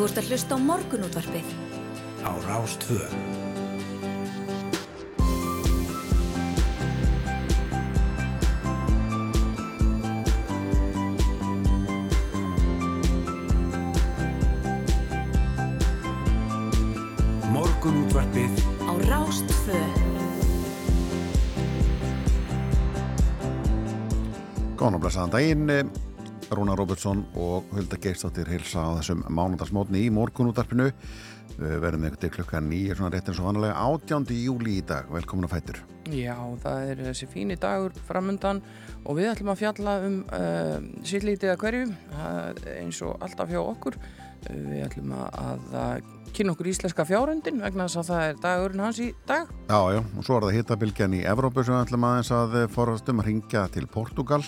[0.00, 1.48] Þú ert að hlusta á morgunútvarpið.
[2.24, 3.04] Á Rástvö.
[17.52, 19.80] Morgunútvarpið Á Rástfö.
[24.80, 26.00] Góðan og blessaðan daginn,
[26.50, 30.88] Rúna Robertsson og Hulda Geirstóttir hilsa á þessum mánundarsmótni í morgunútarpinu.
[31.60, 34.26] Við verðum eitthvað til klukka nýja, svona rétt eins og vanlega 18.
[34.34, 35.10] júli í dag.
[35.12, 35.80] Velkomin að fættur.
[36.10, 38.62] Já, það er þessi fíni dagur framundan
[39.04, 42.48] og við ætlum að fjalla um uh, sýllítið að hverju uh,
[42.80, 43.98] eins og alltaf hjá okkur.
[44.48, 48.84] Uh, við ætlum að, að kynna okkur íslenska fjárhundin vegna þess að það er dagurinn
[48.86, 49.50] hans í dag.
[49.70, 53.10] Já, já, og svo er það hittabilgjan í Evrópu sem við ætlum aðeins að forðast
[53.12, 54.42] um að ringja til Portugal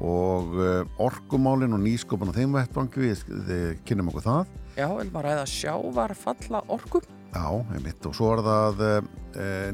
[0.00, 3.24] og uh, orkumálin og nýskopun á þeim vettbanki, við,
[3.84, 4.52] kynum okkur það.
[4.76, 7.02] Já, við ætlum að ræða sjávar falla orku.
[7.30, 8.94] Já, einmitt, og svo er það e,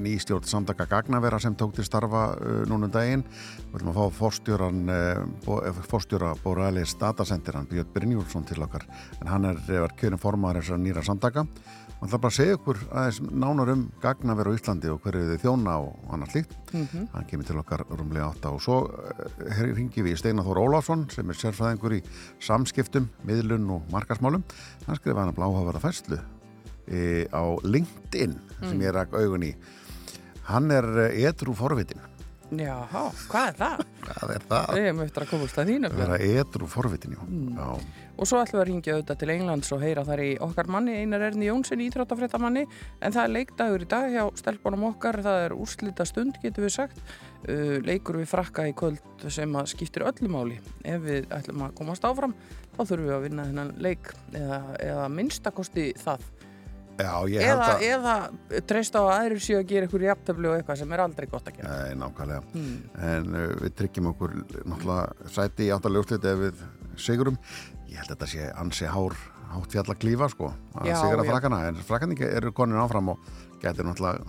[0.04, 3.22] nýstjórn samtaka Gagnavera sem tók til starfa e, núna um daginn.
[3.70, 4.98] Við ætlum að fá forstjóran, e,
[5.88, 8.84] forstjóra Borealis Datacenter, hann Björn Brynjúlsson til okkar,
[9.22, 11.46] en hann er, er kjörinn formaður þessar nýra samtaka.
[11.96, 15.76] Hann ætla bara segja okkur aðeins nánar um Gagnavera á Íslandi og hverju þið þjóna
[15.80, 16.56] og annars líkt.
[16.72, 17.08] Mm -hmm.
[17.14, 18.90] Hann kemur til okkar rúmlega átta og svo
[19.78, 22.02] ringi við Steinar Þór Ólafsson sem er sérfæðingur í
[22.40, 24.44] samskiptum, miðlun og markasmálum.
[24.86, 26.20] Hann skrifaði hann að bláhaverða fæslu
[26.86, 29.48] E, á LinkedIn sem ég rak augun í
[30.46, 31.98] hann er edru forvitin
[32.54, 32.76] Já,
[33.26, 33.80] hvað er það?
[34.04, 34.68] Hvað er það?
[34.76, 37.56] Við hefum eftir að komast að þínu Það er edru forvitin, mm.
[38.16, 40.94] Og svo ætlum við að ringja auðvitað til Englands og heyra þar í okkar manni,
[41.02, 42.64] Einar Erni Jónsson íþróttafréttamanni,
[43.04, 46.76] en það er leikdagur í dag hjá stelpunum okkar, það er úrslita stund getur við
[46.78, 47.02] sagt,
[47.48, 50.56] uh, leikur við frakka í kvöld sem að skiptir öllumáli.
[50.88, 52.32] Ef við ætlum að komast áfram
[52.76, 56.26] þá þurfum við að vinna þennan leik eða, eða minnstakosti það.
[56.96, 57.82] Já, eða, að...
[57.84, 61.26] eða treysta á að aðrir séu að gera einhverju jafntöflu og eitthvað sem er aldrei
[61.28, 61.74] gott að gera.
[61.74, 62.42] Nei, nákvæmlega.
[62.56, 62.76] Mm.
[63.10, 66.62] en uh, við tryggjum okkur náttúrulega sæti í áttaljóðslit ef við
[66.96, 67.36] sigurum
[67.90, 69.16] ég held að þetta sé ansi hár
[69.52, 71.60] hátt fjall að klífa sko að sigra frakana.
[71.70, 73.30] En frakani eru konin áfram og
[73.62, 74.24] getur náttúrulega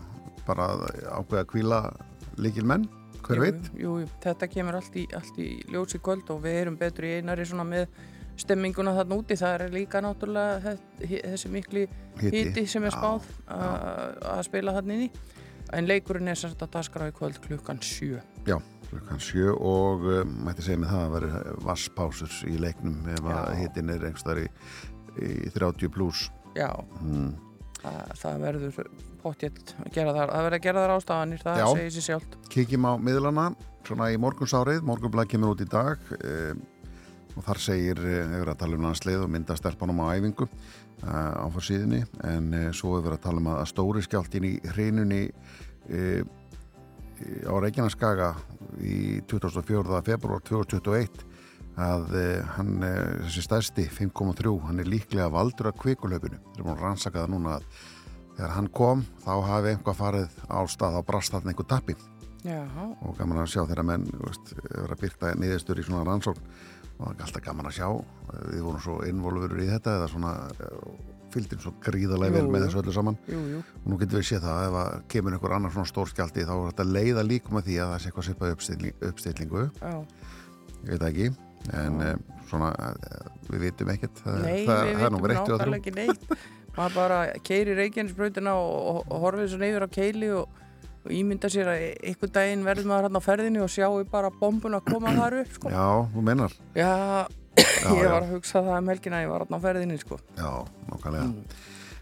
[0.48, 0.70] bara
[1.18, 1.82] ákveða að kvíla
[2.40, 2.86] líkil menn
[3.26, 3.72] hver jú, veit?
[3.76, 7.48] jú, þetta kemur allt í, allt í ljósi kvöld og við erum betur í einari
[7.48, 7.90] svona með
[8.38, 11.88] stemminguna þarna úti, það er líka náttúrulega þessi mikli
[12.22, 12.68] hiti.
[12.70, 15.12] sem er spáð að spila þarna inn í
[15.76, 18.60] en leikurinn er sérst að daskra í kvöld klukkan 7 Já,
[18.92, 23.52] klukkan 7 og uh, mætti segja með það að vera vasspásur í leiknum ef að
[23.62, 24.48] hitin er einhverstaðar í,
[25.28, 26.70] í 30 pluss Já
[27.02, 27.34] mm.
[27.82, 28.80] það, það verður
[29.22, 31.68] potjett að gera þar það verður að gera þar ástafanir, það Já.
[31.74, 33.46] segir sér sjálf Kíkjum á miðlana,
[33.88, 36.66] svona í morgunsárið morgunblæð kemur út í dag um,
[37.38, 41.46] og þar segir, hefur að tala um landsleið og mynda stelpunum á æfingu uh, á
[41.54, 46.24] fórsíðinni, en uh, svo hefur að tala um að stóri skjáltin í hreinunni uh,
[47.48, 48.32] á Reykjaneskaga
[48.82, 50.02] í 2004.
[50.06, 51.26] februar 2021
[51.78, 52.16] að
[52.56, 52.72] hann,
[53.28, 57.34] þessi stærsti 5,3, hann er líklega valdur af kvikulöpunu, það er búin að rannsaka það
[57.36, 57.68] núna að
[58.38, 61.96] þegar hann kom þá hafi einhvað farið á stað á brast þarna einhver tappi
[62.46, 62.88] Jaha.
[63.02, 66.52] og gaman að sjá þeirra menn verið að byrta niðurstur í svona rannsókn
[66.98, 67.88] og alltaf gaman að sjá
[68.54, 70.34] við vorum svo involverur í þetta eða svona
[71.34, 73.18] fylgdinn svo gríðarlega vel með þessu öllu saman.
[73.28, 73.64] Jú, jú.
[73.82, 76.54] og nú getum við séð það ef að kemur einhver annar svona stór skjaldi þá
[76.56, 79.66] er þetta leiða líkum að því að það sé eitthvað sipað uppstilling, uppstillingu.
[79.82, 79.94] Já.
[80.78, 81.30] ég veit ekki
[81.76, 82.70] en um, svona
[83.50, 84.22] við vitum ekkert.
[84.24, 86.38] Það, Nei, það, við það vitum nákvæmlega ekki neitt.
[86.78, 90.60] Maður bara keiri Reykjanesbrautina og, og, og horfið svo neyður á keili og,
[91.02, 94.78] og ímynda sér að einhvern daginn verður maður hérna á ferðinu og sjáu bara bombun
[94.78, 95.74] að koma þar upp sko.
[95.74, 97.26] Já, þú mennar Já, Já,
[97.58, 100.22] ég var að hugsa það um helgina ég var hérna á ferðinu sko.
[100.38, 100.52] Já,
[100.92, 101.28] nokkalega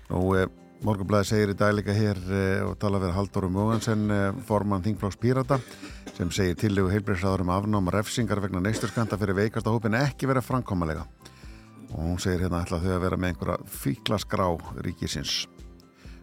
[0.05, 0.45] Nú, eh,
[0.85, 5.17] Morgunblæði segir í dag líka hér eh, og tala við Halldóru Mógansen eh, formann Þingflokks
[5.17, 5.57] Pírata
[6.13, 11.07] sem segir tillegu heilbreyðsraður um afnám refsingar vegna neisturskanta fyrir veikasta hópin ekki vera framkomalega.
[11.89, 14.47] Og hún segir hérna ætla þau að vera með einhverja fíklaskrá
[14.85, 15.45] ríkisins.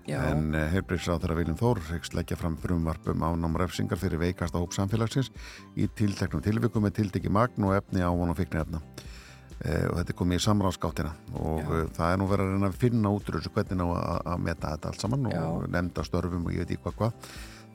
[0.07, 4.59] Já, en uh, heilbreyðsraður Viljum Þór hegst leggja fram frumvarp um afnám refsingar fyrir veikasta
[4.59, 5.31] hóp samfélagsins
[5.79, 9.12] í tilteknum tilvikum með tilteki magn og efni á von og fíknefna uh,
[9.63, 12.79] og þetta er komið í samráðskáttina og uh, það er nú verið að reyna að
[12.83, 13.89] finna út úr þessu hvernig á
[14.33, 15.45] að, meta þetta allt saman og Já.
[15.77, 17.29] nefnda störfum og ég veit ekki hvað hvað.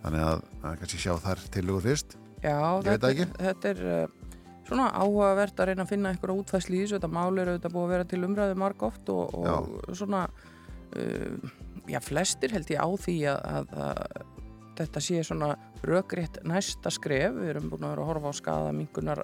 [0.03, 2.17] Þannig að, að kannski sjá þar tilugur fyrst.
[2.43, 3.29] Já ekki.
[3.39, 4.33] þetta er uh,
[4.67, 6.99] svona áhugavert að reyna að finna einhverja útfæsli í þessu.
[6.99, 11.51] Þetta mál er auðvitað búið að vera til umræðu marg oft og, og svona uh,
[11.87, 14.25] já, flestir held ég á því að, að, að
[14.77, 15.51] þetta sé svona
[15.87, 17.37] rökrétt næsta skref.
[17.39, 19.23] Við erum búin að vera að horfa á skada mingunar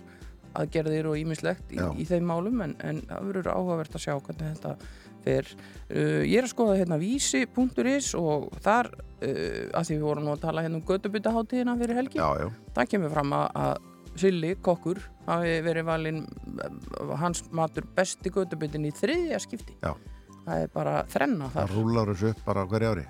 [0.60, 4.54] aðgerðir og ímislegt í, í þeim málum en, en það verður áhugavert að sjá hvernig
[4.54, 4.76] þetta
[5.24, 5.50] fer.
[5.88, 8.92] Uh, ég er að skoða hérna vísi.is og þar,
[9.24, 12.48] uh, að því við vorum nú að tala hérna um gödubutaháttíðina fyrir helgi, Já, já,
[12.76, 16.20] það kemur fram að, að Silli, kokkur, hafi verið valinn
[16.62, 19.78] uh, hans matur besti gödubutin í þriðja skipti.
[19.82, 19.96] Já.
[20.44, 21.70] Það er bara þrenna þar.
[21.72, 23.06] það rúlar þessu upp bara á hverju ári.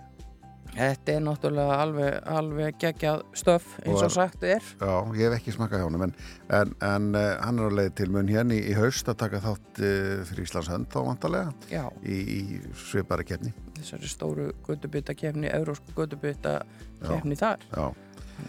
[0.73, 4.63] Þetta er náttúrulega alveg, alveg geggjað stöf eins Og og sagt er.
[4.81, 6.13] Já, ég hef ekki smakað hjá honum en,
[6.49, 9.41] en, en uh, hann er á leið til mun hérna í, í haust að taka
[9.43, 12.39] þátt uh, fyrir Íslands hönd þá vantarlega Já, í, í
[12.87, 13.53] svipari kefni.
[13.77, 16.63] þessari stóru gödubita kefni, eurósku gödubita
[17.03, 17.67] kefni þar.
[17.75, 17.85] Já.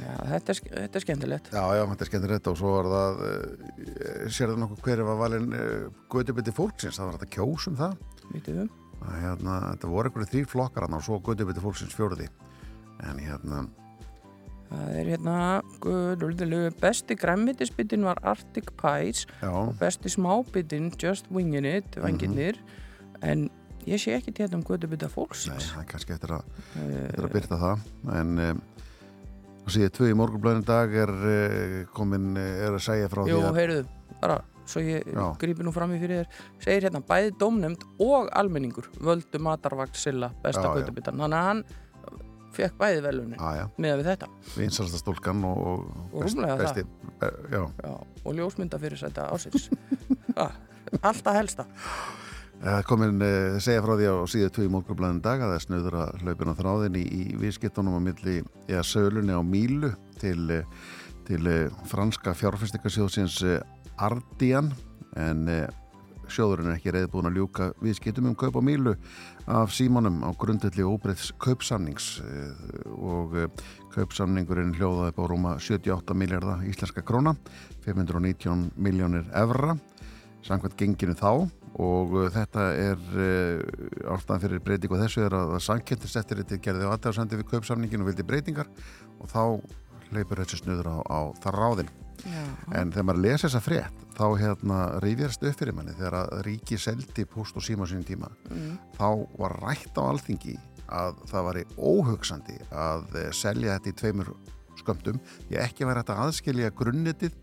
[0.01, 1.51] Já, þetta, er, þetta er skemmtilegt.
[1.53, 5.53] Já, já, þetta er skemmtilegt og svo var það, uh, sérðu nokkuð hverju var valinn
[5.53, 8.01] uh, Götubiti fólksins, það var þetta kjósum það.
[8.33, 8.73] Vitið um?
[9.05, 12.29] Að, hérna, þetta voru einhverju þrýr flokkar og svo Götubiti fólksins fjóruði.
[13.05, 13.65] En hérna,
[14.75, 15.35] Það er hérna,
[15.85, 22.59] guðlululu, besti græmmitisbitin var Arctic Pies já, og besti smábitin Just Wingin' It, vangirnir,
[23.23, 23.45] en
[23.87, 25.69] ég sé ekki til þetta um gödubita nei, fólksins.
[25.75, 27.85] það er kannski eftir að, Eh, eftir að byrta það.
[28.21, 28.63] En um,
[29.69, 33.61] síðan tvö í morgunblöðinu dag er uh, komin, er að segja frá Jú, því að
[33.61, 33.85] heyrðu,
[34.25, 35.25] bara, svo ég Já.
[35.41, 40.31] grípi nú fram í fyrir þér, segir hérna bæði dómnefnd og almenningur völdu matarvakt Silla
[40.45, 41.19] besta gödubitan.
[41.21, 41.65] Þannig að hann
[42.55, 44.27] fekk bæði velunni að, já, með við þetta.
[44.55, 46.61] vinsalasta stúlkan og, og, Og rúmlega það.
[46.63, 47.95] besti, uh, já, Já,
[48.25, 49.65] og ljósmynda fyrir þetta ásins.
[51.09, 51.67] alltaf helsta.
[52.65, 55.65] Er komin uh, segja frá því á síðu tvö í morgunblæðin dag að það er
[55.67, 58.37] snöður að hlaupin á þráðin í, í viðskiptunum á milli
[58.71, 59.91] eða sölunni á Mílu
[60.23, 60.87] til, uh,
[61.27, 61.43] til
[61.91, 63.59] franska fjárfestingarsjóðsins uh,
[64.03, 64.73] Ardian
[65.21, 65.65] en uh,
[66.33, 68.95] sjóðurinn er ekki reyðbúin að ljúka viðskiptum um kaup á Mílu
[69.51, 72.53] af símanum á grundelli óbreyðs kaupsamnings uh,
[72.95, 73.49] og uh,
[73.95, 77.37] kaupsamningurinn hljóðaði upp á rúma 78 miljardar íslenska króna
[77.85, 79.77] 519 miljónir evra
[80.45, 81.47] samkvæmt genginu þá
[81.83, 83.01] og þetta er
[84.13, 88.13] ástæðan fyrir breytingu þessu er að, að sankjöndiseftir þetta gerði á aðtæðarsandi við kaupsamningin og
[88.13, 88.71] vildi breytingar
[89.19, 89.43] og þá
[90.13, 91.95] hleypur þessi snuður á, á það ráðin
[92.25, 92.45] Já,
[92.79, 96.79] en þegar maður lesa þessa frétt þá hérna reyfjast upp fyrir manni þegar að ríki
[96.81, 98.31] seldi post og síma á sínum tíma.
[98.51, 99.09] Mm, þá
[99.41, 100.57] var rætt á alþingi
[100.95, 104.33] að það væri óhugsandi að eh, selja þetta í tveimur
[104.81, 105.21] skömmtum
[105.51, 107.39] ég ekki væri hægt að aðskilja grunnetið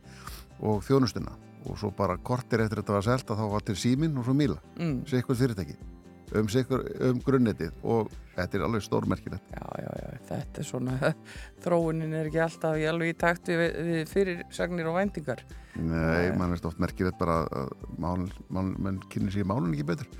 [0.61, 1.37] og þjónustuna.
[1.69, 4.57] Og svo bara kortir eftir þetta var selta þá var til símin og svo míla,
[4.79, 5.77] mm, sikkur fyrirtæki
[6.35, 6.49] um,
[7.09, 11.13] um grunnetið og þetta er alveg stórmerkilegt já, já, já, þetta er svona,
[11.63, 15.45] þróunin er ekki alltaf í alveg í takt við, við fyrirsagnir og væntingar.
[15.75, 16.37] Nei, Nei.
[16.39, 20.11] mann er stótt merkilegt bara að mál, mál, menn kynni sér málun ekki betur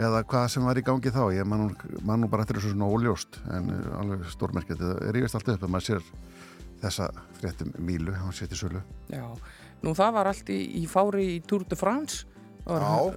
[0.00, 2.74] eða hvað sem var í gangi þá ég man nú, man nú bara eftir þessu
[2.74, 6.04] svona óljóst en uh, alveg stórmerkilegt það rífist allt upp að maður sér
[6.80, 7.10] þessa
[7.40, 8.82] fréttum mílu, hann sér til sölu
[9.12, 9.26] Já,
[9.84, 12.24] nú það var allt í, í fári í Tour de France.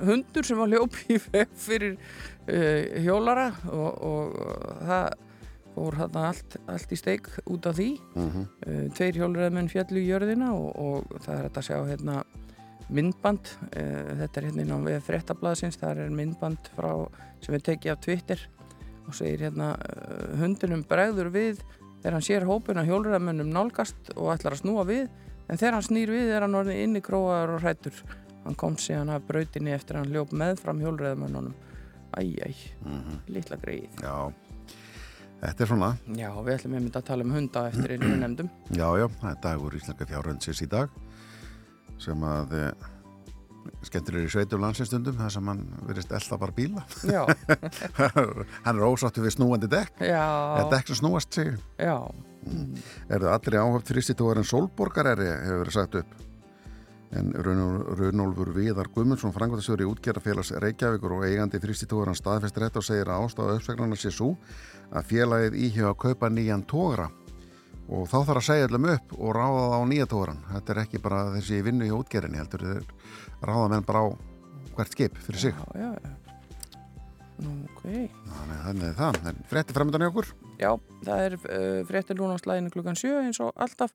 [0.07, 0.71] Hundur sem var
[1.33, 4.39] veg fyrir uh, hjólara og, og
[4.87, 5.07] það
[5.73, 7.89] fór hann allt, allt í steik út af því.
[8.15, 8.47] Mm -hmm.
[8.67, 12.23] uh, tveir hjólræðmenn fjallu í jörðina og, og það er að sjá hérna
[12.89, 13.53] myndband.
[13.73, 15.79] Uh, þetta er hérna við fréttablaðsins.
[15.81, 17.09] Það er myndband frá
[17.41, 18.49] sem er tekið af Twitter
[19.07, 19.75] og segir hérna
[20.39, 21.63] hundinum bregður við
[22.03, 25.07] þegar hann sér hópuna hjólræðmennum nálgast og ætlar að snúa við.
[25.49, 28.03] En þegar hann snýr við er hann orðin inni króaður og hrættur
[28.43, 31.53] hann kom síðan af brautinni eftir að hann ljóp meðfram hjólræðmennunum
[32.19, 32.63] æjæj,
[33.33, 34.15] litla greið Já,
[35.43, 35.91] þetta er svona.
[36.17, 38.49] Já, við ætlum einmitt að tala um hunda eftir einu nefndum.
[38.71, 40.93] Já, já, er dagur íslenska fjárhundsins í dag
[42.01, 42.63] sem að e,
[43.87, 46.83] skemmtilegur í sveitum landsinstundum það sem hann verist elda bara bíla.
[47.07, 47.23] Já,
[48.65, 50.03] hann er ósáttu við snúandi dekk.
[50.03, 50.25] Já,
[50.59, 51.97] eða dekk sem snúast sig já.
[53.07, 56.17] Er það allir áhöft fristitóðarinn Solborgareri hefur verið sagt upp.
[57.13, 63.25] En Runolfur Viðar Guðmundsson, frangvæntastjóri útgerðarfélags Reykjavíkur og eigandi fristitóðarinn staðfestir þetta og segir að
[63.27, 64.31] ástafa uppsvegnarnar sé svo
[64.89, 67.09] að félagið íhjá að kaupa nýjan tógra
[67.93, 70.43] og þá þarf að segja allum upp og ráða það á nýja tógran.
[70.49, 72.91] Þetta er ekki bara þessi vinnu í útgerðinni, heldur þeir
[73.43, 74.07] ráða menn bara á
[74.73, 75.63] hvert skip fyrir sig.
[75.75, 76.13] já, já, já.
[77.43, 79.15] Nú, ok Þannig þannig er það.
[79.29, 80.27] En frétti framöndan í okkur?
[80.61, 80.69] Já,
[81.03, 83.93] það er uh, fréttir núna á slæðinu klukkan 7 eins og alltaf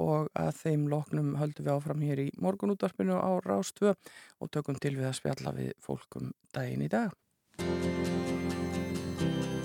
[0.00, 3.94] og að þeim loknum höldum við áfram hér í morgunútvarpinu á Rástvö
[4.40, 7.12] og tökum til við að spjalla við fólkum daginn í dag.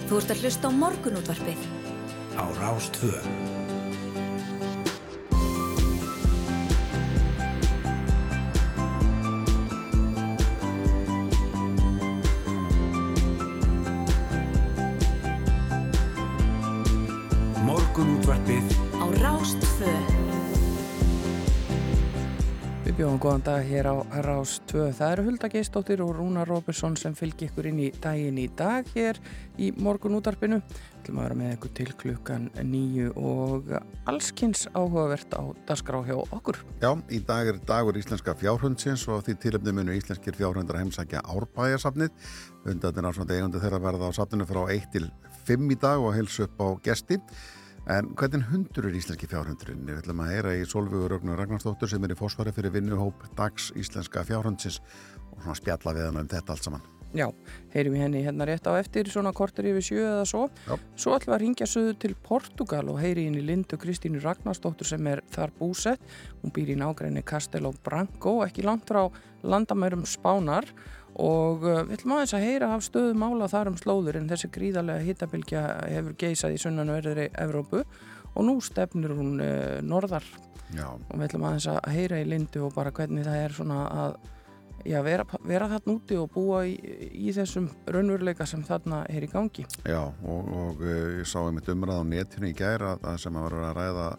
[0.07, 1.61] Þú ert að hlusta á morgunútvarpið.
[2.37, 3.15] á Rástvö.
[17.67, 20.06] Morgunútvarpið Á Rástvö.
[22.97, 24.87] Bjóðum góðan dag hér á Rás 2.
[24.97, 28.87] Það eru Hulda Geistóttir og Rúna Róbersson sem fylgir ykkur inn í daginn í dag
[28.95, 29.19] hér
[29.61, 30.57] í morgun útarpinu.
[30.65, 33.69] Við ætlum að vera með ykkur til klukkan nýju og
[34.09, 36.57] allskynns áhugavert á dasgrá hjá okkur.
[36.81, 42.33] Já, í dag er dagur íslenska fjárhundsins og því tilöfni munu íslenskir fjárhundar heimsækja árbæjarsafnið.
[42.65, 45.11] Hundarnir á svona eigundu þeirra verða á safninu frá 1 til
[45.45, 47.21] 5 í dag og heils upp á gesti.
[47.87, 49.85] En hvernig hundur er íslenski fjárhundurinn?
[49.87, 53.69] Við ætlum að heyra í Solvögur Rögnu Ragnarsdóttur sem er í fósfari fyrir vinnuhóp dags
[53.79, 54.81] íslenska fjárhundsins
[55.31, 56.83] og svona spjalla við hann um þetta allt saman.
[57.15, 57.29] Já,
[57.71, 60.41] heyrim við henni hérna rétt á eftir svona kortur yfir sjö eða svo.
[60.67, 60.75] Já.
[60.99, 64.91] Svo ætlum við að ringja söðu til Portugal og heyri inn í Lindu Kristínu Ragnarsdóttur
[64.91, 66.03] sem er þar búsett.
[66.41, 69.05] Hún býr í nágræni Castelo Branco, ekki langt frá
[69.47, 70.67] landamærum Spánar
[71.17, 74.51] og uh, við ætlum aðeins að heyra af stöðum ála þar um slóður en þessi
[74.53, 77.83] gríðarlega hittabilgja hefur geysað í sunnanverðri Evrópu
[78.37, 80.25] og nú stefnir hún uh, norðar
[80.75, 80.87] já.
[80.93, 84.17] og við ætlum aðeins að heyra í lindu og bara hvernig það er svona að
[84.85, 86.75] já, vera, vera þarna úti og búa í,
[87.11, 89.65] í þessum raunveruleika sem þarna er í gangi.
[89.87, 93.71] Já og, og uh, ég sá einmitt umræð á netinu í gæra sem að vera
[93.71, 94.11] að ræða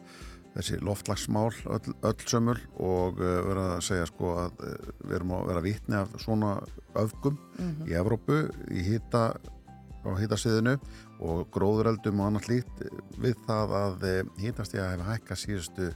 [0.59, 5.37] þessi loftlagsmál öll, öll sömul og uh, vera að segja sko að uh, við erum
[5.39, 6.57] að vera vitni af svona
[6.99, 7.89] öfgum mm -hmm.
[7.89, 9.23] í Evrópu í hýta
[10.07, 10.79] á hýtasiðinu
[11.21, 12.83] og gróðureldum og annars lít
[13.19, 15.93] við það að hýtast ég að hefa hækka síðustu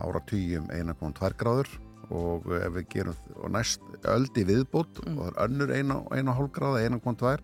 [0.00, 1.68] ára týjum 1,2 gráður
[2.10, 5.18] og ef við gerum og næst öldi viðbútt mm.
[5.18, 7.34] og það er önnur 1,5 gráða 1,2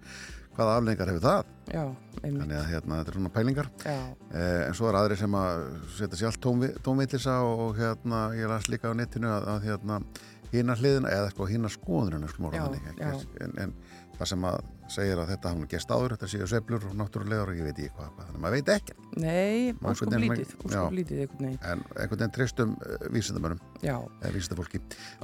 [0.56, 1.50] hvaða aflengar hefur það?
[1.66, 1.82] Já,
[2.22, 3.68] þannig að hérna, þetta er svona pælingar.
[3.86, 8.70] Eh, en svo er aðri sem að setja sér allt tónvillisa og hérna ég las
[8.72, 10.00] líka á netinu að, að hérna
[10.52, 12.26] hína hliðina eða sko hína skoðunum
[13.42, 13.76] en, en
[14.16, 14.58] það sem að
[14.92, 17.94] segir að þetta hafði gæst áður þetta séu seflur og náttúrulegar og ég veit ekki
[17.96, 18.96] hvað þannig að maður veit ekki.
[19.22, 24.82] Nei, óskum lítið, óskum lítið En einhvern veginn tristum eh, vísindamönnum eða vísindafólki.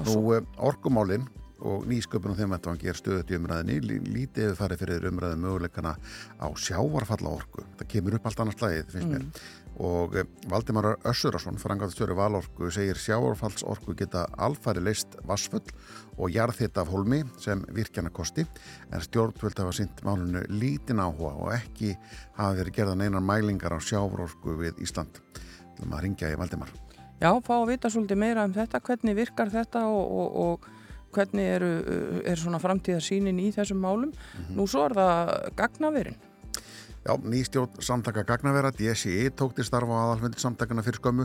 [0.08, 1.28] Nú uh, orkumálinn
[1.62, 5.94] og nýsköpunum þeim að það ger stöðut í umræðinni lítið hefur farið fyrir umræðin möguleikana
[6.42, 9.26] á sjávarfalla orku það kemur upp allt annars slæðið finnst mér.
[9.26, 9.50] Mm.
[9.86, 15.64] og eh, Valdimar Össurarsson frangaðstjóri valorku segir sjávarfallsorku geta alfæri leist vassfull
[16.18, 18.44] og jarðhitt af holmi sem virkjana kosti
[18.90, 21.94] en stjórnvöld hafa sýnt málunum lítin áhuga og ekki
[22.36, 25.22] hafa verið gerðan einan mælingar á sjávarorku við Ísland.
[25.72, 26.72] Til að maður ringja í Valdimar.
[27.22, 30.70] Já, fá að vita svolítið meira um þetta, hvernig virkar þetta og, og, og
[31.14, 31.70] hvernig eru,
[32.24, 34.12] er svona framtíðarsýnin í þessum málum.
[34.12, 34.56] Mm -hmm.
[34.56, 36.20] Nú svo er það gagnaverin.
[37.02, 41.24] Já, nýstjórn samtaka gagnavera, DSI tók til starfa á aðalfendir samtakana fyrir skömmu.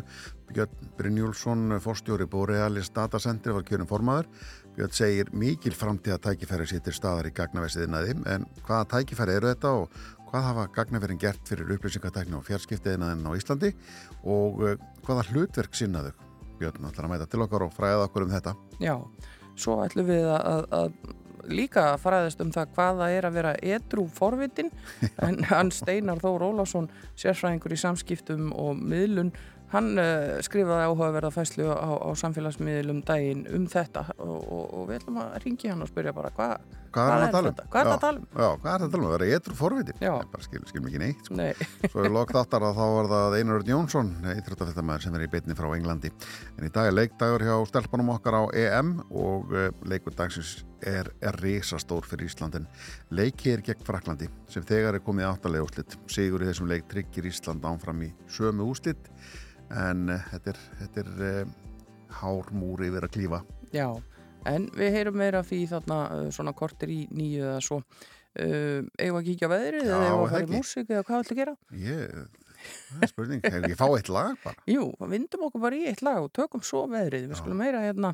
[0.50, 4.25] Björn Brynjúlsson, forstjóri Borealis Datacenter var kjörnum formaður.
[4.74, 9.94] Björn segir mikil framtíða tækifæri sýttir staðar í gagnaversiðinaði, en hvaða tækifæri eru þetta og
[10.32, 13.74] hvað hafa gagnaverin gert fyrir upplýsingatækni og fjarskiptiðinaðin á Íslandi
[14.25, 16.15] og eh, hvaða hlutverk sinnaðu?
[16.58, 18.58] Björn ætlar að mæta til okkar og fræða okkur um þetta.
[18.82, 18.98] Já,
[19.58, 20.92] svo ætlum við að, að
[21.48, 24.72] líka faraðist um það hvaða er að vera edru forvitin.
[25.28, 29.34] En hann Steinar Þór Ólásson sérfræðingur í samskiptum og miðlun
[29.74, 35.01] Hann uh, skrifaði áhugaverða fæslu á, á samfélagsmiðlum daginn um þetta og, og, og við
[35.01, 36.47] ætlum að ringi hann og spyrja bara hva,
[36.95, 37.41] hvað er þetta?
[37.41, 37.71] Um?
[37.74, 38.27] Hvað er þetta að tala um?
[38.31, 39.09] Já, hvað er þetta að tala um?
[39.12, 39.97] Það er eitthvað forvitin.
[40.00, 40.12] Já.
[40.13, 41.25] Ég bara skil, skil mikið neitt.
[41.27, 41.39] Sko.
[41.41, 41.67] Nei.
[41.91, 44.71] Svo er lókt áttar að þá var það Einar Örn Jónsson, eitthvað
[45.03, 46.13] sem er í beitni frá Englandi.
[46.55, 51.12] En í dag er leikdagur hjá stelpunum okkar á EM og uh, leikur dagsins er,
[51.19, 52.69] er risastór fyrir Íslandin.
[53.12, 56.00] Leikið er gegn Fraklandi sem þegar er komið áttalega úslitt.
[56.12, 59.12] Sigur í þessum leik tryggir Ísland ánfram í sömu úslitt
[59.74, 61.55] en uh, þetta er, þetta er uh,
[62.21, 63.41] hár múri við að klífa
[63.75, 63.88] Já,
[64.47, 67.81] en við heyrum meira fyrir þarna uh, svona kortir í nýju eða svo
[68.38, 71.53] eigum að kíkja veðrið eða eigum að fara í músík eða hvað ætlum að gera?
[71.81, 72.43] Ég,
[72.91, 74.62] það er spurning, hefur ég fá eitt lag bara?
[74.69, 77.41] Jú, vindum okkur bara í eitt lag og tökum svo veðrið, við Já.
[77.41, 78.13] skulum meira hérna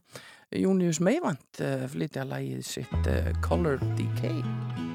[0.55, 4.92] Június Meivand flytja lagið sitt Color Decay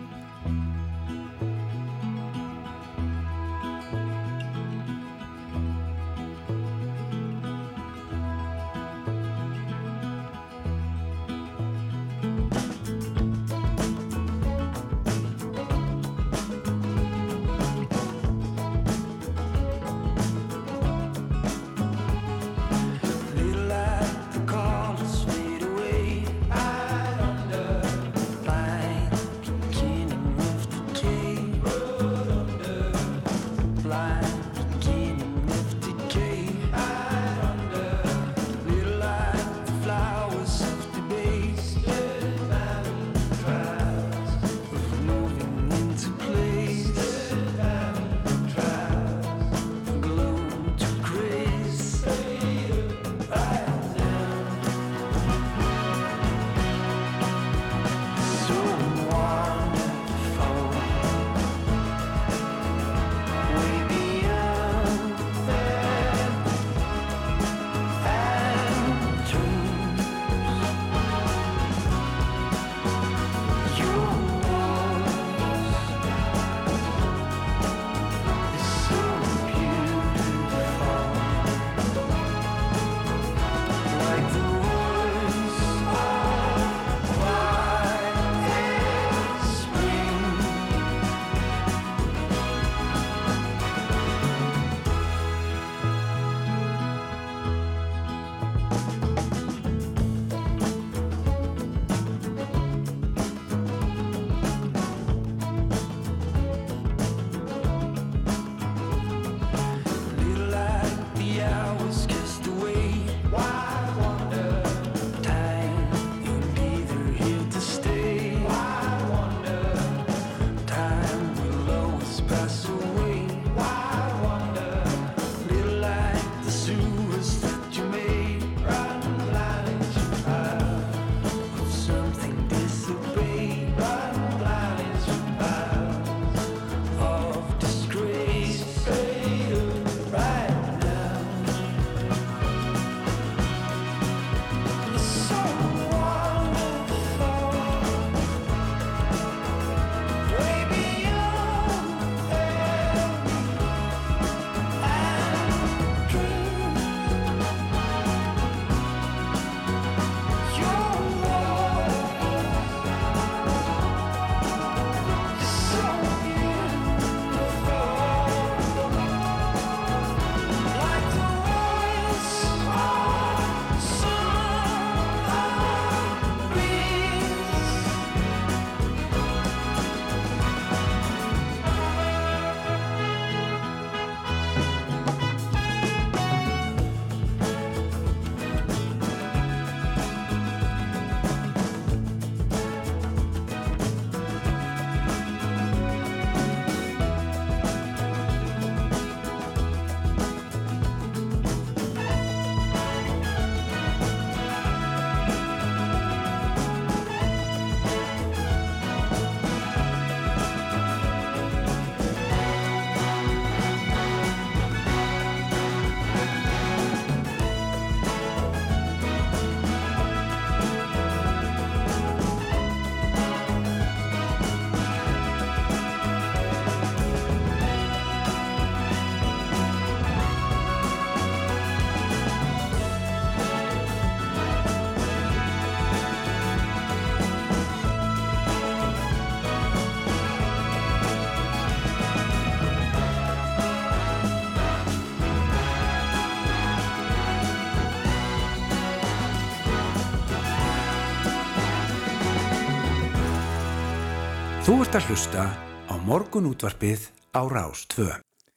[254.89, 255.43] ert að hlusta
[255.85, 257.03] á morgun útvarpið
[257.37, 258.07] á Rás 2.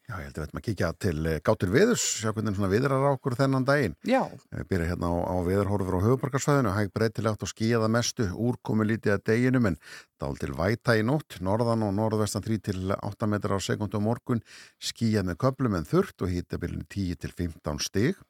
[0.08, 2.70] Já, ég held að við ætlum að kíkja til eh, gátur viðurs, sjá hvernig svona
[2.72, 3.98] viðrar á okkur þennan daginn.
[4.08, 8.88] Já, Við byrja hérna á, á viðarhorfur á höfubarkarsvæðinu, hæg breytilegt og skíða mestu, úrkomi
[8.88, 9.78] lítið að deginum en
[10.24, 14.08] dál til væta í nótt, norðan og norðvestan 3 til 8 metrar á sekundu á
[14.08, 14.40] morgun,
[14.80, 18.24] skíða með köplum en þurft og hýtabilin 10 til 15 stig.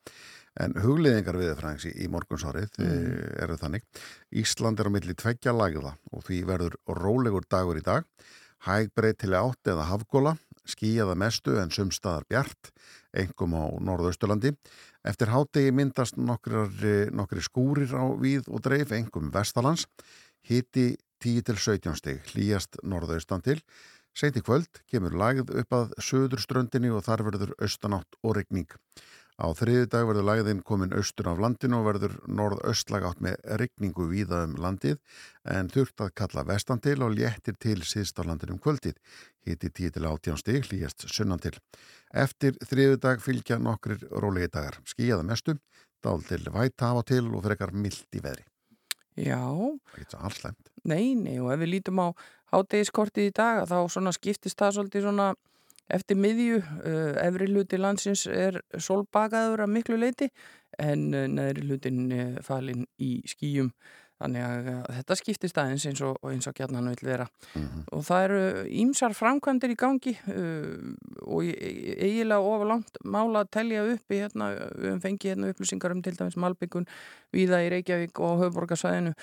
[0.60, 3.20] En hugliðingar viðfræðings í, morgunsárið mm.
[3.46, 3.86] eru þannig.
[4.36, 8.08] Ísland er á milli tveggja lagða og því verður rólegur dagur í dag.
[8.68, 10.36] Hæg breytilega átt eða hafgóla,
[10.70, 12.74] skíjaða mestu en sumstaðar bjart,
[13.18, 14.52] engum á norðausturlandi.
[15.08, 19.88] Eftir hátegi myndast nokkri skúrir á víð og dreif, engum vestalands.
[20.46, 23.58] Hiti 10-17 stig, hlýjast norðaustan til.
[24.14, 28.68] Seint í kvöld kemur lagð upp að söður ströndinni og þar verður austanátt og regning.
[29.42, 34.06] Á þriði dag verður lagðinn komin austur af landinu og verður norð-östlag átt með regningu
[34.12, 35.00] víða um landið
[35.50, 39.00] en þurft að kalla vestan til og léttir til síðst á landinu um kvöldið.
[39.42, 41.56] Hiti 10 til 18 stig, hlýjast sunnan til.
[42.14, 44.78] Eftir þriði dag fylgja nokkrir rólegi dagar.
[44.86, 45.58] Skíjaða mestu,
[46.06, 48.46] dál til væta af og til og frekar mildt í veðri.
[49.18, 50.70] já, Það getur svo alls slemt.
[50.86, 52.08] nei, nei og ef við lítum á
[52.54, 55.34] hátegiskortið í dag þá skiptist það svolítið svona
[55.94, 60.30] eftir miðju, uh, efri hluti landsins er solbakaður að miklu leiti
[60.80, 63.74] en uh, neðri hlutin uh, falin í skýjum.
[64.22, 64.68] Þannig að
[65.00, 67.26] þetta skiptist aðeins eins og, eins og gjarnan vil vera.
[67.58, 68.42] Mm og það eru
[68.82, 70.92] ímsar framkvæmdir í gangi uh,
[71.26, 76.04] og eiginlega ofalangt mála að telja upp í hérna, við höfum fengið hérna upplýsingar um
[76.06, 76.88] til dæmis Malbyggun
[77.36, 79.14] viða í Reykjavík og höfuborgarsvæðinu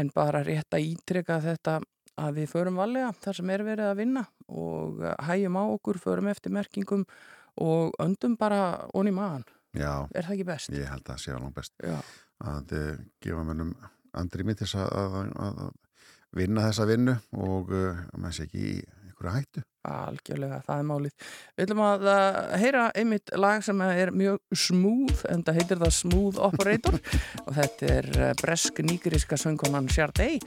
[0.00, 1.78] en bara rétt að ítreka þetta
[2.18, 6.00] að við förum valega þar sem er verið að vinna og uh, hægjum á okkur,
[6.02, 7.04] förum eftir merkingum
[7.62, 9.44] og öndum bara onni maðan,
[9.76, 10.72] Já, er það ekki best?
[10.74, 11.74] ég held að það sé alveg best.
[11.82, 11.98] Já,
[12.54, 12.92] að uh,
[13.24, 13.74] gefa mönnum
[14.18, 18.64] andri mitt þess að, að, að, að vinna þessa vinnu og uh, maður sé ekki
[18.68, 18.76] í
[19.18, 19.62] einhverju hættu.
[19.88, 21.12] algjörlega, það er málið.
[21.56, 22.02] Við ætlum að
[22.60, 27.00] heyra einmitt lag sem er mjög smooth en það heitir það Smooth Operator.
[27.46, 30.38] Og þetta er uh, bresk nýgriska söngkonan Sharday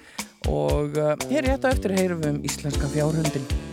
[0.49, 3.70] og uh, hér í þetta eftir heyrum við um íslenska fjárhundin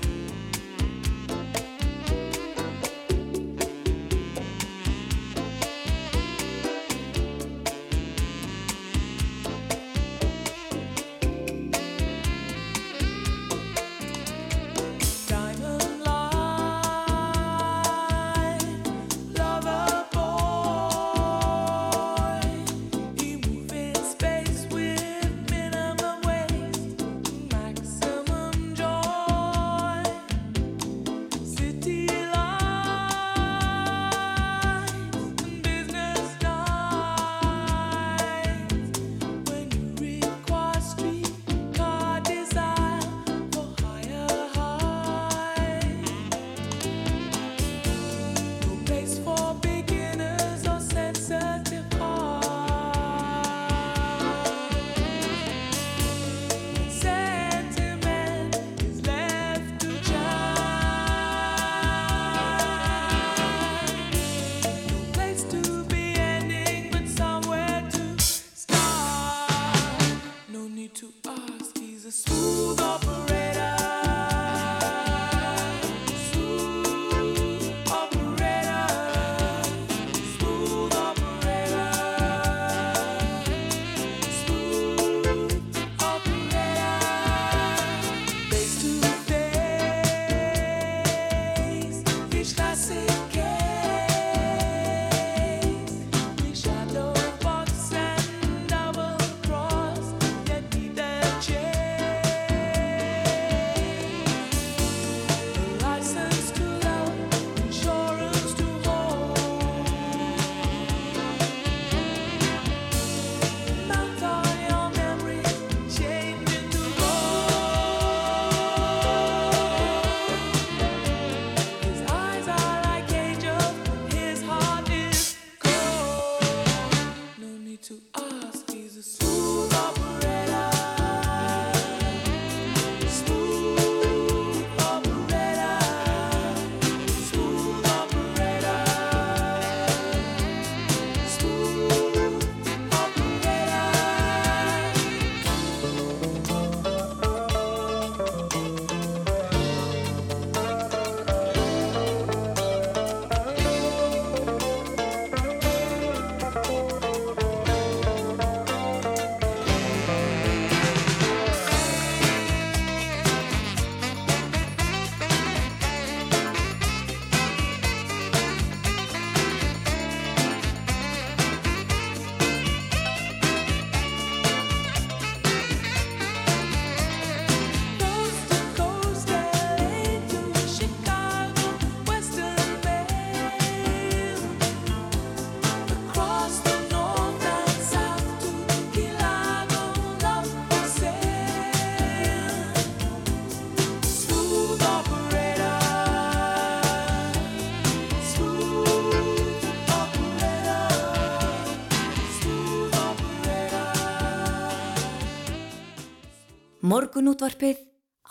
[206.89, 207.81] Morgunútvarpið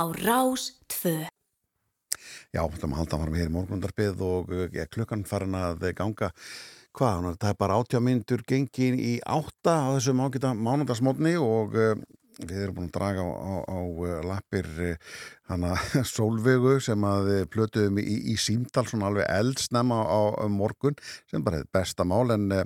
[0.01, 1.27] á Rás 2.
[2.55, 5.83] Já, það maður halda að fara með hér í morgundarpið og ja, klukkan farin að
[5.97, 6.31] ganga
[6.97, 11.93] hvað, það er bara 80 myndur gengin í átta á þessum ágita mánudagsmótni og uh,
[12.41, 15.15] við erum búin að draga á, á, á uh, lappir uh,
[15.49, 15.73] hana
[16.15, 20.97] sólvegu sem að uh, plötuðum í, í símdal svona alveg eldsnemma á, á morgun
[21.29, 22.63] sem bara er besta mál en uh,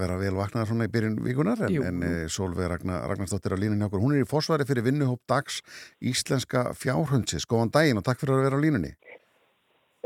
[0.00, 3.84] vera vel vaknaðar svona í byrjun vikunar en, en uh, Sólveig Ragnar, Ragnarsdóttir á línunni
[3.84, 5.60] hjá okkur, hún er í fósværi fyrir vinnuhóp dags
[6.00, 8.94] Íslenska fjárhundsis, góðan daginn og takk fyrir að vera á línunni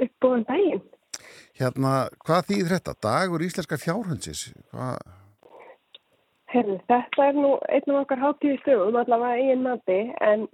[0.01, 0.83] uppbúðan daginn.
[1.55, 1.93] Hérna,
[2.25, 2.97] hvað þýðir þetta?
[3.07, 4.49] Dagur íslenska fjárhundsis?
[4.73, 4.99] Hvað?
[6.55, 10.45] Herri, þetta er nú einn af okkar hátíði stöðum, allavega eigin mati, en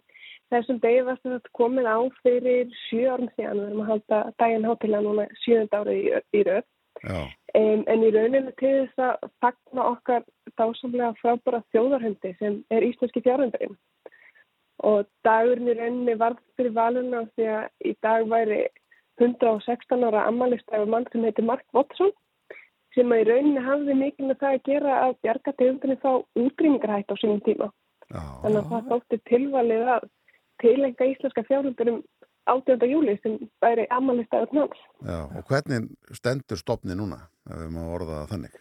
[0.52, 3.60] þessum degi var þetta komið á fyrir sjö árum síðan.
[3.60, 6.68] Við erum að halda daginn hátíðlega núna sjöðund árið í, í röð.
[7.04, 10.24] Um, en í rauninu til þess að fagna okkar
[10.60, 13.76] dásamlega frábæra þjóðarhundi sem er íslenski fjárhundurinn.
[14.88, 18.62] Og dagurinn í rauninni varð fyrir valuna því að í dag væri
[19.20, 22.12] 116 ára ammælistæður mann sem heitir Mark Watson
[22.94, 26.10] sem að í rauninni hafði mikil með það að gera að bjarga tegundinni þá
[26.44, 27.68] útrýmingarhætt á sínum tíma.
[28.10, 30.08] já, Þannig að það þótti tilvalið að
[30.60, 32.02] tilenga íslenska fjárhundurum
[32.50, 32.88] 18.
[32.90, 34.80] júli sem væri ammælistæður náms.
[35.06, 35.20] já.
[35.38, 38.54] Og hvernig stendur stopni núna, ef við má orða þannig?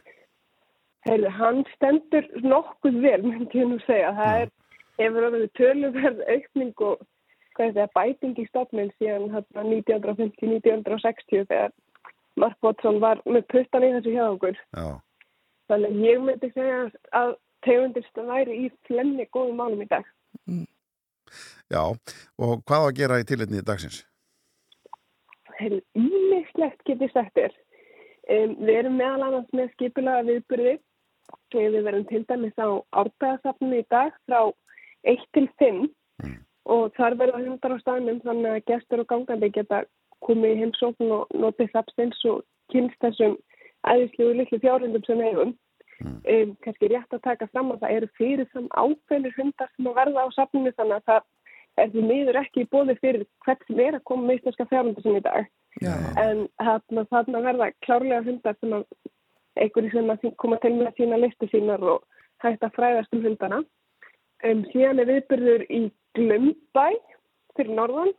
[1.07, 4.11] Heyrðu, hann stendur nokkuð vel, myndi ég nú segja.
[4.13, 4.51] Það er,
[4.99, 7.05] hefur verið töluverð aukning og
[7.55, 11.71] hvað er það, bæting í stofninn síðan hérna 1950-1960 þegar
[12.37, 14.59] Mark Watson var með puttan í þessu hjá okkur.
[14.77, 14.99] Já,
[15.69, 16.77] Þannig að ég myndi segja
[17.13, 17.33] að
[17.65, 20.05] tegundist væri í flenni góðum málum í dag.
[21.69, 21.83] já.
[22.39, 24.03] Og hvað að gera í tilitni dagsins?
[25.59, 27.53] Heyrðu, ímislegt getið sagt þér.
[28.29, 30.75] Um, við erum meðal annars með skipulega viðburði.
[31.53, 32.69] Við verum til dæmis á
[33.03, 34.51] árbæðasafninu í dag frá
[35.03, 35.87] 1 til 5
[36.69, 39.83] og þar verða hundar á staðnum þannig að gestur og gangandi geta
[40.25, 43.37] komið í heimsókn og notið safnstins og kynst þessum
[43.87, 45.55] æðislu litlu fjárhundum sem við eigum.
[45.99, 49.97] Um, kannski rétt að taka fram að það eru fyrir þann ákveðnir hundar sem að
[49.99, 51.25] verða á safninu þannig að það
[51.79, 55.03] er því miður ekki í bóði fyrir hvert sem er að koma með íslenska fjárhundar
[55.03, 55.49] sem í dag
[55.83, 55.91] Já,
[56.23, 58.85] en þarna, verða klárlega hundar sem að
[59.59, 62.07] einhverju sem að koma til með sína listu sínar og
[62.43, 63.59] hægt að fræðast um hundana.
[64.47, 65.81] Um, síðan er viðbyrður í
[66.15, 66.87] Glumbæ
[67.57, 68.13] fyrir norðan.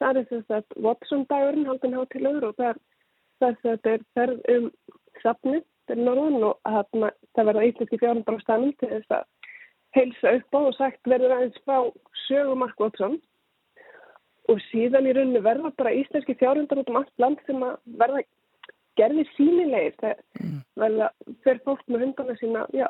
[0.00, 2.78] Það er þess að Watson-dagurinn haldin hátilegur og það er
[3.40, 4.70] þess að þetta er ferð um
[5.20, 9.24] safnið fyrir norðan og þarna, það verða íslenski fjárhundar á stanum til þess að
[9.96, 11.78] heilsa upp á og sagt verður aðeins frá
[12.26, 13.18] sögu Mark Watson.
[14.50, 18.22] Og síðan í rauninu verða bara íslenski fjárhundar út um allt land sem að verða
[18.98, 21.10] gerðir sínilegir þegar verða
[21.44, 22.88] fyrir fólk með hundana sína, já,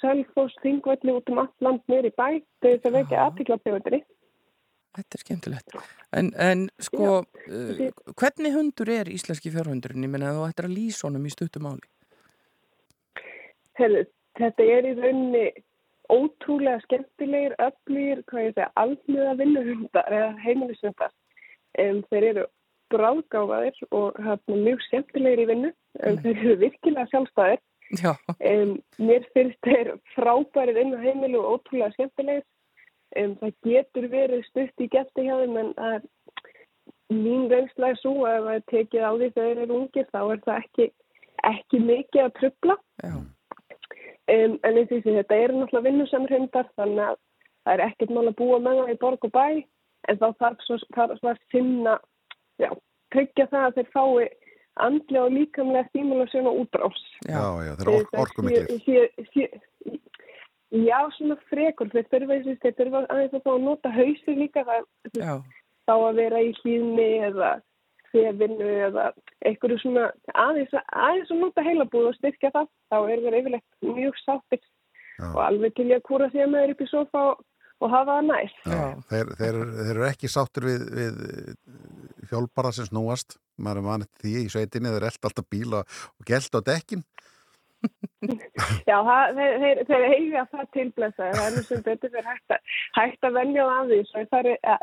[0.00, 4.02] selfos, þingvelli út um allt land nýri bæ til þess að vekja aðtikla pjöfundinni.
[4.96, 5.78] Þetta er skemmtilegt.
[6.16, 10.06] En, en sko, uh, hvernig hundur er íslenski fjárhundurinn?
[10.06, 11.88] Ég menna að þú ættir að lýsa honum í stuttumáli.
[13.78, 15.46] Þetta er í rauninni
[16.08, 21.12] ótrúlega skemmtilegir, öflýr, hvað ég segja, alþjóða vinnuhundar eða heimilishundar.
[21.78, 22.44] Um, þeir eru
[22.94, 27.64] bráðgáfaðir og hérna, mjög skemmtilegir í vinnu, en þeir eru virkilega sjálfstæðir.
[27.96, 28.12] Já,
[28.44, 32.44] Um, mér finnst þeir frábærið inn á heimilu og ótrúlega skemmtilegir.
[33.16, 36.02] Um, það getur verið stutt í gætti hjá þeim en er
[37.08, 40.08] mín reynsla er svo að ef það er tekið á því þegar þeir eru ungir
[40.12, 40.86] þá er það ekki,
[41.48, 42.76] ekki mikið að trubla.
[43.00, 43.14] já,
[44.28, 47.14] Um, en eins og þessi, þetta eru náttúrulega vinnusamur hundar þannig að
[47.64, 49.46] það er ekkert mál að búa með það í borg og bæ
[50.08, 51.94] en þá þarf svo þarf svo að finna,
[52.60, 52.68] já,
[53.14, 54.26] tryggja það að þeir fái
[54.84, 57.00] andlega og líkamlega stímulasjón og útrás.
[57.24, 58.36] já, Já, já, þeir eru ork,
[60.68, 64.82] Já, svona frekur, þeir þurfa, þeir þurfa aðeins að fá að nota hausi líka það
[65.88, 67.52] þá að vera í hlýðni eða
[68.12, 69.06] þefinu eða
[69.48, 74.20] einhverju svona aðeins, aðeins að nota heilabúð og styrkja það, þá er þeir yfirleitt mjög
[74.24, 74.64] sáttir
[75.28, 77.42] og alveg til ég að kúra sig með þeir upp í sofa og,
[77.78, 78.60] og hafa það næst.
[78.68, 84.28] Já, þeir, þeir, þeir eru ekki sáttur við, við hjálpara sem snúast maður er eftir
[84.28, 87.04] því í sveitinni þeir elda alltaf bíla og gælt á dekkin
[88.88, 92.72] Já, það, þeir, þeir, eiga það tilblæsa, það er nú sem betur fyrir hægt að,
[92.98, 94.78] hægt að venja á því, svo það er ja,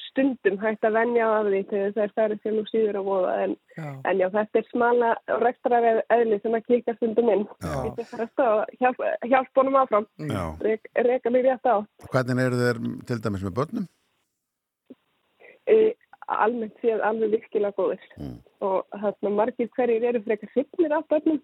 [0.00, 3.56] stundum hægt að venja á því að það er sem nú síður að voða, en,
[3.76, 7.44] já, en já, þetta er smala og rekstrar eðli sem að kíka stundum inn.
[7.60, 7.74] Já.
[7.74, 10.08] Ég ætla að stöða og hjálp, hjálp honum áfram.
[10.64, 11.76] Rek, reka mig rétt á.
[12.08, 13.88] Hvernig eru þeir til dæmis með börnum?
[15.64, 15.76] E,
[16.28, 18.36] almennt séð alveg virkilega góðir Mm.
[18.64, 21.40] og þarna margir hverjir eru frekar hrifnir af börnum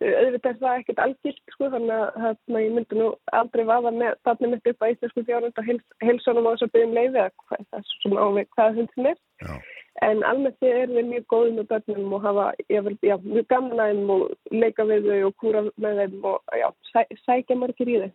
[0.00, 3.06] auðvitað er það ekkert algilt sko þannig að þarna, ég myndi nú
[3.38, 5.70] aldrei vaða með barnið mitt upp á íslensku fjárhund og
[6.04, 8.94] heilsónum á þess að byggja um leiði hvað það er sem á mig hvaða hund
[8.94, 9.18] sem er.
[9.40, 9.54] Já.
[10.04, 13.46] En almennt þið eru við mjög góðið með börnum og hafa ég vil, já, mjög
[13.48, 17.56] gaman að þeim og leika við þau og kúra með þeim og já, sæ, sækja
[17.56, 18.10] margir í þau.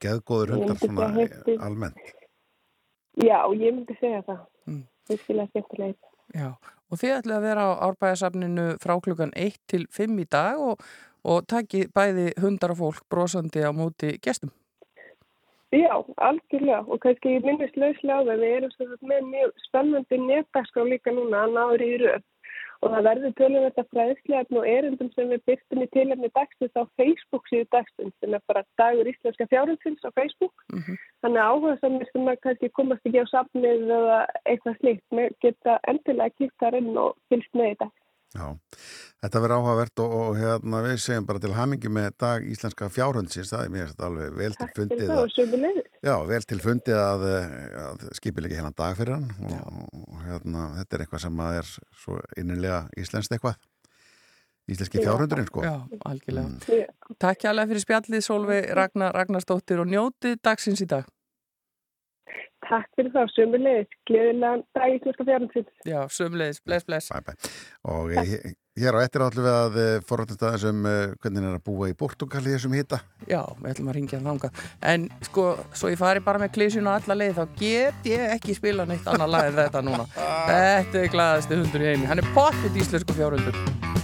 [0.00, 2.14] Geðgóður hundar svona heitti- almennt.
[3.20, 4.40] Já, ég myndi segja það.
[4.68, 4.82] Mm.
[5.08, 6.08] Það skilja skemmtilegt.
[6.36, 6.48] Já,
[6.90, 10.80] og þið ætlaði að vera á árbæðasafninu frá klukkan 1 til 5 í dag og,
[11.26, 14.52] og taki bæði hundar og fólk brosandi á móti gestum.
[15.74, 20.84] Já, algjörlega og kannski ég minnist lauslega á það við erum með mjög spennandi netdagskrá
[20.86, 22.22] líka núna að náður í röð
[22.84, 26.82] og það verður tölum þetta fræðislega og erindum sem við byrtum í tilefni dagsins á
[27.00, 30.96] Facebook síðu dagsins sem er bara dagur íslenska fjárhundsins á Facebook Mhm.
[31.24, 35.28] þannig að áhuga samir sem að kannski komast ekki á safnið eða eitthvað slíkt með
[35.42, 37.88] geta endilega kýrt þar inn og fylgst með þetta.
[38.36, 38.46] Já,
[39.24, 43.52] þetta verður áhugavert og, og hérna við segjum bara til hamingi með dag íslenska fjárhundsins,
[43.52, 47.24] það er mér þetta alveg vel til fundið að, já, vel til fundið að,
[47.84, 51.72] að skipilegi hérna dag fyrir hann og, og hérna þetta er eitthvað sem að er
[52.02, 53.58] svo innilega íslenskt eitthvað
[54.66, 55.06] íslenski Já.
[55.06, 55.74] fjárhundurinn sko Já,
[56.10, 56.46] algjörlega.
[56.46, 57.16] Mm.
[57.22, 61.06] Takk hjálpa fyrir spjallið Solveig Ragnar Ragnarsdóttir og njótið dagsins í dag.
[62.66, 63.96] Takk fyrir það og sömulegðis.
[64.10, 65.72] Gleðilegan dag íslenska fjárhundsins.
[65.86, 67.10] Já, sömulegis, bless, bless.
[67.12, 67.50] bæ, bæ.
[67.86, 71.64] og eh, hér á eftir átlu við að forrættast aðeins um eh, hvernig er að
[71.68, 73.00] búa í Portugali þessum hitta
[73.30, 74.50] Já, við ætlum að ringja þanga.
[74.94, 78.56] En sko, svo ég fari bara með klísjun og alla leið, þá get ég ekki
[78.58, 80.08] spila neitt annað lag en þetta núna.
[80.50, 82.10] Þetta er glæðasti hundur í heimi.
[82.10, 83.95] Hann er pottitt íslensku fjárhundur.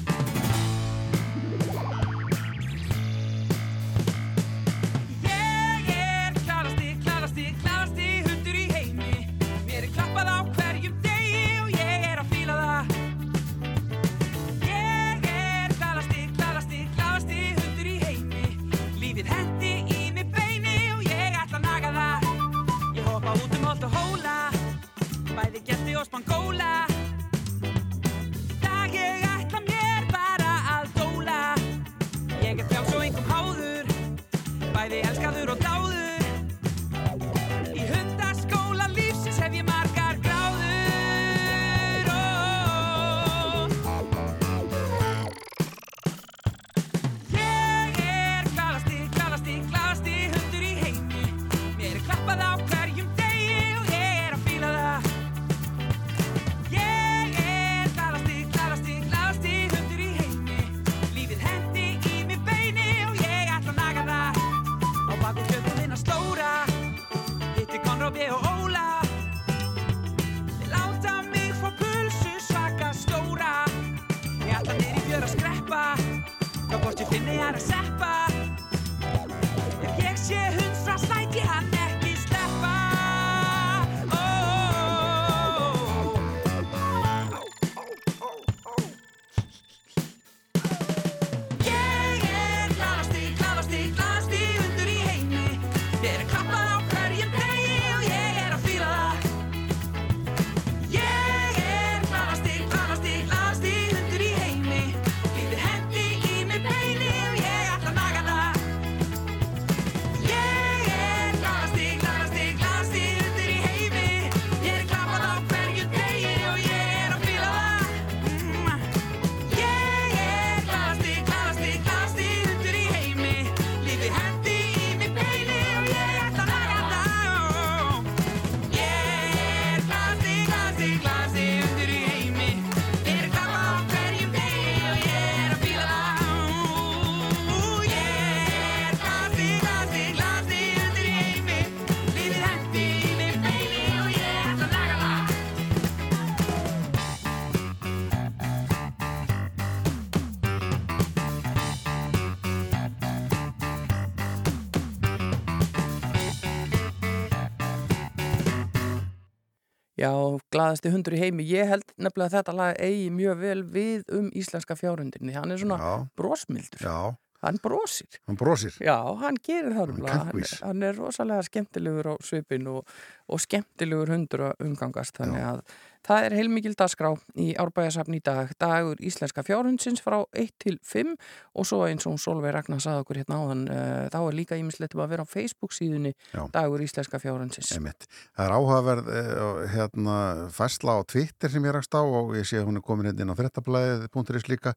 [160.02, 160.10] Já,
[160.54, 161.44] glæðasti hundur í heimi.
[161.46, 165.36] Ég held nefnilega að þetta lag eigi mjög vel við um íslenska fjárhundinni.
[165.38, 165.92] Hann er svona Já.
[166.18, 166.82] brosmildur.
[166.82, 166.96] Já,
[167.42, 168.06] Hann brosir.
[168.28, 170.18] hann brosir Já, hann gerir það nefnilega.
[170.28, 172.84] Hann, hann er rosalega skemmtilegur á svipin og,
[173.26, 175.16] og skemmtilegur hundur að umgangast.
[175.18, 175.64] Þannig að
[176.06, 181.14] Það er heilmikil dagskrá í Árbæðasafn í dag, dagur íslenska fjárhundsins frá 1 til 5
[181.58, 184.96] og svo eins og Solveig Ragnar sagði okkur hérna áðan, uh, þá er líka ímislegt
[184.98, 186.42] að vera á Facebook síðunni Já.
[186.54, 187.70] dagur íslenska fjárhundsins.
[187.76, 188.08] Einmitt.
[188.36, 190.16] Það er áhugaverð eh, hérna,
[190.54, 193.26] fæsla á Twitter sem ég rakst á og ég sé að hún er komin hérna
[193.26, 194.74] inn á frettablaðið.is líka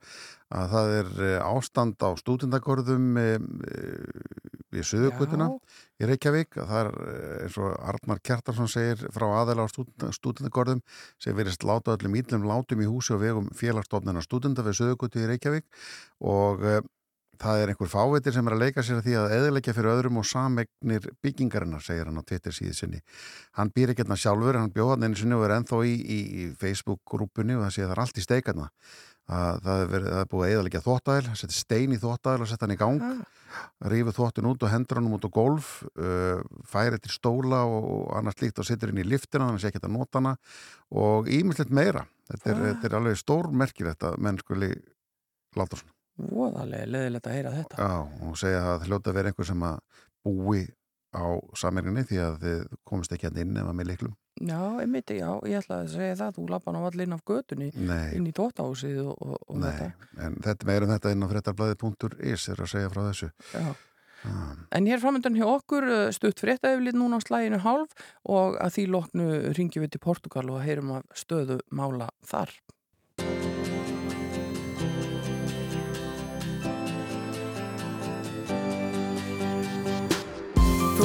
[0.54, 3.40] að það er eh, ástand á stúdendagörðum eh,
[4.76, 5.50] við Suðugutuna
[6.00, 6.58] í Reykjavík.
[6.62, 9.70] Að það er eh, eins og Arnar Kjartarsson segir frá aðeila á
[10.20, 10.84] stúdendagörðum
[11.22, 15.30] sem verist láta öllum ítlum látum í húsi og vegum félagstofnina stúdenda við Suðugutu í
[15.32, 15.68] Reykjavík.
[16.26, 16.84] Og uh,
[17.42, 20.20] það er einhver fávitir sem er að leika sér að því að eðilegja fyrir öðrum
[20.22, 23.02] og samegnir byggingarinnar, segir hann á Twitter síðu sinni.
[23.60, 26.20] Hann býr ekki hérna sjálfur, hann bjóð hann einu sinni og er ennþá í, í,
[26.44, 28.70] í Facebook-grúpunni og það sé að það er allt í steikarna.
[29.26, 32.46] Það, það, er verið, það er búið að eðilegja þóttæðil, það setja stein í þóttæðil
[32.46, 33.06] og setja hann í gang,
[33.92, 38.40] rífið þóttin út og hendur hann út á golf, uh, færi til stóla og, annars
[38.42, 40.36] líkt og setur inn í liftina þannig að sé ekki að nota hana
[41.04, 42.06] og ímyndilegt meira.
[42.30, 44.72] Þetta er, þetta er alveg stór merkilegt að menn skuli
[45.56, 45.94] láta svona.
[46.16, 47.86] Voðalega leðilegt að heyra þetta.
[47.86, 49.80] Já, og segja að það hljóta að vera einhver sem að
[50.26, 50.62] búi
[51.16, 51.26] á
[51.58, 52.62] samerinni því að þið
[52.92, 54.14] komist ekki hann inn ef að með liklum.
[54.36, 57.22] Já, einmitt, já, ég ætla að segja það, þú lappa hann á allir inn af
[57.32, 60.10] götunni, Nei, inn í tóttahúsið og, og, og nei, þetta.
[60.28, 63.32] en þetta meira um þetta inn á fréttarblæði.is er að segja frá þessu.
[63.56, 63.66] Já.
[64.26, 67.92] Ah, En hér framöndan hjá okkur uh, stutt fréttaeflið núna á slæginu hálf
[68.26, 72.50] og að því loknu ringjum við til Portugal og heyrum að stöðu mála þar.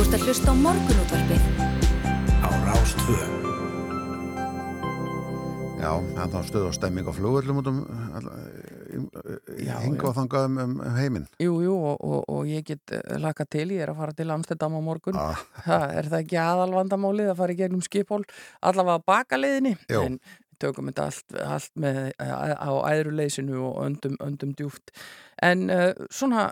[0.00, 1.42] Þú ert að hlusta á morgunútvarpið
[2.40, 3.16] á Rás 2.
[5.76, 7.82] Já, en þá stöðu á stemming á flugurlum út um
[9.60, 11.26] Já, hinga og þangað um, um heiminn.
[11.36, 14.32] Jú, jú, og, og, og ég get uh, laka til, ég er að fara til
[14.32, 15.20] Amsterdam á morgun.
[15.20, 18.24] Ah, Ha, er það ekki aðalvandamálið að fara í gegnum skipól
[18.64, 19.74] allavega bakaleiðinni?
[19.84, 20.06] Jú.
[20.06, 24.96] En við tökum þetta allt, allt með, uh, á æðruleysinu og öndum, öndum djúft.
[25.44, 26.48] En uh, svona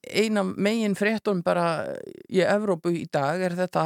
[0.00, 1.64] eina megin fréttum bara
[2.28, 3.82] í Evrópu í dag er þetta,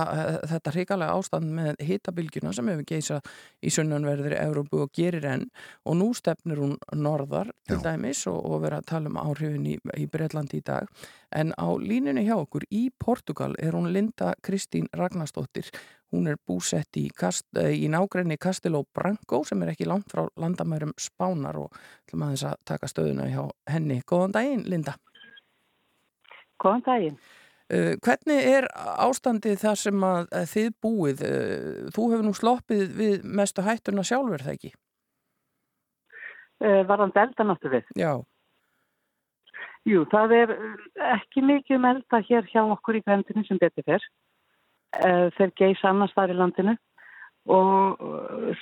[0.51, 3.19] þetta hrikalega ástand með hitabilgjuna sem hefur geisa
[3.65, 5.49] í sunnanverðri Evrópu og gerir enn
[5.85, 7.85] og nú stefnir hún norðar til Já.
[7.91, 10.87] dæmis og, og vera að tala um áhrifin í, í Breitlandi í dag
[11.35, 15.73] en á línunni hjá okkur í Portugal er hún Linda Kristín Ragnarsdóttir
[16.15, 20.29] hún er búsett í, kast, eh, í nágrenni Casteló Branco sem er ekki langt frá
[20.39, 21.75] landamærum Spánar og
[22.07, 24.01] ætlum aðeins að taka stöðuna hjá henni.
[24.07, 24.95] Góðan daginn Linda.
[26.63, 27.17] Góðan daginn.
[27.73, 28.67] Uh, hvernig er
[29.01, 31.25] ástandið þar sem að, þið búið?
[31.25, 34.73] Uh, þú hefur nú sloppið við mestu hættuna sjálfur, það ekki?
[36.61, 37.89] Uh, Varðan elda náttu við.
[37.99, 38.13] Já,
[39.85, 40.53] Jú, það er
[41.13, 44.07] ekki mikið um elda hér hjá okkur í græntinu sem betur fyrr.
[45.37, 46.73] Þeir geisa annars þar í landinu
[47.53, 48.01] og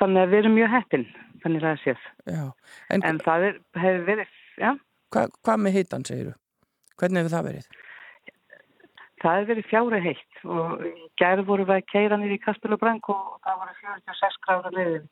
[0.01, 1.05] þannig að við erum mjög heppin,
[1.45, 2.07] þannig að það séð.
[2.27, 2.43] já.
[2.91, 4.71] En, En það er, hefur verið, já,
[5.13, 6.35] hva, hvað með hitan, segiru?
[7.03, 7.73] Hvernig hefur það verið?
[9.23, 10.87] það hefur verið fjári heitt og
[11.21, 14.79] gæri voru við að keira niður í Kastel og Brang og það voru 46 gráður
[14.79, 15.11] leiðin.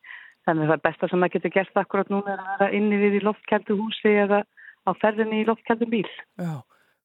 [0.49, 3.19] Þannig að það besta sem maður getur gert akkurat núna er að vera inni við
[3.19, 4.41] í loftkældu húsi eða
[4.89, 6.09] á ferðinni í loftkældu bíl.
[6.41, 6.55] Já,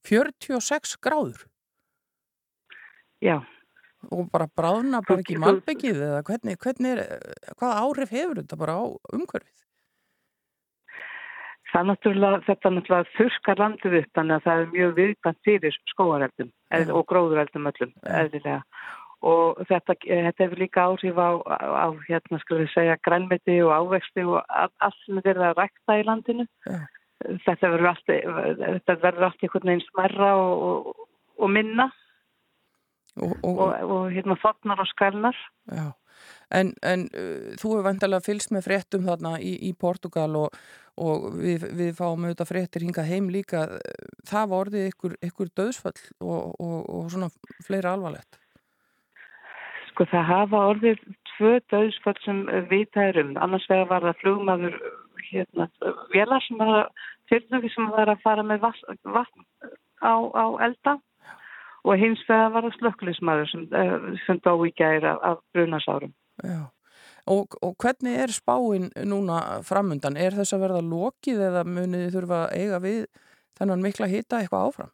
[0.08, 1.44] 46 gráður
[3.24, 3.38] Já.
[4.10, 7.22] og bara bráðna bara ekki malbyggið eða hvernig, hvernig er,
[7.60, 8.84] hvað áhrif hefur þetta bara á
[9.14, 9.62] umhverfið?
[11.76, 15.80] Það er náttúrulega, þetta náttúrulega þurskar landið upp þannig að það er mjög viðkvæmt fyrir
[15.92, 16.84] skóareldum Já.
[16.96, 18.14] og gróðureldum öllum, Já.
[18.22, 18.62] eðlilega.
[19.26, 24.24] Og þetta, þetta hefur líka áhrif á, á, hérna skulum við segja, grænmeti og ávexti
[24.24, 26.48] og allt sem er verið að rækta í landinu.
[26.64, 26.80] Já.
[27.44, 28.16] Þetta verður allt,
[28.72, 31.06] þetta verður allt einhvern veginn smerra og, og,
[31.44, 31.92] og minna
[33.16, 35.38] Og, og, og, og hérna þotnar og skalnar.
[35.72, 35.86] Já,
[36.50, 40.58] en, en uh, þú hefur vantilega fylgst með fréttum þarna í, í Portugal og,
[41.02, 43.68] og við, við fáum auðvitað fréttir hingað heim líka.
[44.30, 47.32] Það var orðið ykkur, ykkur döðsföll og, og, og svona
[47.66, 48.40] fleira alvarlegt.
[49.92, 51.02] Sko það hafa orðið
[51.36, 53.36] tvö döðsföll sem vita er um.
[53.40, 54.80] Annars vegar var það flugmaður
[55.26, 55.68] hérna,
[56.14, 56.90] vélar sem var
[57.30, 59.46] fyrirtöki sem var að fara með vatn, vatn
[60.04, 60.98] á, á elda
[61.86, 66.14] og hins vegar var það slökklismadur sem, eh, sem dó í gæri af, af brunasárum.
[66.44, 66.64] Já.
[67.32, 70.18] Og, og hvernig er spáin núna framundan?
[70.18, 73.00] Er þess að verða lokið eða munið þið þurfa að eiga við
[73.58, 74.92] þennan mikla hita eitthvað áfram?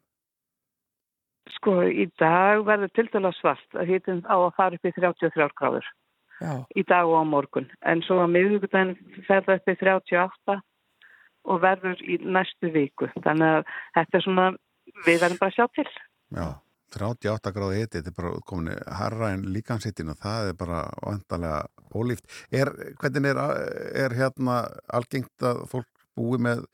[1.58, 5.50] Sko í dag verður til dæla svart að hitin á að fara upp í 33
[5.60, 5.90] gráður
[6.42, 7.68] Já, í dag og á morgun.
[7.86, 8.96] En svo að miðugudaginn
[9.28, 10.58] fer það upp í 38
[11.52, 13.10] og verður í næstu viku.
[13.26, 14.48] Þannig að þetta er svona,
[15.06, 15.90] við verðum bara að sjá til.
[16.38, 16.48] Já,
[16.96, 21.62] 38 gráði hiti, þetta er bara komin herra en líkansittin og það er bara vantarlega
[21.96, 22.28] ólíft.
[22.52, 22.72] Er,
[23.02, 23.42] hvernig er,
[24.06, 24.62] er hérna
[24.92, 26.66] algengt að fólk búi með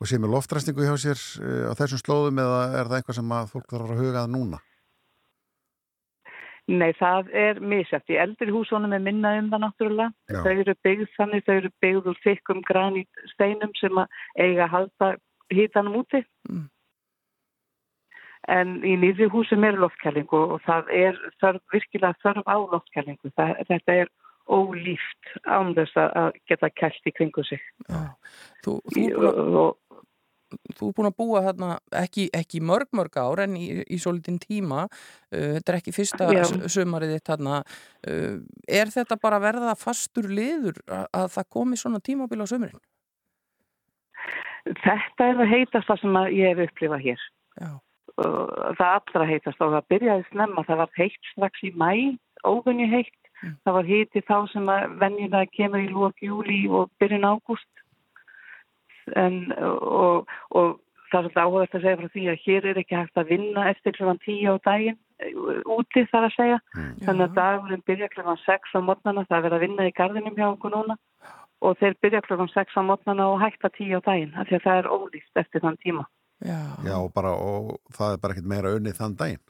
[0.00, 3.36] og sé með loftræstingu hjá sér uh, á þessum slóðum eða er það eitthvað sem
[3.36, 4.60] að fólk þarf að huga að núna?
[6.70, 8.12] Nei, það er misjæft.
[8.14, 10.12] Í eldri húsónum er minna um það náttúrulega.
[10.30, 10.38] Já.
[10.44, 14.74] Þau eru byggð þannig, þau eru byggð úr þykkum granít steinum sem að eiga að
[14.76, 15.08] halda
[15.50, 16.20] hítanum úti.
[16.46, 16.68] Mm.
[18.48, 23.32] En í nýri húsum er loftkælingu og það er þörf, virkilega þörf á loftkælingu.
[23.36, 24.08] Það, þetta er
[24.50, 27.60] ólíft án þess að- geta kælt í kringu sig.
[27.88, 28.00] Já.
[28.64, 29.04] Þú, þú,
[29.60, 29.76] og,
[30.74, 34.40] þú er búin að búa þarna ekki, ekki mörg mörg ár en í, í svolítinn
[34.42, 36.42] tíma uh, þetta er ekki fyrsta Já.
[36.42, 41.76] s- sumarið þitt uh, er þetta bara að verða fastur liður að, að það komi
[41.76, 42.82] svona tímabil á sumurinn?
[44.84, 47.22] þetta er að heitast það sem að ég hef upplifað hér.
[47.60, 47.70] Já,
[48.20, 51.90] það allra heitast og það byrjaði snemma, það var heitt strax í mæ,
[52.44, 53.16] ógunni heitt.
[53.40, 53.56] Mm.
[53.64, 57.70] Það var hiti þá sem að venjulega kemur í lók júli og byrjun ágúst.
[59.16, 60.76] En, og, og
[61.10, 63.66] það er svolítið áhugast að segja frá því að hér er ekki hægt að vinna
[63.70, 65.32] eftir klukkan tíu á daginn, eh,
[65.64, 66.58] úti þar að segja.
[67.06, 70.36] Þannig að dagurinn byrja klukkan 6 á mótnana, það er verið að vinna í gardinum
[70.36, 70.96] hjá okkur núna
[71.60, 74.66] og þeir byrja klukkan 6 á mótnana og hætta 10 á daginn af því að
[74.68, 76.04] það er ólýst eftir þann tíma.
[76.44, 79.42] Já, Já, og, bara, og það er bara ekkert meira unnið þann daginn.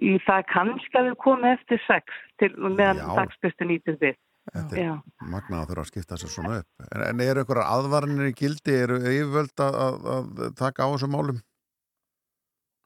[0.00, 3.06] Í það kannski að við komum eftir 6 til meðan Já.
[3.18, 4.18] dagsbyrstu nýtið við.
[4.50, 4.94] Þetta er Já.
[5.30, 6.86] magnað að þurfa að skipta sér svona upp.
[6.86, 11.14] En, en eru einhverjar aðvarnir í gildi, eru yfirvöld að, að, að taka á þessum
[11.14, 11.42] málum?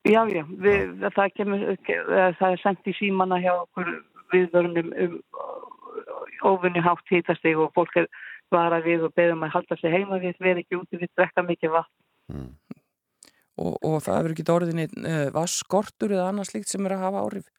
[0.05, 3.95] Já, já, við, það, kemur, það er sendt í símana hjá okkur
[4.35, 5.15] viðvörunum um
[6.45, 8.09] óvinni hátt hýtastig og fólk er
[8.53, 11.45] bara við og beðum að halda sig heima við, við erum ekki úti, við drekka
[11.47, 12.04] mikið vatn.
[12.33, 12.53] Mm.
[13.61, 17.25] og, og það hefur ekki orðinni uh, vasskortur eða annað slíkt sem er að hafa
[17.27, 17.51] áhrif?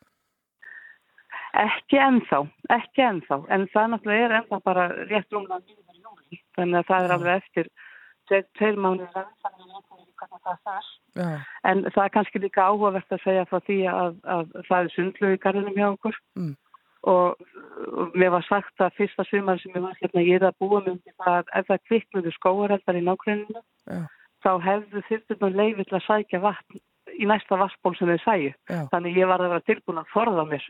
[1.56, 2.42] Ekki ennþá,
[2.76, 7.14] ekki ennþá, en það náttúrulega er ennþá bara rétt nýður júli, þannig að það er
[7.16, 7.70] alveg eftir
[8.28, 8.76] tveir,
[10.66, 10.90] það er.
[11.16, 11.30] Já,
[11.64, 15.32] En það er kannski líka áhugavert að segja frá því að, að það er sundlu
[15.32, 16.56] í garðinum hjá okkur Mm.
[17.06, 17.46] og,
[18.02, 20.82] og mér var sagt að fyrsta sumar sem ég var hérna, ég er að búa
[20.84, 24.02] það að ef það kviknuðu skóareldar í nágreininu Já.
[24.46, 26.84] Þá hefðu þyrftum leiði til að sækja vatn
[27.16, 28.54] í næsta vassból sem þau sæju.
[28.70, 28.80] já.
[28.92, 30.66] Þannig ég var að vera tilbúin að forða mér.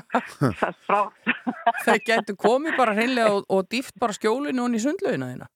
[0.60, 1.00] það er frá.
[1.86, 5.48] Það getur komið bara hreinlega og, og dýft bara skjólinu og í sundlaugina þína.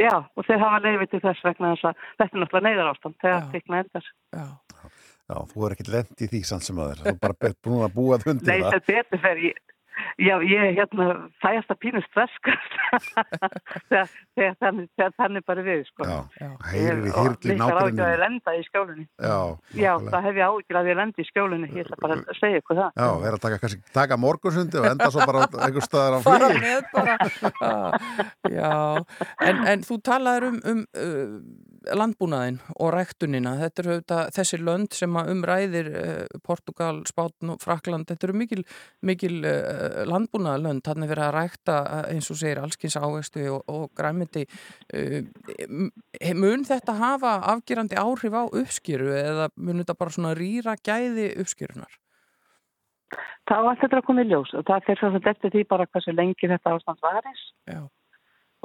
[0.00, 3.16] Já, og þeir hafa leiði til þess vegna þess að þetta er náttúrulega neyðar ástand
[3.20, 3.48] þegar Já.
[3.54, 4.10] kvikna endar.
[4.36, 4.46] Já,
[5.30, 7.00] Já, þú er ekkert lent í því samt sem að þeir.
[7.00, 8.72] Þú er bara búin að búa þundir Nei, það.
[8.76, 9.60] þetta betur fer ég,
[10.20, 11.06] já, ég er hérna
[11.42, 12.54] fæast að pínu stress sko.
[13.90, 16.06] þegar, þannig, þegar þannig bara við sko.
[16.08, 19.06] Já, heyrir í Ég- og þyrli miklar áhyggjur að lenda í skjólunni.
[19.20, 19.38] Já,
[19.74, 20.10] Já, nákvæmlega.
[20.14, 21.70] það hef ég áhyggjur að ég lenda í skjólunni.
[21.76, 22.90] Ég ætla bara að segja ykkur það.
[23.00, 26.50] Já, vera að taka, kannski, taka morgunsundi og enda svo bara einhver staðar á fara
[26.50, 26.60] flugi.
[26.66, 27.18] með bara.
[27.60, 27.92] Ah,
[28.48, 28.70] Já,
[29.44, 31.34] en, en þú talaður um, um uh,
[31.96, 33.52] landbúnaðin og ræktunina.
[33.60, 38.08] Þetta eru auðvitað þessi lönd sem að umræðir uh, Portugal, Spátn og Frakland.
[38.10, 38.64] Þetta eru mikil,
[39.06, 39.79] mikil uh,
[40.10, 40.84] landbúnaðalönd.
[40.86, 44.46] Þannig verið að rækta uh, eins og segir allskins ávestu og, og græmiti.
[44.92, 45.22] Uh,
[46.38, 51.96] mun þetta hafa afgerandi áhrif á uppskýru eða mun þetta bara svona rýra gæði uppskýrunar?
[53.50, 55.62] Það var allt þetta að koma í ljós og það fyrir svo sem eftir því
[55.72, 57.48] bara hversu lengi þetta ástand varis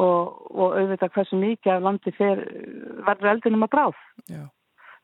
[0.01, 2.43] og, og auðvitað hversu mikið af landi fer,
[3.07, 4.03] verður eldinum að bráð.
[4.29, 4.43] já,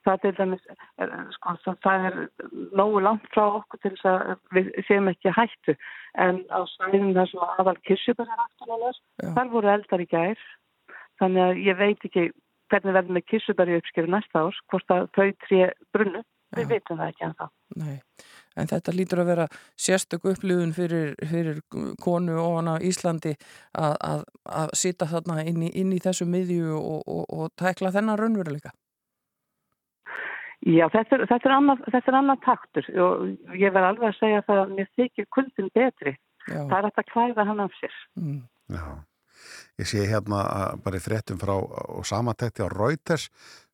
[0.02, 0.62] Það, til dæmis,
[0.98, 2.16] er, sko, það, það er
[2.80, 5.76] nógu langt frá okkur til þess að við séum ekki hættu
[6.26, 9.30] en á svæðin þar sem aðal kirsjubur er afturlega Já.
[9.38, 10.42] þar voru eldar í gær
[11.22, 12.26] þannig að ég veit ekki
[12.72, 16.24] hvernig verður með kirsjubur í uppskjöru næsta árs hvort að þau tré brunnu
[16.58, 16.70] við Já.
[16.74, 17.48] veitum það ekki ennþá.
[17.80, 17.96] Nei,
[18.60, 19.48] en þetta lítur að vera
[19.80, 21.62] sérstök upplifun fyrir, fyrir
[22.04, 23.38] konu ofan á Íslandi
[23.78, 24.26] að, að,
[24.62, 28.74] að sita þarna inn í, inn í þessu miðju og, og, og tækla þennan raunveruleika.
[30.62, 34.20] Já, þetta er, þetta er, annað, þetta er annað taktur og ég verð alveg að
[34.20, 36.14] segja það að mér þykir kuldin betri.
[36.50, 37.98] Já, Það er að klæða hann af sér.
[38.18, 38.38] mm,
[38.74, 38.86] Já,
[39.82, 43.28] ég sé hérna að bara í fréttum frá og samantækti á Reuters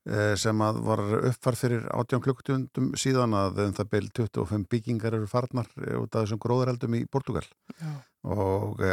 [0.08, 5.20] eh, sem að var uppfar fyrir 18 klukkutundum síðan að um það beil 25 byggingar
[5.20, 7.92] eru farnar eh, út af þessum gróðureldum í Portugal já,
[8.24, 8.84] og,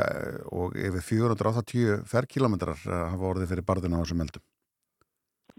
[0.51, 4.47] og yfir 480 ferkilometrar eh, hafa orðið fyrir barðina á þessum eldum.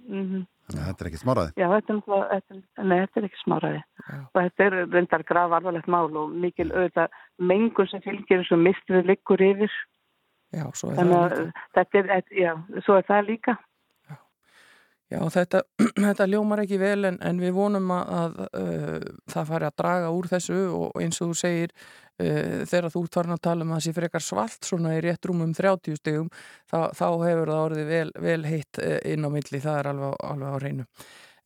[0.08, 1.52] Mm Þannig að þetta er ekkert smáraði.
[1.62, 3.82] Já, þetta er, er- nei, þetta er ekki smáraði.
[4.10, 8.58] já, Og þetta er reyndar graf alvarlegt mál og mikil auðvitað mengun sem fylgir þessu
[8.58, 9.70] mistrið liggur yfir.
[10.56, 11.64] já, svo er Þannig það að líka.
[11.76, 12.52] þetta er, já,
[12.82, 13.58] svo er það líka.
[15.14, 15.60] Já, þetta,
[16.08, 20.10] þetta ljómar ekki vel en, en við vonum að, að uh, það fari að draga
[20.18, 21.76] úr þessu og eins og þú segir
[22.16, 25.28] þegar þú ert farin að tala um að það sé frekar svalt svona í rétt
[25.28, 26.30] rúmum 30 stegum
[26.72, 30.20] þá, þá hefur það orðið vel, vel heitt uh, inn á milli, það er alveg,
[30.32, 30.86] alveg á reynu.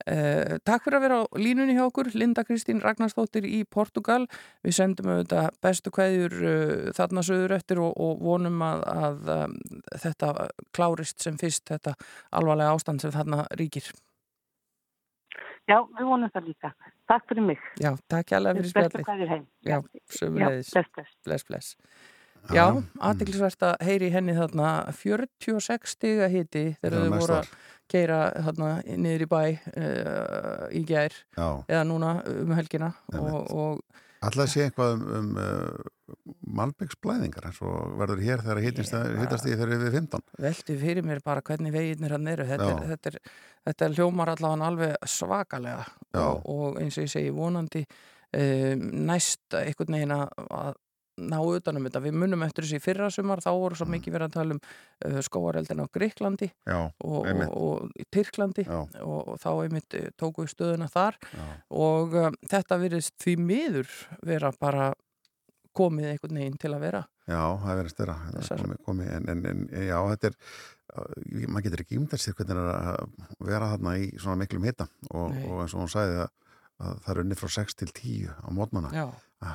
[0.00, 4.22] Uh, takk fyrir að vera á línunni hjá okkur, Linda Kristín Ragnarstóttir í Portugal.
[4.64, 9.58] Við sendum auðvitað bestu kveðjur uh, þarna söður eftir og, og vonum að, að um,
[10.06, 10.32] þetta
[10.76, 11.96] klárist sem fyrst, þetta
[12.30, 13.90] alvarlega ástand sem þarna ríkir.
[15.68, 16.72] Já, við vonum það líka.
[17.10, 17.58] Takk fyrir mig.
[17.82, 19.06] Já, takk alveg fyrir Bestu spjallið.
[19.08, 19.44] kveðjur heim.
[19.66, 19.76] Já,
[20.14, 20.70] sömulegis.
[20.72, 21.16] bless, bless.
[21.26, 21.74] Bless, bless.
[22.54, 22.64] Já,
[23.04, 27.50] aðdeglisvert að heyri í henni þarna 46 stiga hiti þegar Já, þau voru að
[27.90, 28.70] keira þarna
[29.02, 34.66] niður í bæ uh, í gær Já, eða núna um helgina og, og alltaf sé
[34.66, 36.16] eitthvað um, um uh,
[36.60, 41.44] malbyggsblæðingar eins og verður hér þegar hittast því þegar við 15 velti fyrir mér bara
[41.46, 42.46] hvernig veginnir hann eru.
[42.48, 43.34] Þetta, er, þetta, er,
[43.70, 45.86] þetta er hljómar allavega alveg svakalega.
[46.20, 50.72] Og, og eins og ég segi vonandi um, næst einhvern veginn að að
[51.20, 53.94] ná utanum þetta, við munum eftir þessi fyrra sumar þá voru svo Mm.
[53.98, 58.80] mikið verið að tala um uh, skóareldin á Greiklandi Já, og, og, og Tyrklandi já,
[59.04, 61.18] og, þá einmitt eh, tóku við stöðuna þar.
[61.34, 63.92] Já, og um, þetta virðist því miður
[64.26, 64.90] vera bara
[65.76, 67.00] komið einhvern veginn til að vera.
[67.30, 70.36] Já, það verður styrra Þessar- komi, komi, en, en, en já, þetta er
[70.98, 74.88] uh, maður getur ekki ímyndast sér hvernig er að vera þarna í svona miklum hita.
[75.14, 76.32] Og, og eins og hún sagði að,
[76.80, 79.06] að það er unnið frá 6 til 10 á mótnana, já,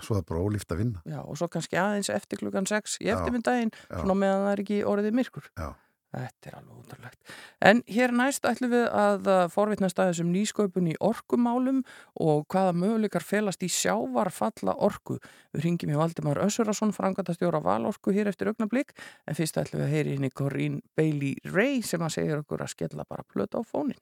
[0.06, 3.00] svo er það bara ólíft að vinna já, og svo kannski aðeins eftir klukkan 6
[3.02, 5.74] í eftirmyndaginn svona meðan það er ekki orðið myrkur Já.
[6.16, 7.34] Þetta er alveg útrúlegt.
[7.66, 11.82] En hér næst ætlum við að uh, forvitnast að þessum nýsköpun í orkumálum
[12.24, 15.18] og hvaða möguleikar felast í sjávarfalla orku.
[15.56, 18.96] Við ringjum í Valdimar Össurason, frangatastjóra Valorku hér eftir augnablík,
[19.28, 22.64] en fyrst ætlum við að heyri inn í Corinne Bailey Ray sem að segja okkur
[22.64, 24.00] að skella bara plöta á fónin.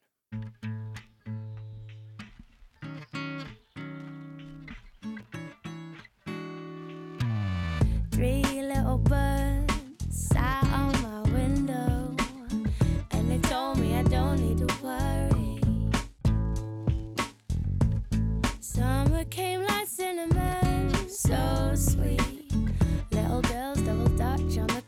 [8.13, 9.73] Three little birds
[10.07, 12.15] sat on my window,
[13.09, 15.59] and they told me I don't need to worry.
[18.59, 22.21] Summer came like cinnamon, so sweet.
[23.11, 24.82] Little girls double dutch on the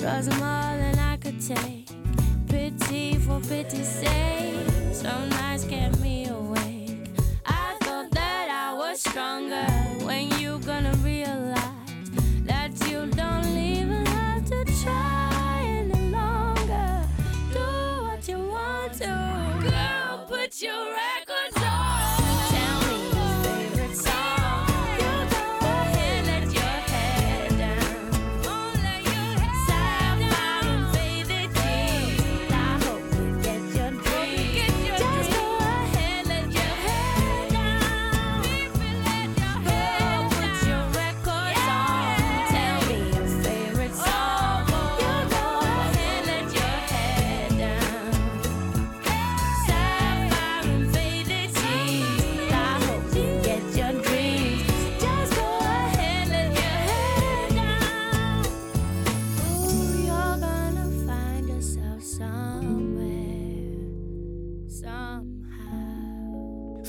[0.00, 1.86] Twas more than I could take.
[2.48, 4.66] Pity for pity's sake.
[4.94, 7.10] Some nights kept me awake.
[7.44, 9.66] I thought that I was stronger.
[10.06, 10.94] When you gonna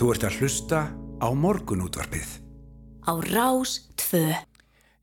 [0.01, 0.77] Þú ert að hlusta
[1.21, 2.29] á morgunútvarpið.
[3.05, 4.33] Á Rás 2.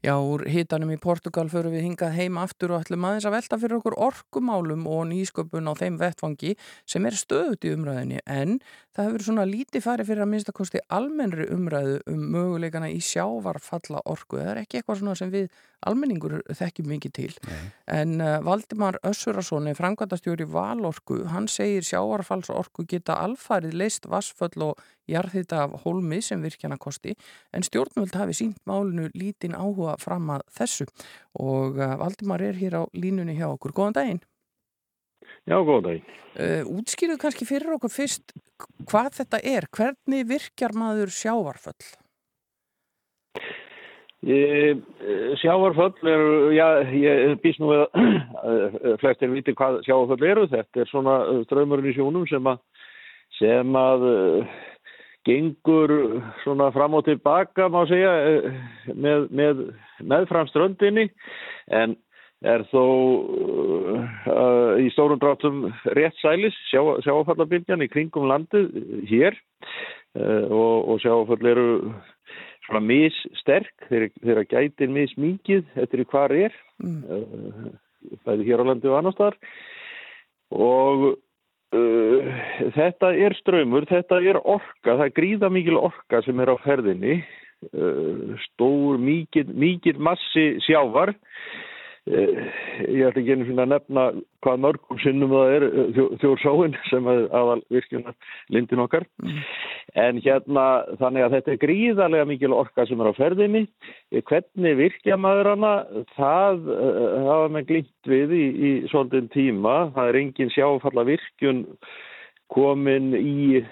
[0.08, 3.58] Já, úr hitanum í Portugal förum við hingað heima aftur og ætlum aðeins að velta
[3.60, 6.54] fyrir okkur orkumálum og nýsköpun á þeim vettfangi
[6.88, 8.56] sem er stöðut í umræðinni en
[8.96, 14.00] það hefur svona lítið farið fyrir að minnsta kosti almennri umræðu um möguleikana í sjávarfalla
[14.08, 14.40] orku.
[14.40, 15.50] Það er ekki eitthvað svona sem við
[15.86, 17.30] almenningur þekkjum mikið til.
[17.92, 24.80] En uh, Valdimar Össurasson er framkvæmdastjóri Valorku, hann segir sjávarfallsorku geta alfarið leist vassföll og
[25.08, 27.14] jarðhita af hólmi sem virkjana kosti
[27.54, 30.88] en stjórnvöld hafi sínt málinu lítinn áhuga fram að þessu
[31.38, 33.76] og uh, Valdimar er hér á línunni hjá okkur.
[33.76, 34.20] Góðan daginn.
[35.48, 36.12] Já, góð dag.
[36.38, 38.36] Uh, útskýruð kannski fyrir okkur fyrst
[38.88, 41.96] hvað þetta er, hvernig virkjar maður sjávarföll?
[44.26, 44.80] Ég,
[45.38, 50.46] sjávarföll eru, já, ég býst nú að eh, flestir viti hvað sjávarföll eru.
[50.50, 52.58] Þetta er svona eh, ströymurinn í sjónum sem að,
[53.38, 54.56] sem að uh,
[55.28, 55.94] gengur
[56.42, 58.60] svona fram og tilbaka, má segja, eh,
[58.94, 59.64] með, með
[60.00, 61.08] meðfram ströndinni
[61.68, 61.96] en
[62.46, 62.84] er þó
[64.30, 65.64] uh, í stórum dráttum
[65.98, 68.68] rétt sælis sjá, sjáfallabylgjan í kringum landið
[69.10, 71.66] hér uh, og, og sjáfall eru
[72.68, 77.00] svona missterk þeir, þeirra gætir mismíkið eftir í hvar er Mm.
[77.10, 79.36] uh, bæði hér á landið og annars þar
[80.54, 81.00] og
[81.76, 82.30] uh,
[82.76, 87.20] þetta er ströymur, þetta er orka, það er gríða mikil orka sem er á ferðinni.
[87.74, 91.10] Uh, stór, mikil, mikil massi sjávar
[92.08, 94.04] ég ætla ekki einu sinni að nefna
[94.44, 98.16] hvað mörgum sinnum það er uh, þjó, þjórsáin sem er aðal virkjunar
[98.54, 99.06] lindin okkar
[99.98, 100.64] en hérna
[101.00, 103.64] þannig að þetta er gríðarlega mikil orka sem er á ferðinni.
[104.12, 105.72] Eh, hvernig virkja maður hana?
[106.16, 106.68] Það
[107.28, 109.78] hafa með glýmt við í, í svolítinn tíma.
[109.96, 111.64] Það er engin sjáfalla virkjun
[112.52, 113.62] komin í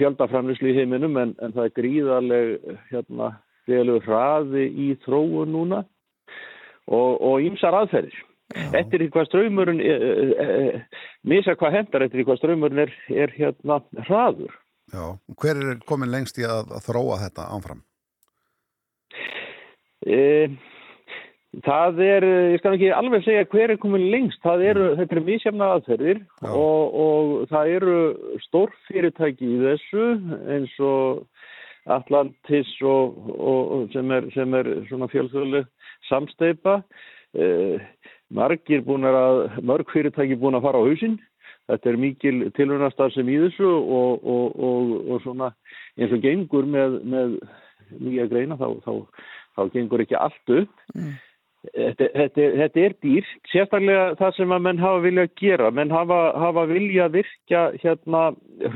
[0.00, 3.30] fjöldaframlislu í heiminum en, en það er gríðarleg hérna
[3.68, 5.84] félug hraði í þróun núna
[6.88, 8.24] og, ýmsar aðferðir.
[8.48, 12.94] Eftir því hvað ströymurinn, e, e, e, misa hvað hendar eftir því hvað ströymurinn er,
[13.12, 14.54] er hérna hraður.
[14.88, 15.04] Já,
[15.36, 17.84] hver er komin lengst í að, að þróa þetta ánfram?
[21.64, 22.24] Það er,
[22.54, 26.20] ég skal ekki alveg segja hver er komin lengst, það eru, þetta eru misjafna aðferðir
[26.20, 26.50] Já.
[26.52, 27.96] og, og það eru
[28.44, 30.06] stórfyrirtæki í þessu
[30.54, 31.24] eins og
[31.88, 35.68] Atlantis og, og, sem, er, sem er svona fjölþjóðleg
[36.08, 36.80] samsteipa.
[37.34, 37.78] E,
[38.34, 41.18] margir búin að, mörg fyrirtæki búin að fara á hausinn.
[41.68, 45.52] Þetta er mikil tilvunastar sem í þessu og, og, og, og svona
[45.98, 47.34] eins og gengur með, með
[48.00, 49.24] nýja greina þá, þá,
[49.56, 50.84] þá gengur ekki allt upp.
[51.74, 55.70] Þetta, þetta, þetta er dýr, sérstaklega það sem að menn hafa viljað gera.
[55.74, 58.22] Menn hafa, hafa viljað virkja hérna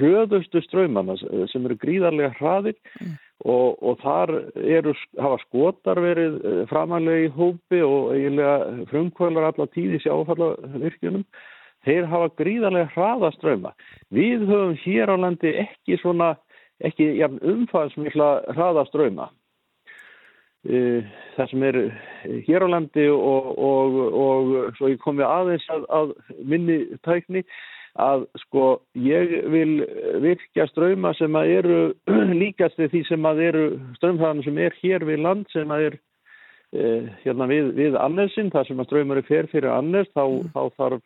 [0.00, 2.76] hröðustu ströymana sem eru gríðarlega hraðir
[3.42, 4.32] og, og þar
[4.62, 11.26] eru, hafa skotar verið eh, framalega í hópi og eiginlega frumkvölar alla tíði sjáfallavirkjunum.
[11.82, 13.72] Þeir hafa gríðarlega hraða ströyma.
[14.14, 16.36] Við höfum hér á landi ekki svona,
[16.86, 19.32] ekki jafn umfaðsmikla hraða ströyma.
[20.62, 21.02] Eh,
[21.34, 21.80] það sem er
[22.46, 26.12] hér á landi og, og, og svo ég komi aðeins að, að
[26.46, 27.42] minni tækni
[28.00, 28.66] að sko
[28.96, 29.82] ég vil
[30.24, 31.80] virkja ströyma sem að eru
[32.42, 33.64] líkast við því sem að eru
[33.98, 35.98] ströymhraðan sem er hér við land sem að er
[36.72, 40.24] eh, hérna við, við annesin, þar sem að ströymur er fer fyrir annes, þá,
[40.54, 41.02] þá þarf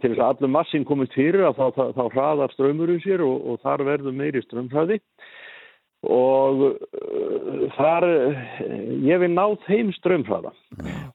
[0.00, 3.22] til þess að allur massin komist fyrir að þá, þá, þá hraðar ströymur í sér
[3.24, 4.98] og, og þar verður meiri ströymhraði
[6.06, 8.42] og uh, þar uh,
[9.02, 10.52] ég vil ná þeim strömmhraða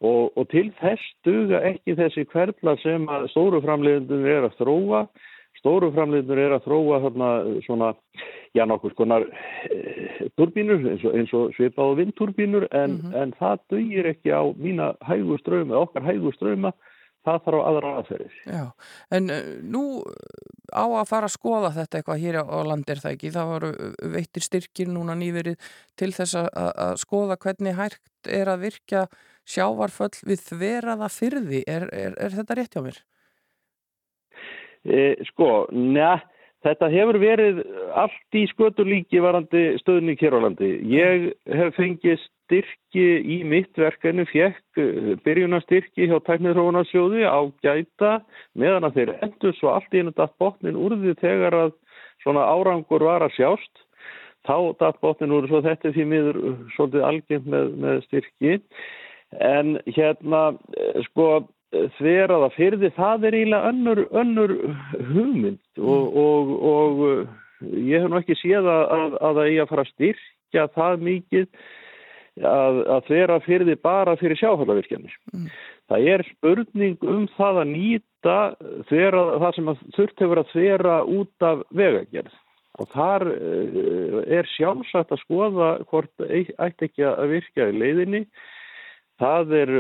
[0.03, 5.05] og, og til þess duga ekki þessi hverfla sem að stóruframleiðundur er að þróa.
[5.61, 7.27] Stóruframleiðundur er að þróa þarna
[7.63, 7.91] svona,
[8.57, 9.23] já nokkur skonar
[9.71, 14.43] e, turbínur eins og, eins og svipað og vindturbínur en, en það dugir ekki á
[14.59, 16.73] mína hægu ströma, okkar hægu ströma
[17.23, 18.63] það þarf aðra aðferðir Já,
[19.17, 19.83] en uh, nú
[20.73, 23.71] á að fara að skoða þetta eitthvað hér á landir það ekki, það voru
[24.15, 25.69] veittir styrkir núna nýverið
[25.99, 29.05] til þess að, að- skoða hvernig hægt er að virkja
[29.43, 33.01] sjávarföll við þveraða fyrði, er, er, er þetta rétt hjá mér?
[34.83, 36.21] E, sko, njá,
[36.63, 37.59] þetta hefur verið
[37.99, 40.71] allt í skötulíki varandi stöðning hér á landi.
[40.91, 44.81] Ég hef fengið styrki í mitt verkefni, fekk
[45.25, 48.17] byrjunarstyrki hjá tækniðróunarsjóði á gæta
[48.59, 51.73] meðan að þeir endur svo allt í einu datt botnin úr því þegar að
[52.23, 53.73] svona árangur var að sjást.
[54.43, 56.39] Þá datt botnin úr svo þetta því miður
[56.75, 58.57] svolítið algengt með, með styrki.
[59.41, 60.41] En hérna,
[60.77, 61.45] eh, sko,
[61.97, 64.51] þveraða fyrði, það er eiginlega önnur, önnur
[65.09, 69.71] hugmynd og, og, og ég hef nú ekki séð að, að, að það eigi að
[69.71, 71.47] fara að styrkja það mikið
[72.41, 75.17] að, að þvera fyrir því bara fyrir sjáfallavirkjanir.
[75.91, 78.37] Það er spurning um það að nýta
[78.89, 82.39] þvera, það sem þurft hefur að þvera út af vegagerð.
[82.81, 88.23] Og þar eh, er sjálfsagt að skoða hvort ætti ekki að virka í leiðinni.
[89.23, 89.71] Það, er,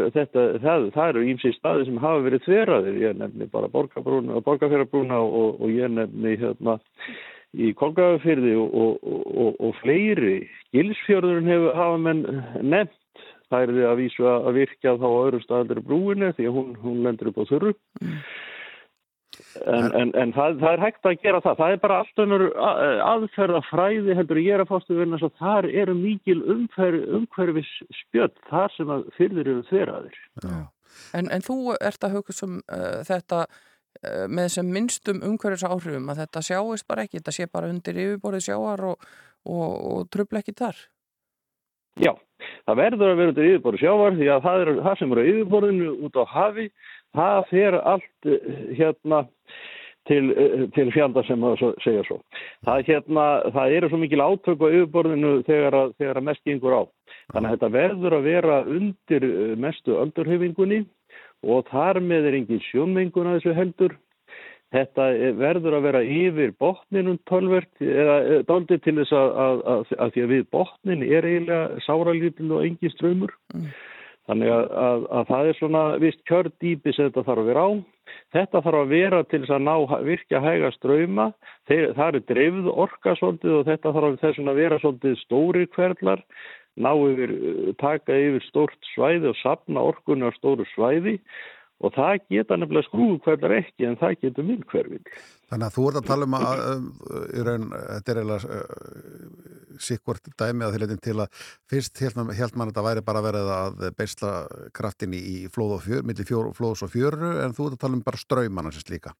[1.03, 2.99] eru ímsið staði sem hafa verið þveraðir.
[3.01, 6.77] Ég nefni bara borgarfjörðarbrúna og, og ég nefni hérna
[7.53, 9.07] í Kolgafyrði og, og,
[9.43, 10.37] og, og fleiri.
[10.73, 12.23] Gilsfjörðurinn hefur hafa menn
[12.61, 12.99] nefnt.
[13.51, 16.71] Það er því að vísu að virkja þá á öðrum staðaldir brúinu því að hún,
[16.81, 17.75] hún lendur upp á þurru.
[19.61, 21.57] En, en, en það, það er hægt að gera það.
[21.59, 25.67] Það er bara allt önnur að- aðferðafræði heldur ég er að fástu vinna svo þar
[25.69, 30.17] eru mikil umhver, umhverfis spjöld þar sem að fyrir eru þveraðir.
[31.13, 36.09] En, en þú ert að hugsa um uh, þetta uh, með sem minnstum umhverfis áhrifum
[36.13, 39.07] að þetta sjáist bara ekki, þetta sé bara undir yfirborðið sjáar og,
[39.45, 40.81] og, og trubla ekki þar.
[42.01, 42.09] Já,
[42.65, 45.91] það verður að vera undir yfirborðu sjávar því að það, er, það sem eru yfirborðinu
[46.07, 46.67] út á hafi,
[47.17, 49.23] það fer allt eh, hérna
[50.09, 52.19] til, eh, til fjandar sem að svo- segja svo.
[52.65, 56.75] Það, hérna, það eru svo mikil átök á yfirborðinu þegar að, þegar að mest gengur
[56.75, 56.81] á.
[57.33, 60.81] Þannig að þetta verður að vera undir eh, mestu öldurhefingunni
[61.43, 63.95] og þar með er engin sjónmengun að þessu heldur.
[64.73, 69.59] Þetta er- verður að vera yfir botninum tölvert eða dálítið til þess að, að,
[70.01, 73.35] að, því að við botnin er eiginlega sáralítil og engin ströymur.
[74.29, 77.71] Þannig að, að, að það er svona vist kjördýpi sem þetta þarf að vera á.
[78.33, 79.75] Þetta þarf að vera til þess að ná
[80.07, 81.25] virkja hæga ströyma.
[81.69, 86.23] Það er dreifð orka svolítið og þetta þarf þess að vera svolítið stóri hverlar,
[86.73, 91.19] ná yfir, uh, taka yfir stórt svæði og sapna orkunni á stóru svæði
[91.83, 95.09] og það geta nefnilega skrúðu hverlar ekki en það getur minn hverfið.
[95.53, 96.85] Þannig að þú ert að tala um að, um,
[97.45, 102.57] raun, þetta er eiginlega uh, sikkvort dæmi að þið til að fyrst held man, held
[102.57, 104.33] man að þetta væri bara verið að beisla
[104.73, 107.99] kraftin í flóð og fjör, milli fjór, flóðs og fjöru en þú ert að tala
[107.99, 109.13] um bara ströymana sem slíka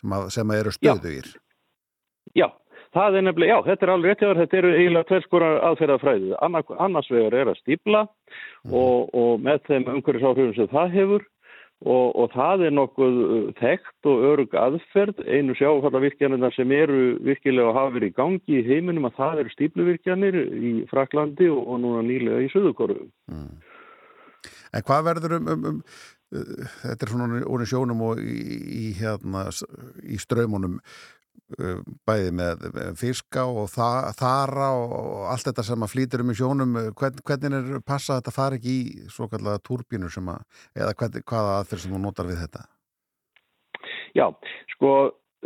[0.00, 1.30] sem, að, sem að eru stöðugir.
[2.34, 2.48] Já,
[2.96, 6.34] það er nefnilega, já, þetta er alveg rétt hjá þér, þetta eru eiginlega tverskora aðferðafræðið.
[6.48, 8.02] Anna, annars vegar er að stípla
[8.72, 11.26] og, og með þeim umhverfisáhrifum sem það hefur
[11.84, 15.22] og, og það er nokkuð uh, þekkt og örug aðferð.
[15.28, 19.54] Einu sjáfallavirkjanirna sem eru virkilega að hafa verið í gangi í heiminum að það eru
[19.54, 23.00] stípluvirkjanir í Fraklandi og, og núna nýlega í Suðukoru.
[24.74, 28.40] En hvað verður um, um, um uh, þetta er svona úr í sjónum og í,
[28.80, 29.46] í, hérna,
[30.06, 30.96] í ströymunum uh,
[32.06, 32.64] bæði með
[32.98, 37.20] fiska og þa þara og allt þetta sem að flýtur um í sjónum uh, hvern,
[37.26, 40.42] hvernig er passa að þetta fari ekki í svo kallega turbínu sem að
[40.74, 42.64] eða hvern, hvaða aðferð sem þú notar við þetta?
[44.16, 44.26] Já,
[44.74, 44.92] sko,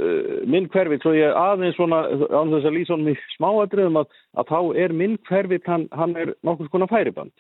[0.01, 4.19] uh, minn hverfitt, svo ég aðeins svona, án þess að lýsa honum í smáatriðum að,
[4.41, 7.35] að þá er minn hverfitt, hann, hann er nokkuð skona færiband.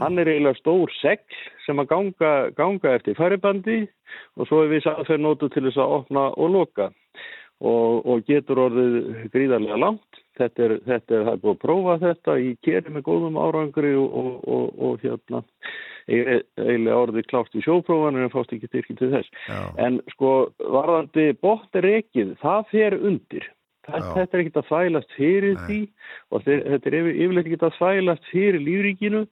[0.00, 3.82] Hann er eiginlega stór segl sem að ganga, ganga eftir færibandi
[4.40, 6.88] og svo er við aðferð nótu til þess að opna og loka
[7.62, 8.98] og, og getur orðið
[9.34, 10.20] gríðarlega langt.
[10.40, 13.94] Þetta er, þetta er, það er búið að prófa þetta í keri með góðum árangri
[14.00, 15.42] og, og, og, og hérna,
[16.08, 19.34] eiginlega orðið klárt í sjóprófanir en fást ekki styrkið til þess.
[19.46, 19.60] Já.
[19.84, 20.32] En sko,
[20.62, 23.50] varðandi botnrekið, það fer undir.
[23.82, 25.62] Það, þetta er ekkert að þvælast fyrir Nei.
[25.66, 25.78] því
[26.30, 29.22] og þetta er yfir, yfirleitt ekkert að þvælast fyrir lífríkinu.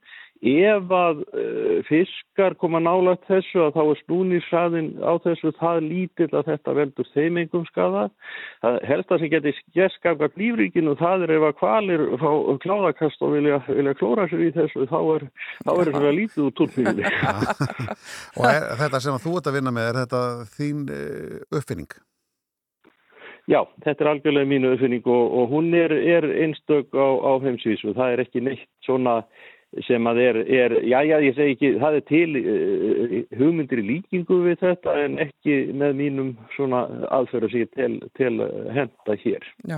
[0.41, 6.29] Ef að uh, fiskar koma nálægt þessu að þá er snúningshraðin á þessu það lítill
[6.33, 8.07] að þetta veldur þeim engum skada.
[8.65, 12.31] Það helst að sem getur skeskafgat lífríkinu það er ef að kvalir fá
[12.65, 15.27] kláðakast og vilja, vilja klóra sér í þessu þá er,
[15.61, 17.11] þá er þetta lítið úr túrfíli.
[18.39, 20.23] og er, þetta sem að þú ert að vinna með er þetta
[20.57, 22.01] þín uh, uppfinning
[23.49, 27.95] Já, þetta er algjörlega mínu uppfinning og, og hún er, er einstök á, á heimsvísu.
[27.97, 29.21] Það er ekki neitt svona
[29.87, 33.85] sem að er, er já, já, ég segi ekki, það er til uh, hugmyndir í
[33.87, 36.81] líkingu við þetta en ekki með mínum svona
[37.15, 38.33] aðferðu sig til, til
[38.75, 39.45] henda hér.
[39.71, 39.77] Já,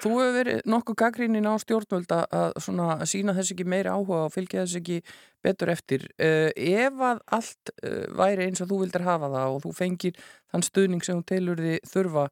[0.00, 4.22] þú hefur verið nokkuð gaggrínin á stjórnvöld að- að svona sína þess ekki meiri áhuga
[4.26, 5.00] og fylgja þess ekki
[5.44, 6.06] betur eftir.
[6.16, 10.22] Uh, ef að allt uh, væri eins og þú vildir hafa það og þú fengir
[10.52, 12.24] þann stuðning sem þú telur þið þurfa,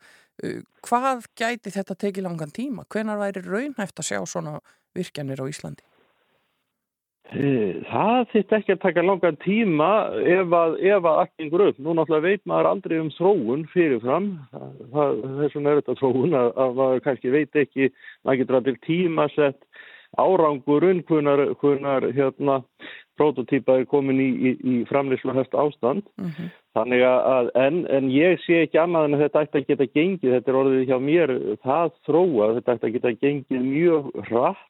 [0.85, 2.85] hvað gæti þetta tekið langan tíma?
[2.93, 4.57] Hvenar væri raunhæft að sjá svona
[4.97, 5.85] virkjanir á Íslandi?
[7.35, 9.89] Eh, Það þýtt ekki að taka langan tíma
[10.23, 11.81] ef að, ef að allt gengur upp.
[11.83, 14.29] Nú náttúrulega veit maður aldrei um þróun fyrirfram.
[14.93, 17.91] Það, þessum er þetta þróun að, að maður kannski veit ekki,
[18.23, 19.59] maður getur að til tíma sett
[20.17, 22.61] árangurinn, hvenar hérna,
[23.19, 26.07] prototýpa er komin í, í, í framlýslu höst ástand.
[26.21, 26.53] Mhm.
[26.77, 30.53] Þannig að, en, en ég sé ekki annað en þetta ætti að geta gengið, þetta
[30.53, 31.31] er orðið hjá mér
[31.65, 34.67] það þróa, þetta ætti að geta gengið mjög hratt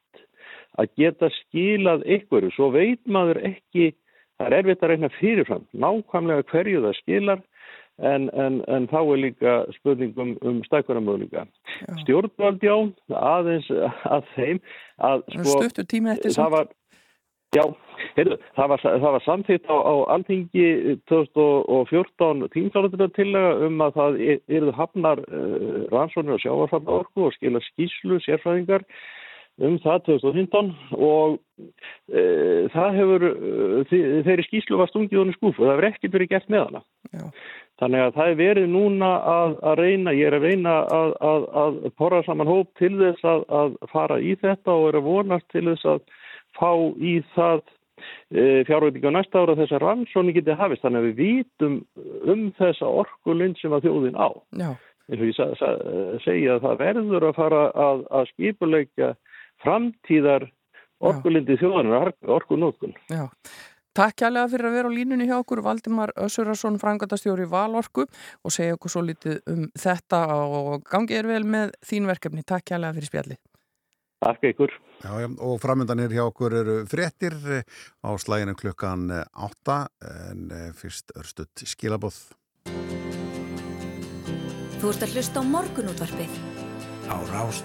[0.81, 3.93] að geta skilað ykkur, svo veit maður ekki,
[4.37, 7.45] það er erfitt að reyna fyrirfram, nákvæmlega hverju það skilar,
[8.05, 11.47] en, en, en þá er líka spurningum um stækvaramöðlinga.
[12.03, 12.75] Stjórnvald já,
[13.17, 13.71] aðeins
[14.05, 14.61] að þeim,
[15.01, 16.75] að eftir það var,
[17.55, 17.63] Já,
[18.17, 20.67] heyrðu, það var, það var samþýtt á, á alþingi
[21.09, 27.63] 2014 tímkláratina tillega um að það eruðu hafnar uh, rannsóknir á sjávarfalla orku og skila
[27.71, 28.85] skýslu sérfræðingar
[29.65, 33.95] um það 2015 og uh, það hefur, uh,
[34.27, 36.83] þeirri skýslu var stungið honum skúfu og það hefur ekkert verið gert með hana.
[37.13, 37.25] Já.
[37.81, 41.43] Þannig að það er verið núna að, að reyna, ég er að reyna að, að,
[41.63, 45.49] að porra saman hóp til þess að, að fara í þetta og er að vonast
[45.53, 45.99] til þess að
[46.57, 47.61] fá í það
[48.33, 50.87] e, fjárveitinga næsta ára þess að rannsóni geti hafist.
[50.87, 51.77] Þannig að við vítum
[52.33, 54.29] um þessa orkulind sem að þjóðin á.
[54.57, 54.71] Já.
[55.13, 55.75] Ég sa, sa,
[56.25, 59.13] segja að það verður að fara að, að skipuleika
[59.67, 60.47] framtíðar
[61.03, 62.95] orkulindi þjóðanar, orkunótkun.
[63.11, 63.27] Já.
[63.97, 68.77] Takk kjærlega fyrir að vera á línunni hjá okkur Valdimar Össurarsson, frangatastjóri Valorku og segja
[68.77, 72.45] okkur svo litið um þetta og gangið er vel með þín verkefni.
[72.45, 73.39] Takk kjærlega fyrir spjalli.
[74.27, 74.77] Takk ykkur.
[75.01, 77.65] Já, já, og framöndanir hjá okkur eru fréttir eh,
[78.05, 79.81] á slæginu klukkan 8
[80.13, 82.21] en eh, fyrst örstuð skilabóð.
[84.77, 86.41] Þú ert að hlusta á morgunútvarpið.
[87.09, 87.65] Á Rás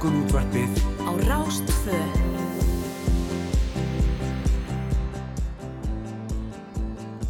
[0.00, 0.08] 2.
[0.08, 1.92] Morgunútvarpið Á Rás 2.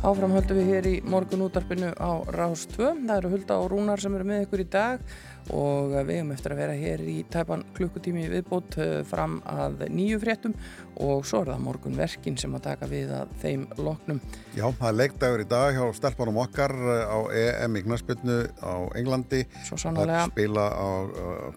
[0.07, 2.93] Áfram höldum við hér í morgun útarpinu á Rás 2.
[3.09, 5.03] Það eru Hulda og Rúnar sem eru með ykkur í dag
[5.51, 10.20] og við hefum eftir að vera hér í tæpan klukkutími viðbót eh, fram að nýju
[10.22, 10.55] fréttum
[11.01, 14.20] og svo er það morgun verkin sem að taka við að þeim loknum.
[14.55, 17.18] Já, það er leikdagur í dag hjá stelpunum okkar eh, á
[17.64, 19.43] EM í Knarsbyrnu á Englandi.
[19.64, 20.22] Svo Það sannlega.
[20.30, 20.88] spila á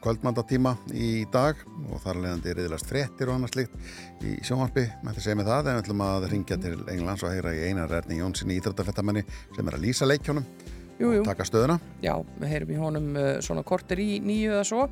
[0.04, 1.60] kvöldmandatíma í dag
[1.90, 3.76] og þar leðandi riðilast fréttir og annars líkt
[4.24, 4.86] í sjónvarpi.
[5.04, 7.92] Mætti segja með það en við ætlum að ringja til Englands og heyra í einar
[8.00, 9.26] Erni Jónsson í Íþróttafettamanni
[9.56, 10.46] sem er að lýsa leikjónum
[11.02, 11.24] Jú, jú.
[11.26, 11.80] taka stöðuna.
[12.04, 14.86] Já, við heyrum í honum uh, svona kortir í nýju eða svo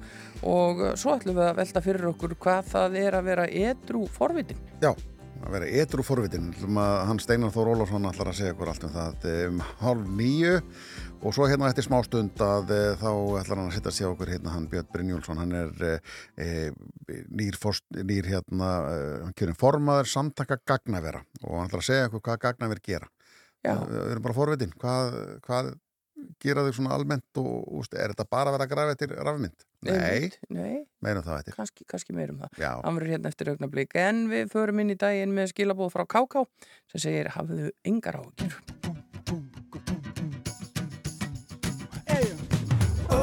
[0.50, 4.02] og uh, svo ætlum við að velta fyrir okkur hvað það er að vera edru
[4.10, 4.60] forvitin.
[4.82, 4.92] Já,
[5.42, 6.50] að vera etru forvitin.
[6.78, 10.58] Hann Steinar Þór Ólafsson ætlar að segja okkur allt um það um hálf nýju
[11.22, 13.10] og svo hérna eftir smá stund að þá
[13.42, 16.50] ætlar hann að setja sig á okkur hérna hann Björn Brynjólfsson, hann er e,
[17.30, 18.72] nýr, forst, nýr hérna,
[19.28, 23.12] hann kjörum formaður samtaka gagnavera og hann ætlar að segja okkur hvað gagnaver gera.
[23.62, 23.76] Já.
[23.86, 25.74] Við erum bara forvitin, hvað, hvað
[26.42, 29.66] gera þau svona almennt og úst, er þetta bara að vera að grafa eftir rafmynd?
[29.88, 30.30] Nei.
[30.54, 31.58] Nei, meirum það eftir.
[31.58, 32.62] kannski, kannski meir um það.
[32.86, 36.46] Hann verður hérna eftir augnablík en við förum inn í daginn með skilabóð frá KK
[36.94, 38.60] sem segir hafðu engar ágjur.
[43.12, 43.20] Ó,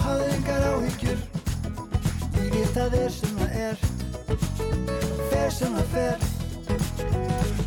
[0.00, 1.18] hafðu engar áhyggjur
[2.38, 3.76] Lífið það er sem það er
[5.32, 6.18] Fer sem það fer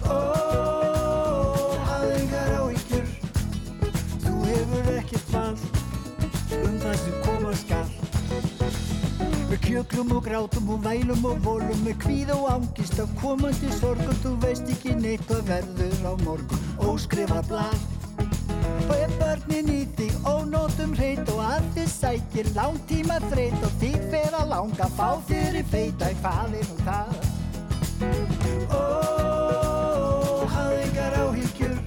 [0.07, 0.56] Ó,
[5.17, 5.57] ekkert val
[6.57, 7.87] Um það sem koma skal
[9.47, 14.17] Við kjöklum og grátum og vælum og volum Með kvíð og ángist af komandi sorgum.
[14.23, 16.65] Þú veist ekki neitt hvað verður á morgun.
[16.83, 17.39] Óskrifa
[18.87, 23.57] Og ef börnin í þig ónótum hreit og að þið sækir langtíma þreyt.
[23.63, 27.09] Og þig fer að langa fá þér í feita hvað er nú það?
[28.71, 28.83] Ó,
[30.53, 31.79] hafðu engar áhyggjur.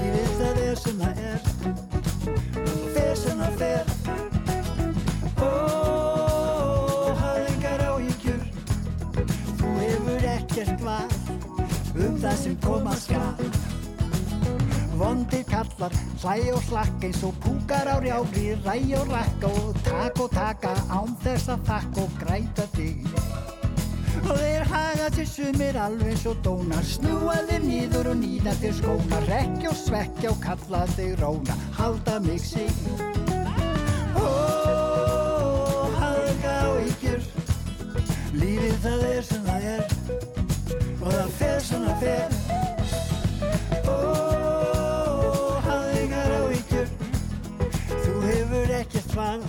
[0.00, 3.84] Lífið það er sem það er Fer sem það fer.
[5.38, 5.50] Ó,
[7.20, 8.42] hafðu engar áhyggjur
[9.60, 11.08] Þú hefur ekkert val
[11.98, 13.48] um það sem koma skal.
[14.98, 20.20] Vondir kallar, hlæ og slakka eins og púkar á rjári, ræ og rakka og tak
[20.24, 23.57] og taka án þess að þakka og græta þig.
[24.24, 29.20] Og þeir haga sér sumir alveg og dónar, snúa þeir nýður og nýða þeir skóna,
[29.28, 32.72] rekja og svekja og kalla þeir róna, halda mig sig.
[34.18, 34.26] Ó,
[35.98, 37.28] hafðu ekki áhyggjur,
[38.40, 39.84] lífið það er sem það er.
[40.98, 42.30] Og það fer sem það fer.
[43.86, 43.98] Ó,
[45.68, 46.90] hafðu engar áhyggjur
[48.08, 49.40] Þú hefur ekkert val.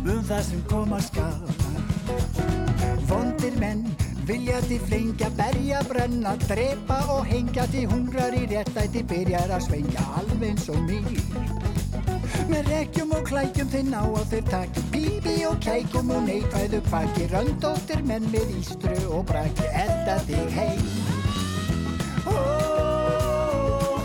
[0.00, 1.69] Um það sem koma skal
[3.10, 3.84] Vondir menn
[4.30, 10.44] Viljandi flengja, berja, brenna, drepa og hengja til hungrar í réttæti byrjar að svengja alveg
[10.52, 11.08] eins og mér.
[12.50, 17.26] Með rekjum og klækjum þeir ná á þeir taki Pípi og kækum og neikvæðu kvaki.
[17.32, 20.86] Röndóttir menn með ístru og braki Edda þig heim.
[22.30, 22.38] Ó,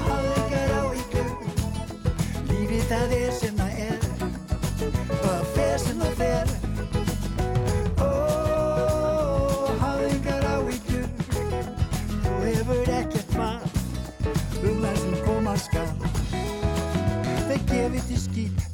[0.08, 1.30] hafðu engar áhyggjur
[2.50, 3.65] Lífið það er sem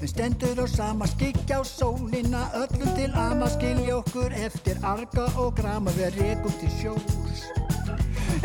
[0.01, 5.53] þeir stendur á sama skikja á sólina, öllum til ama skilja okkur eftir arga og
[5.59, 7.43] grama við rekum til sjós.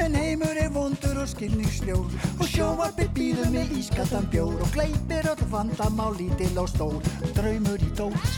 [0.03, 5.45] En heimur er vondur og skilningsljór og sjóarpið býður með ískaldan bjór og gleipir öll
[5.49, 7.01] vandamál lítil og stór,
[7.39, 8.37] draumur í dós.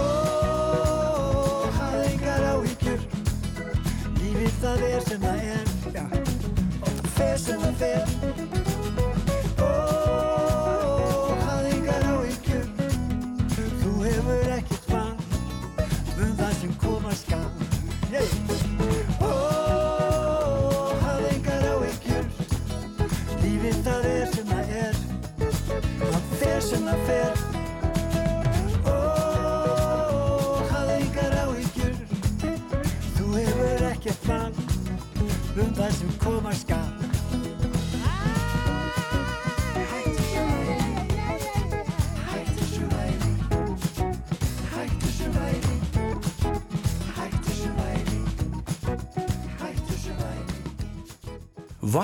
[0.00, 0.08] Ó,
[1.76, 3.04] hafðu engar áhyggjur,
[4.22, 6.06] lífið það er sem það er, já,
[6.80, 8.65] og það fer sem það fer.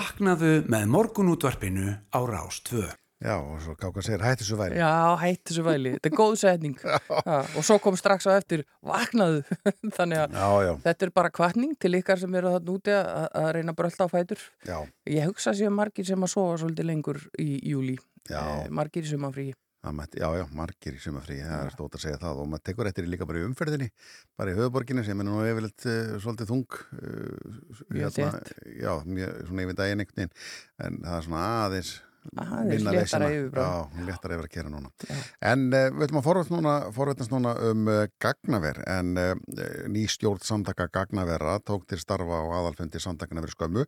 [0.02, 2.82] Vaknaðu með morgunútvarpinu á Rás 2.
[3.22, 4.80] Já, og svo Káka segir hætti svo væri.
[4.80, 6.80] Já, hætti þessu væli, þetta er góð setning.
[7.28, 9.44] Ja, og svo kom strax á eftir vaknaðu,
[9.96, 13.28] þannig að Já, já, þetta er bara kvartning til ykkar sem eru þarna úti að,
[13.38, 14.42] að reyna að brölda á fætur.
[14.66, 14.78] Já,
[15.14, 17.94] ég hugsa sér margir sem að sofa svolítið lengur í júli,
[18.26, 21.96] já, eh, margir í sumafrí það mætti, já, já, margir í sumafrí, það er stótt
[21.98, 22.42] að segja það.
[22.42, 23.88] Og maður tekur eftir líka bara í umferðinni,
[24.38, 28.52] bara í höfuborginni sem er nú yfirleitt uh, svolítið þung, uh, Mjög þétt.
[28.78, 30.34] já, mjög, svona yfir daginn einhvern veginn,
[30.86, 31.92] en það er svona aðeins
[32.22, 33.28] Aðeins minna leysina.
[33.32, 34.92] Já, léttara yfir að kera núna.
[35.08, 35.16] Já.
[35.52, 36.74] En uh, við ætlum að forvætast núna,
[37.34, 39.32] núna um uh, gagnaver en uh,
[39.90, 43.86] ný stjórn samtaka gagnavera tók til starfa á aðalfundi samtakana verið skömmu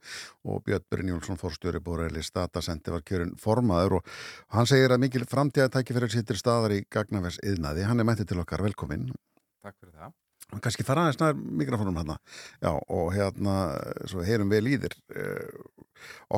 [0.51, 4.13] og Björn Brynjólfsson fórstjóri búræli statasendi var kjörin formaður og
[4.57, 7.87] hann segir að mikil framtíðatæki fyrir sittir staðar í gagnavers yðnaði.
[7.87, 9.13] Hann er mættið til okkar, velkomin.
[9.63, 10.19] Takk fyrir það.
[10.63, 12.19] Kannski fara aðeins nær mikrofónum hérna.
[12.63, 13.55] Já, og hérna,
[14.07, 14.97] svo við heyrum vel í þér.
[15.15, 15.89] Uh,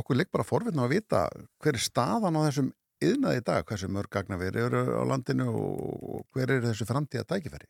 [0.00, 1.26] okkur ligg bara forvitna að vita
[1.62, 2.72] hver er staðan á þessum
[3.04, 7.68] yðnaði í dag, hversu mörg gagnaveri eru á landinu og hver er þessu framtíða tækifæri?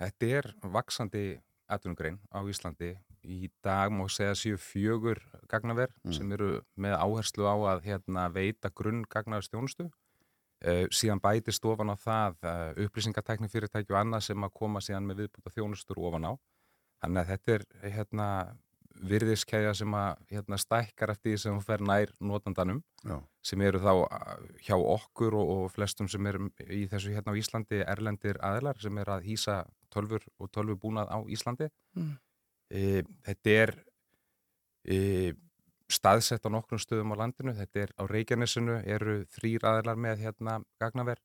[0.00, 1.24] Þetta er vaksandi
[1.70, 2.94] atvinnugrein á Íslandi.
[3.20, 6.12] Í dag má segja séu fjögur gagnaver Mm.
[6.16, 9.90] sem eru með áherslu á að hérna, veita grunn gagnaverstjónustu.
[10.60, 15.06] Uh, síðan bæti stofan á það uh, upplýsingatekni fyrirtæki og annað sem að koma síðan
[15.08, 16.32] með viðbúta þjónustur ofan á.
[17.00, 18.26] Þannig að þetta er hérna,
[19.10, 23.80] virðiskeiða sem að hérna, stækkar eftir því sem hún fer nær notandanum Já, sem eru
[23.80, 24.34] þá uh,
[24.66, 29.00] hjá okkur og, og flestum sem eru í þessu hérna á Íslandi erlendir aðilar sem
[29.00, 29.62] er að hýsa
[29.94, 31.70] tölfur og tölvubúnað á Íslandi.
[31.96, 32.12] Mm.
[32.70, 32.82] E,
[33.26, 33.72] þetta er
[34.84, 34.98] e,
[35.92, 37.54] staðsett á nokkrum stöðum á landinu.
[37.56, 41.20] Þetta er á Reykjanesinu eru þrýr aðilar með hérna gagnaver,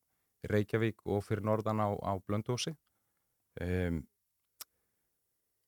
[0.49, 2.75] Reykjavík og fyrir norðan á, á Blöndósi.
[3.61, 4.03] Um,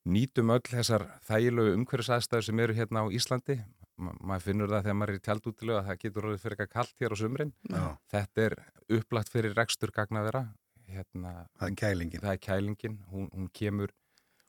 [0.07, 3.61] nýtum öll þessar þægilegu umhverfisaðstæður sem eru hérna á Íslandi
[3.97, 6.73] Ma maður finnur það þegar maður er í tjaldútilega að það getur orðið fyrir eitthvað
[6.75, 7.83] kallt hér á sumrin Já.
[8.13, 8.55] þetta er
[8.97, 10.41] upplagt fyrir rekstur gagnavera
[10.87, 12.21] hérna, það er kælingin.
[12.21, 13.93] það er kælingin, hún, hún kemur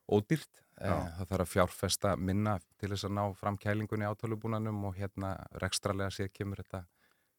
[0.09, 4.97] ódýrt, það þarf að fjárfesta minna til þess að ná fram kælingunni á tölubúnanum og
[4.99, 6.83] hérna rekstralega séð kemur þetta,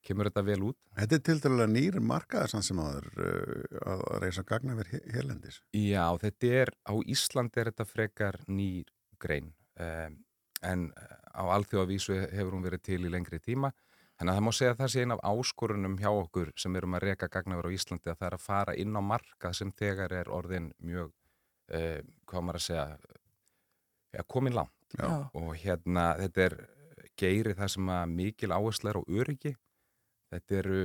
[0.05, 0.79] kemur þetta vel út.
[0.97, 5.61] Þetta er til dælulega nýr markaðar sem aður uh, að reysa gagnaver hérlendis.
[5.75, 10.17] Já, þetta er, á Íslandi er þetta frekar nýr grein um,
[10.65, 13.71] en eh, á alþjóðavísu hefur hún verið til í lengri tíma.
[14.19, 16.97] Þannig að það má segja að það sé einn af áskorunum hjá okkur sem erum
[16.97, 20.15] að reka gagnaver á Íslandi að það er að fara inn á markað sem þegar
[20.17, 21.13] er orðin mjög
[21.71, 22.87] uh, hvað maður að segja
[24.14, 25.30] ja, komin langt Já.
[25.34, 26.57] og hérna þetta er
[27.20, 29.55] geiri það sem að mikil áhersla er á öryggi
[30.34, 30.80] þetta eru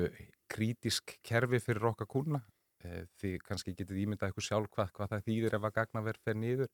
[0.51, 2.43] krítisk kerfi fyrir okkar kúna
[2.85, 6.35] Eh, því kannski getið ímyndað eitthvað sjálf hvað, hvað það þýðir ef að gagnaverð fer
[6.37, 6.71] niður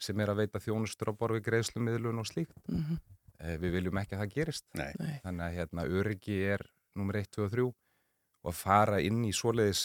[0.00, 2.62] sem er að veita þjónustur á borfi greiðslumiðlun og slíkt.
[2.64, 2.96] Mhm.
[3.40, 4.64] Eh, Við viljum ekki að það gerist.
[4.74, 4.92] Nei.
[5.24, 6.64] Þannig að hérna, öryggi er
[6.96, 9.82] nummer 1, 2 og 3 og að fara inn í svoleiðis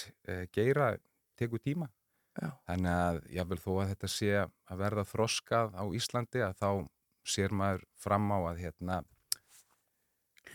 [0.56, 0.94] geira
[1.36, 1.90] tekur tíma.
[2.36, 2.50] Já.
[2.68, 6.70] Þannig að jáfnvel þó að þetta sé að verða þroskað á Íslandi að þá
[7.26, 9.02] sér maður fram á að hérna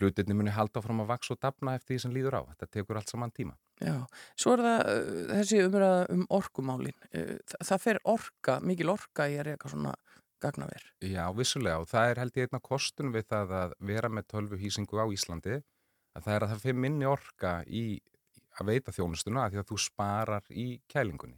[0.01, 2.41] hlutinni muni halda fram að vaks og dafna eftir því sem líður á.
[2.53, 3.57] Þetta tekur allt saman tíma.
[3.81, 3.95] Já,
[4.39, 6.97] svo er það uh, þessi umræða um orkumálin.
[7.11, 9.93] Uh, það, fer orka, mikil orka í að reyka svona
[10.41, 10.85] gagnaver.
[11.05, 15.01] Já, vissulega og það er held ég einna kostun við það að vera með tölvuhýsingu
[15.01, 15.59] á Íslandi
[16.17, 17.85] að það er að það fyrir minni orka í
[18.59, 21.37] að veita þjónustuna að því að þú sparar í kælingunni.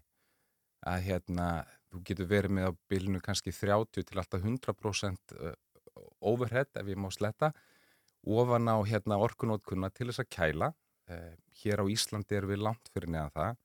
[0.90, 1.48] Að hérna,
[1.92, 5.36] þú getur verið með á bylnu kannski 30 til alltaf 100%
[6.22, 7.52] overhead ef ég má sletta
[8.24, 10.70] ofan á hérna orkunótkunna til þess að kæla.
[11.12, 11.34] Eh,
[11.64, 13.58] hér á Íslandi erum við langt fyrir neðan það.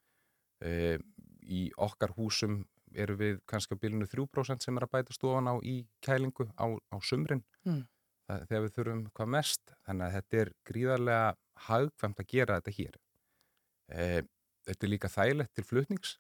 [0.67, 0.99] Eh,
[1.47, 2.65] í okkar húsum
[2.95, 6.67] eru við kannski á bylunu 3% sem er að bæta stofan á í kælingu á,
[6.67, 7.85] á sumrin Mm.
[8.49, 11.37] þegar við þurfum hvað mest þannig að þetta er gríðarlega
[11.69, 12.97] hagkvæmt að gera þetta hér
[13.89, 14.23] e,
[14.69, 16.19] þetta er líka þægilegt til flutnings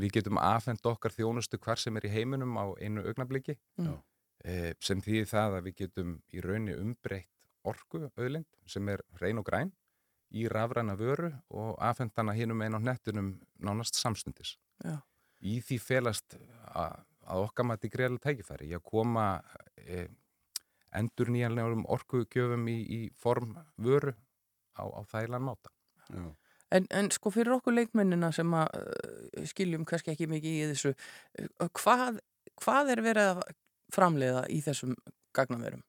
[0.00, 3.98] við getum afhend okkar þjónustu hvar sem er í heiminum á einu augnabliki Mm.
[4.44, 7.28] e, sem þýðir það að við getum í raunni umbreytt
[7.64, 9.72] orku auðlind sem er reyn og græn
[10.32, 14.96] í rafræna vöru og afhend hana hinum einn á nettunum nánast samstundis Já.
[15.40, 16.34] í því felast
[16.74, 16.96] að,
[17.28, 19.26] að okkar mati greiðlega tækifæri í að koma
[19.76, 20.08] e,
[20.92, 24.12] endur nýjanlegum orkugjöfum í, í form vöru
[24.76, 25.70] á, á þægilegan máta.
[26.08, 26.32] Já.
[26.72, 30.94] En, en sko fyrir okkur leikmennina sem að uh, skiljum kannski ekki mikið í þessu,
[30.94, 32.22] uh, hvað,
[32.62, 33.42] hvað er verið að
[33.92, 34.96] framleiða í þessum
[35.36, 35.82] gagnaverum?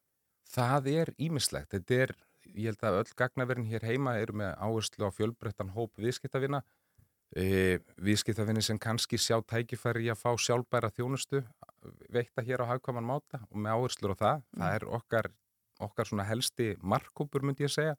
[0.54, 1.72] Það er ímislegt.
[1.74, 2.16] Þetta er,
[2.52, 6.62] ég held að öll gagnaverin hér heima eru með áherslu á fjölbreyttan hóp viðskiptavina.
[7.34, 11.42] E, viðskiptavinni sem kannski sjá tækifæri í að fá sjálfbæra þjónustu
[12.14, 14.44] veitta hér á hagkvæman máta og með áherslur á það.
[14.60, 15.30] Það er okkar,
[15.88, 17.96] okkar svona helsti markkópur myndi ég segja.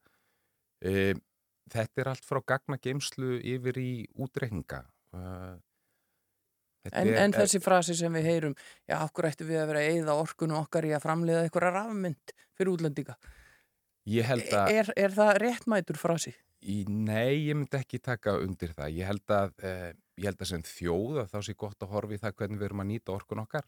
[0.78, 1.14] E,
[1.72, 4.82] þetta er allt frá gagnageimslu yfir í útreikninga.
[6.92, 8.54] En, er- en þessi frasi sem við heyrum,
[8.84, 12.34] já, okkur ættu við að vera að eyða orkunu okkar í að framleiða eitthvað rafmynd
[12.58, 13.16] fyrir útlendinga.
[14.12, 14.72] Ég held að...
[14.74, 16.34] Er, er það réttmætur frasi?
[16.64, 18.92] Í, nei, ég myndi ekki taka undir það.
[18.98, 22.16] Ég held að, eh, ég held að sem þjóð að þá sé gott að horfa
[22.16, 23.66] í það hvernig við erum að nýta orkun okkar.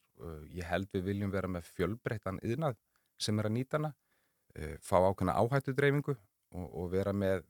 [0.52, 2.76] Ég held við viljum vera með fjölbreyttan yðnað
[3.20, 3.94] sem er að nýta hana,
[4.60, 7.46] uh, fá ákveðna áhættudreyfingu og, og vera með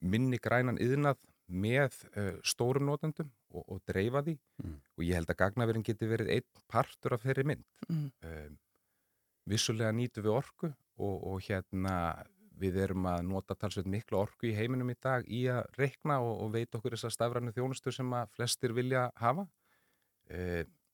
[0.00, 1.18] minni grænan yðnað
[1.48, 4.80] með uh, stórum notendum og, og dreifa því Mm.
[4.98, 7.64] og ég held að gagnaverin geti verið einn partur af þeirri mynd.
[7.88, 8.08] Mm.
[8.26, 8.56] Um,
[9.46, 11.92] vissulega nýtum við orku og, og hérna
[12.58, 16.34] við erum að nota talsveit miklu orku í heiminum í dag í að reikna og,
[16.42, 19.46] og veita okkur þessar stafrænu þjónustu sem að flestir vilja hafa.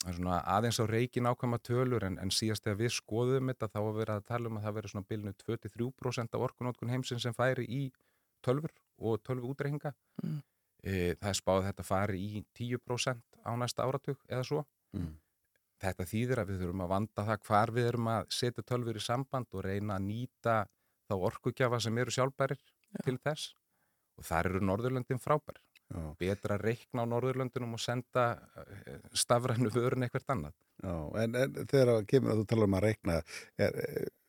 [0.05, 3.97] Svona aðeins á reikin ákvæma tölur en, en síðast þegar við skoðum þetta þá að
[4.03, 7.65] vera að tala um að það veri svona bilinu 23% af orkunótkun heimsins sem færi
[7.65, 7.87] í
[8.45, 9.95] tölfur og tölvu útreikninga.
[10.23, 10.41] Mm.
[10.85, 14.65] E, það er spáð þetta fari í 10% á næsta áratug eða svo.
[14.97, 15.13] Mm.
[15.85, 19.05] Þetta þýðir að við þurfum að vanda það hvar við erum að setja tölfur í
[19.05, 20.57] samband og reyna að nýta
[21.09, 22.61] þá orkugjafa sem eru sjálfbærir
[23.05, 23.55] til þess
[24.19, 25.59] og þar eru Norðurlöndin frábær.
[25.95, 26.05] Já.
[26.19, 28.27] Betra að reikna á Norðurlöndinum og senda
[28.65, 30.55] eh, stafrænu vörun eitthvað annað.
[30.83, 33.19] Já, en, en þegar kemur að þú tala um að reikna,
[33.61, 33.77] er,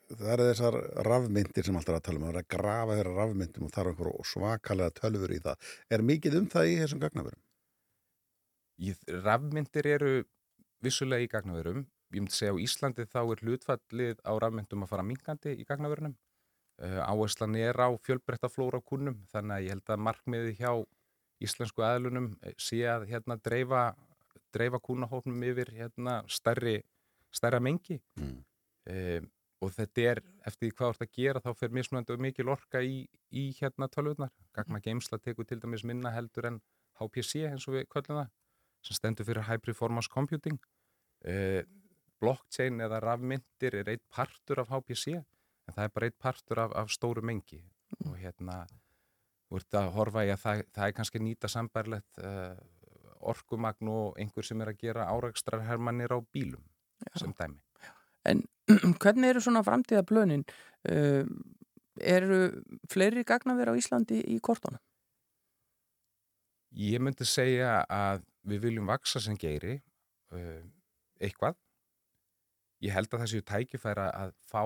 [0.09, 0.77] það eru þessar
[1.07, 3.81] rafmyndir sem alltaf er að tala um, það er að grafa þeirra rafmyndum og það
[3.83, 5.71] er einhver svakalega tölfur í það.
[5.89, 7.41] Er mikið um það í þessum gagnaverum?
[9.25, 10.13] Rafmyndir eru
[10.85, 11.85] vissulega í gagnaverum.
[12.13, 16.15] Ég myndi segja á Íslandi þá er hlutfallið á rafmyndum að fara minkandi í gagnaverunum.
[16.75, 20.71] Uh, áherslan er á fjölbreytta flóra kunnum þannig að ég held að markmiði hjá
[21.45, 23.85] íslensku aðlunum sé að hérna dreifa,
[24.55, 26.81] dreifa kúnahófnum yfir hérna stærri,
[27.31, 28.43] stærra mengi Mm.
[28.91, 29.29] um,
[29.63, 32.81] og þetta er eftir hvað þú ert að gera þá fer mismunandi og mikil orka
[32.83, 34.33] í, í hérna tölvurnar.
[34.55, 36.59] Gagna geimsla tekur til dæmis minna heldur en
[36.99, 38.33] HPC eins og við köllum það
[38.85, 40.59] sem stendur fyrir High Performance Computing.
[41.25, 41.63] Uh,
[42.21, 46.75] blockchain eða rafmyndir er eitt partur af HPC en það er bara eitt partur af,
[46.77, 47.61] af stóru mengi
[48.05, 48.63] og hérna
[49.49, 52.55] þú ert að horfa í að það, það er kannski nýta sambærlegt uh,
[53.25, 56.65] orkumagn og einhver sem er að gera árækstrarhermannir á bílum
[57.17, 57.64] sem dæmi.
[58.29, 58.43] En
[59.01, 60.45] hvernig eru svona framtíðaplönin?
[60.89, 61.23] Uh,
[62.01, 62.39] eru
[62.91, 64.81] fleiri gagnaver á Íslandi í kortónum?
[66.75, 69.77] Ég myndi segja að við viljum vaksa sem geiri
[70.35, 70.63] uh,
[71.23, 71.55] eitthvað.
[72.83, 74.63] Ég held að það séu tækifæra að fá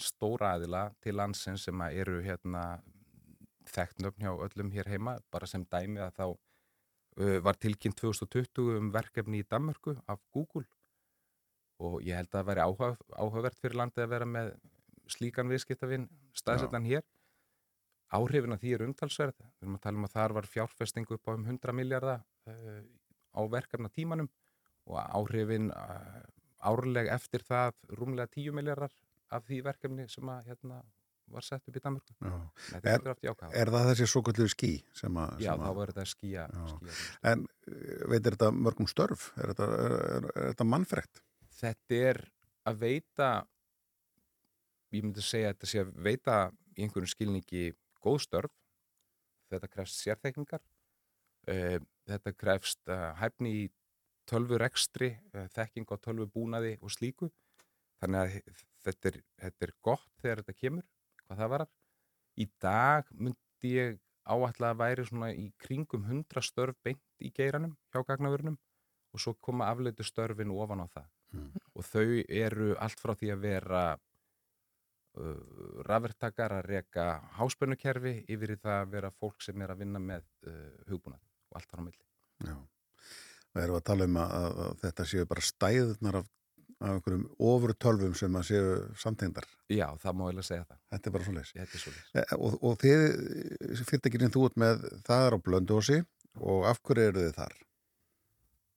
[0.00, 2.80] stóra aðila til landsins sem eru hérna
[3.68, 8.78] þekkt nöfn hjá öllum hér heima, bara sem dæmi að þá uh, var tilkynnt 2020
[8.78, 10.64] um verkefni í Danmörku af Google
[11.80, 14.52] og ég held að það væri áhuga, áhugavert fyrir landið að vera með
[15.10, 17.04] slíkan viðskiptavinn staðsettan hér.
[18.10, 19.38] Áhrifin af því er umtalsverð.
[19.38, 22.80] Við erum að tala um að þar var fjárfestingu upp á um 100 miljardar uh,
[23.34, 24.28] á verkefna tímanum
[24.90, 26.22] og áhrifin uh,
[26.66, 28.94] árleg eftir það rúmlega 10 miljardar
[29.30, 30.80] af því verkefni sem að hérna
[31.30, 32.14] var sett upp í Danmörku.
[32.82, 33.52] Er, jákvæð.
[33.54, 35.36] er það þessi svo kvöldu skí sem að...
[35.44, 36.46] Já, sem þá að- var þetta skýja.
[36.72, 36.94] skýja
[37.32, 39.28] En eh, veitir þetta mörgum störf?
[39.38, 41.22] Er þetta, er, er, er þetta mannfrekt?
[41.60, 42.20] Þetta er
[42.68, 43.30] að veita
[44.90, 46.36] ég myndi segja að þetta sé að veita
[46.76, 47.64] í einhverjum skilningi
[48.02, 48.54] góð störf.
[49.50, 50.62] Þetta krefst sérþekkingar.
[51.50, 51.78] Uh,
[52.08, 53.68] þetta krefst uh, hæfni í
[54.30, 57.30] tölvurekstri uh, þekking á tölvubúnaði og slíku.
[58.02, 60.86] Þannig að þetta er, þetta er gott þegar þetta kemur
[61.24, 61.70] hvað það varar
[62.40, 63.98] í dag myndi ég
[64.30, 68.56] áætla að væri svona í kringum 100 störf beint í geiranum hjá gagnavörunum
[69.10, 71.08] og svo koma afleitu störfin ofan á það
[71.38, 77.06] og þau eru allt frá því að vera uh, rafvertakar að reka
[77.38, 81.60] háspennukerfi yfir í það að vera fólk sem er að vinna með uh, hugbúnað og
[81.60, 82.04] allt þar á milli.
[82.46, 82.58] Já.
[83.50, 86.28] Það eru að tala um að, að, að þetta séu bara stæðunar af,
[86.80, 89.48] af einhverjum ofur tölvum sem að séu samtengdar.
[89.70, 90.78] Já, það má eiginlega segja það.
[90.94, 91.50] Þetta er bara svo leys.
[91.56, 92.12] Þetta er svoleiðis.
[92.14, 93.02] E, og, og þið,
[93.90, 95.98] fyrirtækirinn þú ert með, það er á blöndósi
[96.38, 97.58] og af hverju eru þið þar?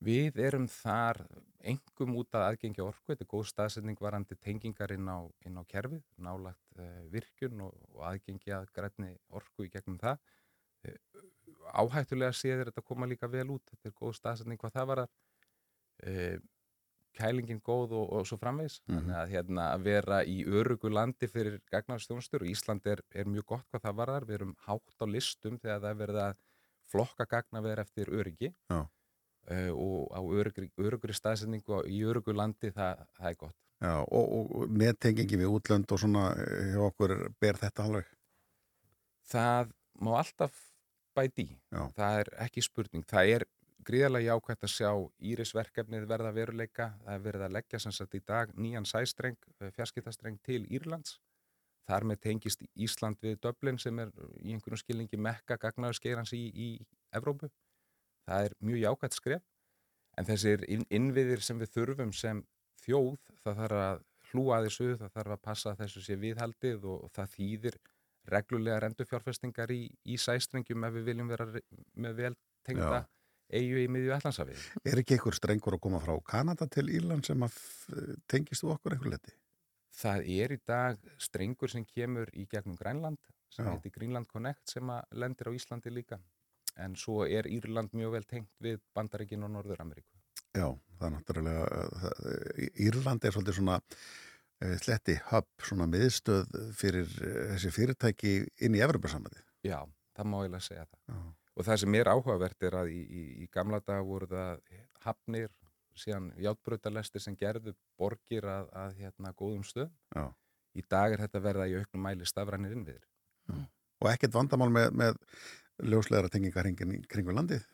[0.03, 1.21] Við erum þar
[1.63, 5.63] engum út að aðgengja orku, þetta er góð staðsetning varandi tengingar inn á, inn á
[5.69, 10.19] kerfið, nálagt uh, virkun og, og aðgengja grænni orku í gegnum það.
[10.83, 10.97] Uh,
[11.71, 15.13] áhættulega séður þetta koma líka vel út, þetta er góð staðsetning hvað það var að
[16.09, 16.41] uh,
[17.13, 18.81] kælingin góð og, og svo framvegs.
[18.87, 18.97] Mhm.
[18.97, 23.53] Þannig að, hérna, að vera í örugu landi fyrir gagnarstjónastur og Ísland er, er mjög
[23.53, 24.27] gott hvað það varðar.
[24.27, 26.41] Við erum hátt á listum þegar það er verið að
[26.91, 28.83] flokka gagnaver eftir öryggi Já.
[29.51, 33.57] Uh, og á örugri, örugri staðsendingu og í örugu landi það, það er gott.
[33.83, 38.11] Já, og, og nettengingi við útlönd og svona eh, hjá okkur ber þetta alveg.
[39.27, 40.61] Það má alltaf
[41.17, 41.57] bæti í.
[41.97, 43.03] Það er ekki spurning.
[43.09, 43.45] Það er
[43.83, 44.89] gríðarlega jákvæmt að sjá
[45.31, 46.89] Íris-verkefnið verða veruleika.
[47.03, 49.37] Það er verið að leggja sem sagt í dag nýjan sæstreng,
[49.75, 51.17] fjarskiptastreng til Írlands.
[51.83, 56.69] Þar með tengist Ísland við Dublin sem er í einhverjum skilningi mekka gagnaðurskeirans í, í
[57.11, 57.51] Evrópu.
[58.27, 59.45] Það er mjög jákvæmt skref.
[60.17, 62.43] En þessir inn, innviðir sem við þurfum sem
[62.83, 67.03] þjóð, það þarf að hlúa þessu, það þarf að passa að þessu sé viðhaldið og,
[67.07, 67.79] og það þýðir
[68.33, 71.47] reglulega endurfjárfestingar í, í sæstrengjum ef við viljum vera
[72.05, 72.33] með vel
[72.63, 73.07] tengda Já.
[73.59, 74.67] eigu í miðju ætlansafið.
[74.87, 77.43] Er ekki einhver strengur að koma frá Kanada til Írland sem
[78.31, 79.35] tengist þú okkur einhver leti?
[79.93, 83.19] Það er í dag strengur sem kemur í gegnum Grænland
[83.53, 83.75] sem Já.
[83.75, 86.17] heitir Greenland Connect sem lendir á Íslandi líka.
[86.81, 90.09] En svo er Írland mjög vel tengt við Bandaríkin og Norður-Ameríku.
[90.53, 90.67] Já,
[90.97, 91.65] það er náttúrulega,
[92.09, 93.79] eh, Írland er svolítið svona
[94.61, 98.33] eh, sletti hub, svona miðstöð fyrir eh, þessi fyrirtæki
[98.65, 99.41] inn í Evropasamandi.
[99.65, 99.79] Já,
[100.17, 101.01] það má eiginlega segja það.
[101.09, 101.23] Já.
[101.53, 104.61] Og það sem er áhugavert er að í, í, í gamla dag voru það
[105.05, 105.51] hafnir,
[105.93, 109.91] síðan játbrautalestir sem gerðu borgir að, að hérna góðum stöð.
[110.15, 110.31] Já.
[110.73, 113.05] Í dag er þetta verða í auknum mæli stafrænir innviðir.
[114.01, 115.19] Og ekkert vandamál með, með
[115.81, 116.69] ljóslegra tengingar
[117.09, 117.65] kringum landið.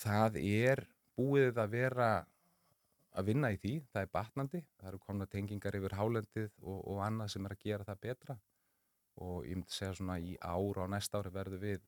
[0.00, 0.84] Það er
[1.18, 2.10] búið að vera
[3.18, 7.02] að vinna í því, það er batnandi, það eru komna tengingar yfir hálendið og, og
[7.04, 8.36] annað sem er að gera það betra
[9.20, 11.80] og ég myndi segja svona í ár og næsta ári verðum við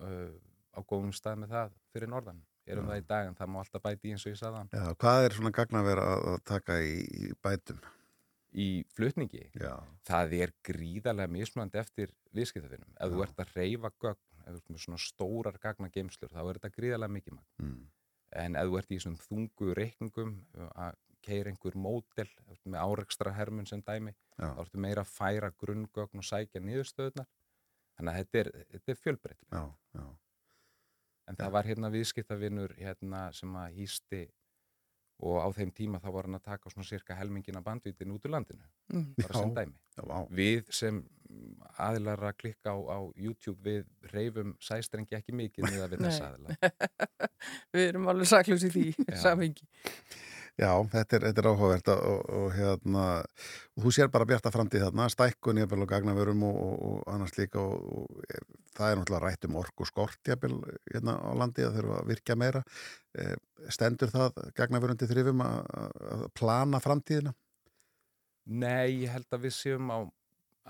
[0.00, 0.32] uh,
[0.72, 2.42] á góðum stað með það fyrir norðan.
[2.70, 2.90] Erum Já.
[2.92, 4.70] það í dag en það má alltaf bæti í eins og ég sagði hann.
[4.76, 7.80] Já, hvað er svona gagna að vera að að taka í, í bætum?
[8.50, 9.74] Í flutningi, Já.
[10.06, 12.94] það er gríðarlega mismunandi eftir viðskiptafinnum.
[12.98, 16.58] Ef þú ert að reyfa gögn, ef þú ert með svona stórar gagnageimslur, þá er
[16.60, 17.50] þetta gríðarlega mikið magn.
[17.64, 17.84] Mm.
[18.44, 20.34] En ef þú ert í þessum þungu reikningum
[20.74, 22.28] að keira einhver mótel
[22.64, 24.46] með áreikstra hermun sem dæmi Já.
[24.56, 27.26] þá ertu meira að færa grunngögn og sækja niðurstöðunar
[27.98, 29.64] þannig að þetta er, þetta er fjölbreytt Já,
[29.98, 30.06] já.
[31.28, 34.22] en það var hérna viðskiptavinnur hérna sem að hýsti
[35.20, 38.32] og á þeim tíma þá var hann að taka svona cirka helmingina bandvítin út úr
[38.38, 39.12] landinu Mm.
[39.20, 40.96] bara sem dæmi Já, við sem
[41.80, 46.56] aðilar að klikka á, á YouTube við reyfum sæstrengi ekki mikið niða við þess aðila
[47.74, 48.88] Við erum alveg saklus í því
[49.24, 49.68] samhengi.
[50.60, 53.04] Já, þetta er, þetta er áhugavert og, og, og hérna,
[53.78, 57.36] og þú sér bara bjarta framtíð þarna, stækkun jafnvel og gagnavörum og, og, og annars
[57.38, 58.40] líka og, og e,
[58.76, 60.58] það er náttúrulega rætt um orku skort jafnvel
[60.90, 62.64] hérna á landi að þurfa að virkja meira.
[63.16, 63.30] E,
[63.72, 65.56] stendur það gagnavörundi þrifum að,
[66.18, 67.32] að plana framtíðina?
[68.50, 69.98] Nei, ég held að við séum á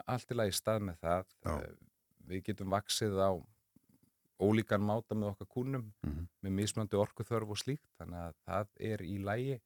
[0.07, 1.25] allt í lagi stað með það.
[1.45, 1.57] Já.
[1.63, 1.75] Eh,
[2.31, 3.31] Við getum vaksið á
[4.41, 6.29] ólíkan máta með okkar kúnum Mhm.
[6.45, 9.61] með mismunandi orkuþörf og slíkt, þannig að það er í lagi.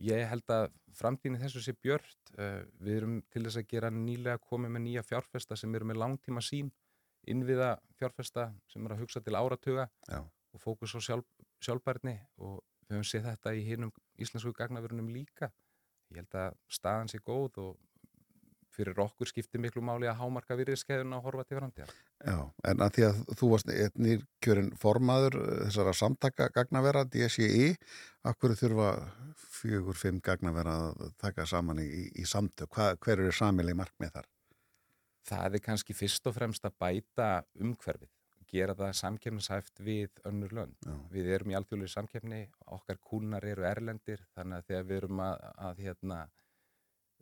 [0.00, 2.16] Ég held að framtíðin þessu sé björt.
[2.38, 5.96] Eh, Við erum til þess að gera nýlega komið með nýja fjárfesta sem eru með
[6.00, 6.70] langtíma sín,
[7.28, 10.24] innviða fjárfesta sem eru að hugsa til áratuga Já.
[10.54, 11.24] og fókus á sjálf,
[11.60, 15.52] sjálfbærni og við höfum séð þetta í hinnum íslensku gagnaverunum líka.
[16.10, 17.76] Ég held að staðan sé góð og
[18.74, 21.94] fyrir okkur skiptir miklu máli að hámarka virðiskeiðuna og horfa til framtíðar.
[22.20, 22.36] Já,
[22.70, 27.74] en að því að þú varst einnir kjörin formaður eh, þessara samtaka gagnavera DSI,
[28.30, 28.92] akkur þurfa
[29.60, 34.30] fjögur, fimm gagnavera að taka saman í, í, samtök, Hva, hver eru samili markmið þar?
[35.30, 37.28] Það er kannski fyrst og fremst að bæta
[37.60, 38.10] umhverfið,
[38.50, 40.76] gera það samkefnishæft við önnur lönd.
[40.86, 40.96] Já.
[41.12, 42.40] Við erum í alþjóðlega samkefni,
[42.76, 46.20] okkar kúlnar eru erlendir, þannig að þegar við erum að, að hérna,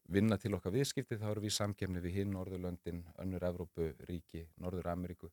[0.09, 4.47] vinna til okkar viðskipti þá erum við í samkefni við hinn Norðurlöndin, önnur Evrópu, ríki,
[4.63, 5.33] Norður Ameríku.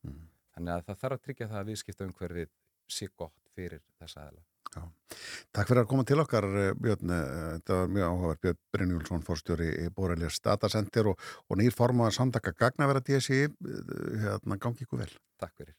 [0.56, 2.52] Þannig að það þarf að tryggja það að viðskipta umhverfið
[2.88, 4.44] sé gott fyrir þessa aðla.
[4.76, 4.82] Já.
[5.54, 9.24] Takk fyrir að koma til okkar eh, Björn, Eh, þetta var mjög áhugaverð Björn Brynjúlsson,
[9.24, 13.90] fórstjóri í Bórælis Datacenter og, og nýr formaður samtaka gagnavera DSI, eh,
[14.26, 15.12] hérna gangi ykkur vel.
[15.40, 15.76] Takk fyrir.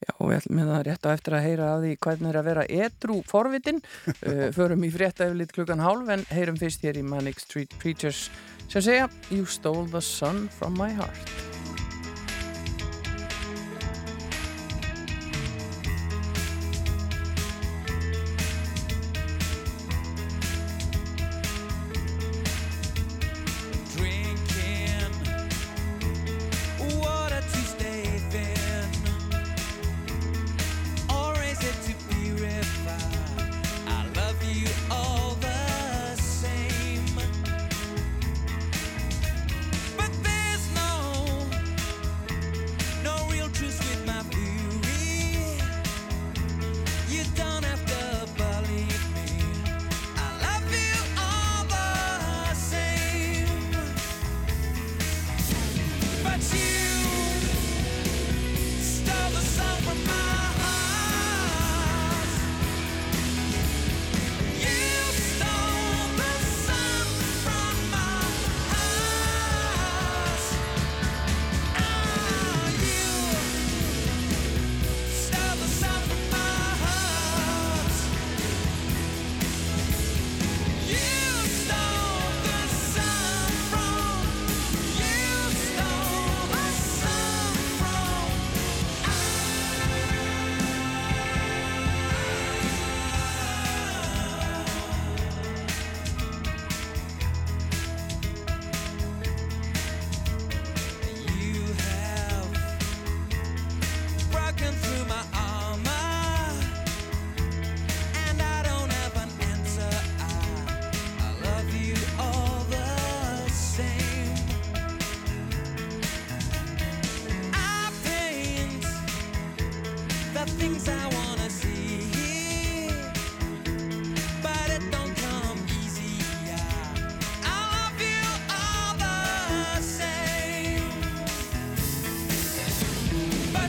[0.00, 2.48] Já, við ætlum með það rétt á eftir að heyra að því hvernig er að
[2.48, 3.82] vera edru forvitin.
[4.08, 8.28] Uh, förum í frétta yfirleitt klukkan hálf en heyrum fyrst hér í Manic Street Preachers
[8.70, 11.59] sem segja You stole the sun from my heart.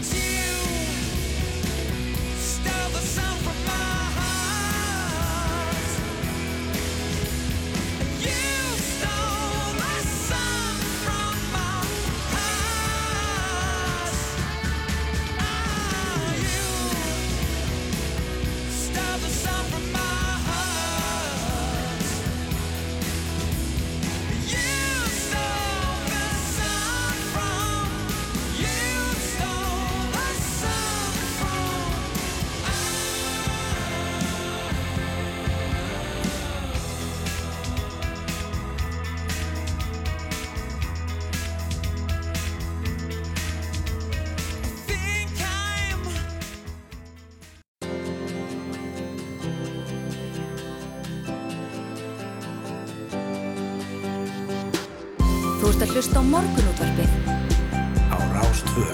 [0.02, 0.51] dance.
[56.02, 57.12] Hlusta á morgunútvarpið
[58.10, 58.86] á Rástvö.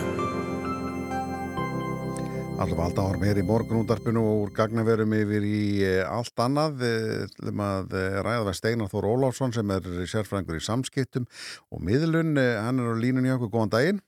[2.60, 6.84] Alltaf alltaf ára meir í morgunúndarpinu og úr gagnaverum yfir í eh, allt annað.
[7.30, 11.32] Ætlum að eh, ræða við Steinar Þór Ólafsson sem er sérfræðingur í samskiptum
[11.72, 12.36] og miðlun.
[12.36, 13.54] Hann er á línunni okkur.
[13.56, 14.04] Góðan daginn.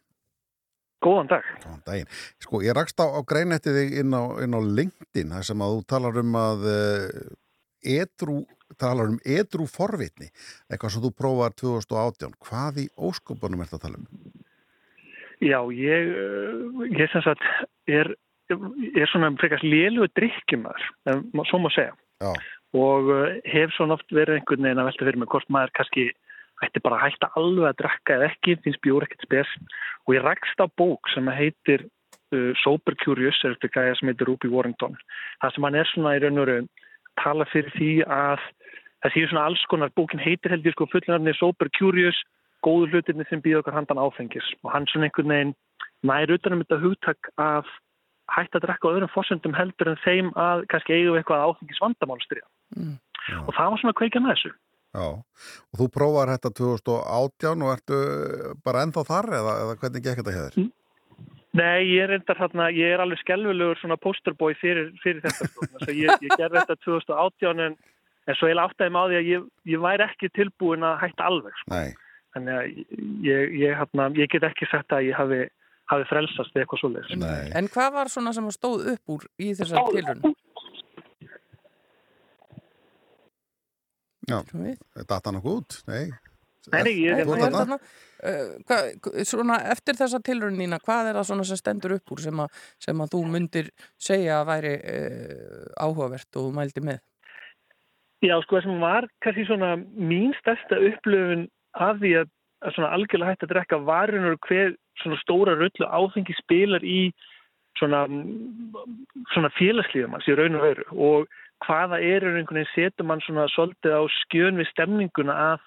[0.99, 1.49] Góðan dag.
[1.63, 2.13] Góðan daginn.
[2.43, 5.77] Sko, ég rakst á, á greinetti þig inn á, inn á LinkedIn þar sem að
[5.77, 7.07] þú talar um að uh,
[7.95, 8.41] edru,
[8.81, 10.29] talar um edru forvitni,
[10.69, 12.37] eitthvað sem þú prófaðar 2018.
[12.47, 14.07] Hvað í óskopunum ert að tala um?
[15.39, 17.45] Já, ég, uh, ég sem sagt
[17.87, 18.11] er,
[18.51, 20.89] er svona frekast lélugu drikkjumar,
[21.47, 21.93] svo má segja.
[22.19, 22.33] Já.
[22.75, 26.09] Og uh, hef svona oft verið einhvern veginn að velta fyrir mig hvort maður kannski
[26.59, 29.55] ætti bara að hætta alveg að drakka eða ekki, finnst bjór ekkert spes.
[30.05, 31.87] Og ég rakst á bók sem heitir
[32.35, 34.97] uh, Sober Curious er þetta gæja sem heitir Ruby Warrington
[35.41, 36.69] það sem hann er svona í raun og raun
[37.19, 38.43] tala fyrir því að
[39.03, 42.17] það séu svona alls konar, bókin heitir heldur sko fullinarni Sober Curious
[42.65, 45.53] góðu hlutirni sem býða okkar handan áfengis og hann svona einhvern veginn
[46.03, 47.69] nær utanum þetta hugtak að
[48.29, 51.83] hætta að drekka á öðrum fórsöndum heldur en þeim að kannski eigum við eitthvað áfengis
[51.83, 52.99] vandamálstriða Mm.
[53.47, 54.49] og það var svona kveikja með þessu
[54.93, 57.97] Já, og þú prófar þetta 2018 og ertu
[58.65, 60.57] bara ennþá þar eða, eða hvernig gekk þetta hér?
[61.57, 65.65] Nei, ég er reyndar þarna, ég er alveg skelvilegur svona posterboy fyrir, fyrir þetta sko.
[65.73, 67.77] Þess að ég, ég gerði þetta 2018 en,
[68.29, 71.29] en svo ég áttaði mig á því að ég, ég væri ekki tilbúin að hætta
[71.29, 71.73] alveg sko.
[71.73, 71.89] Nei.
[72.35, 72.67] Þannig að
[73.25, 75.39] ég, ég, hérna, ég get ekki sagt að ég hafi,
[75.89, 77.25] hafi frelsast eða eitthvað svoleiðis.
[77.57, 80.35] En hvað var svona sem stóð upp úr í þessar tilrun?
[84.29, 84.43] Já,
[84.99, 85.79] datta hann okkur út?
[85.89, 86.11] Nei.
[86.69, 87.49] Nei, ég- er þarna?
[87.55, 87.77] þarna?
[88.19, 92.57] Uh, svona, eftir þessa tilrunina, hvað er það svona sem stendur upp úr sem að,
[92.83, 96.99] sem að þú myndir segja að væri uh, áhugavert og þú mældi með?
[98.19, 101.45] Já, sko það sem var kannski svona mín stærsta upplöfun
[101.79, 102.31] af því að,
[102.65, 107.13] að svona algjörlega hægt að drekka varunur hver svona stóra rullu áfengi spilar í
[107.79, 108.03] svona,
[109.31, 113.47] svona félagslíðum hans í raun og veru og hvaða er einhvern veginn setur mann svona
[113.53, 115.65] svolítið á skjön við stemninguna að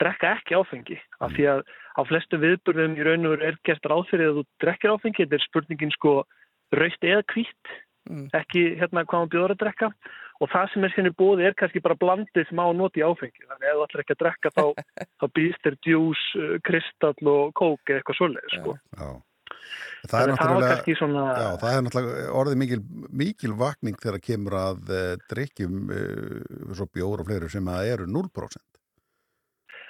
[0.00, 1.00] drekka ekki áfengi.
[1.24, 1.64] Af því að
[1.96, 5.24] á flestu viðburðum í raun og veru er gert ráð fyrir að þú drekkir áfengi
[5.24, 6.14] þetta er spurningin sko
[6.76, 7.74] raust eða hvít
[8.36, 9.90] ekki hérna hvað maður bjóður að drekka
[10.40, 13.06] og það sem er sinni bóði er kannski bara blandið sem á að nota í
[13.06, 14.64] áfengi þannig að ef þú ætlar ekki að drekka þá,
[15.20, 18.76] þá býðst þér djús, uh, kristall og kók eða eitthvað svoleiðis sko.
[18.96, 19.10] Já.
[20.06, 22.78] Það er svona já, það er náttúrulega orðið mikil,
[23.10, 28.08] mikil vakning þegar kemur að uh, drikkjum uh, svo bjór og fleiri sem að eru
[28.10, 28.75] 0%.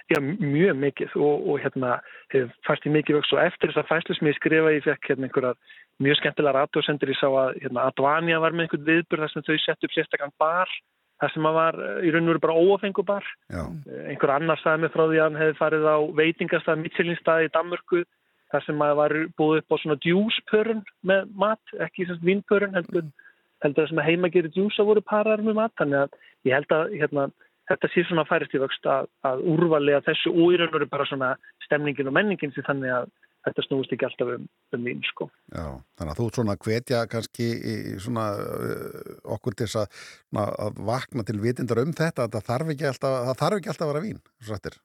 [0.07, 1.97] Já, mjög mikið og, og hérna
[2.35, 5.09] hef fæst í mikið vöks og eftir þess að fæslu sem ég skrifa ég fekk
[5.11, 5.57] hérna einhverjar
[6.05, 9.57] mjög skemmtilega radiosendur ég sá að hérna, Advania var með einhvern viðburð þar sem þau
[9.65, 10.77] sett upp sérstakann bar
[11.20, 13.65] þar sem að var eh, í raun og veru bara óafengubar Já.
[14.12, 18.05] einhver annar sagði mig frá því að hann hefði farið á veitingastað Michelinstaði í Danmörku
[18.53, 23.09] þar sem að var búið upp á svona djúspörun með mat, ekki sem vínpörun heldur,
[23.65, 25.74] heldur að sem að heima gerir djúsa voru parar með mat.
[25.81, 27.27] Þannig að ég held að hérna,
[27.70, 30.90] þetta sé svona færist í vöxt að, að úrvalega þessu og í raun og veru
[30.90, 31.30] bara svona
[31.66, 33.09] stemningin og menningin sem þannig að
[33.47, 35.28] þetta snúist ekki alltaf um, um vín sko.
[35.55, 35.66] Já,
[35.98, 40.02] þannig að þú svona að hvetja kannski í svona uh, okkur til að,
[40.43, 43.86] að vakna til vitindar um þetta, að það þarf ekki alltaf, það þarf ekki alltaf
[43.86, 44.78] að vera vín, svo sættir.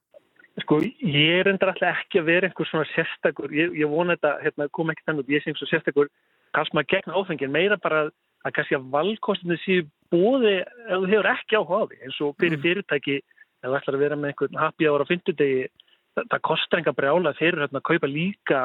[0.61, 4.69] Sko, ég reyndar alltaf ekki að vera einhver svona sérstakur, ég, ég vona þetta hérna,
[4.77, 6.11] kom ekki þannig út, ég sé einhver sérstakur
[6.55, 8.13] kannski maður gegn áfengin, meira bara að
[8.49, 12.61] kannski að valkostinu séu bóði ef þú hefur ekki áhuga á því eins og fyrir
[12.63, 13.17] fyrirtæki,
[13.61, 16.95] ef þú ætlar að vera með einhvern happy hour á fyndudegi það, það kostar enga
[16.97, 18.63] brjála fyrir hérna, að kaupa líka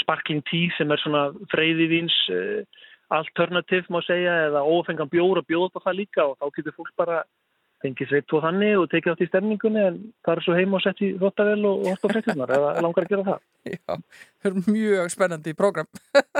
[0.00, 2.64] sparkling tea sem er svona freyðivíns uh,
[3.12, 6.76] alternativ má segja eða ófengan bjór og bjóð upp á það líka og þá getur
[6.78, 7.22] fólk bara
[7.82, 10.82] fengið sveit og þannig og tekið átt í stemningunni en það er svo heim og
[10.84, 13.42] sett í rottavel og hort á frektunar eða langar að gera það.
[13.72, 13.94] Já,
[14.42, 15.88] það er mjög spennandi program.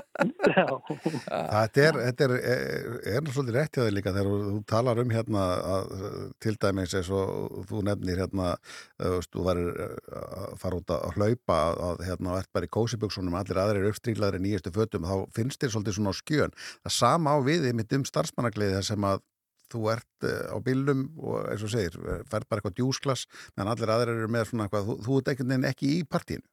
[0.53, 0.67] Já.
[0.93, 5.15] Þetta er, þetta er, er, er svolítið rétt hjá þig líka þegar þú, talar um
[5.15, 5.95] hérna að,
[6.43, 8.53] til dæmis eins og þú nefnir hérna
[9.01, 11.59] þú veist, þú værir að fara út að hlaupa
[11.89, 15.63] að hérna og ert bara í kósiböksunum allir aðrir uppstrílaður í nýjastu fötum þá finnst
[15.63, 19.25] þér svolítið svona á skjön það sama á við mitt um starfsmannagliði þar sem að
[19.73, 21.99] þú ert á bílnum og eins og segir,
[22.31, 23.27] færð bara eitthvað djúsglas
[23.57, 26.47] meðan allir aðrir eru með svona eitthvað þú, þú ert ekkert neginn ekki í partíinu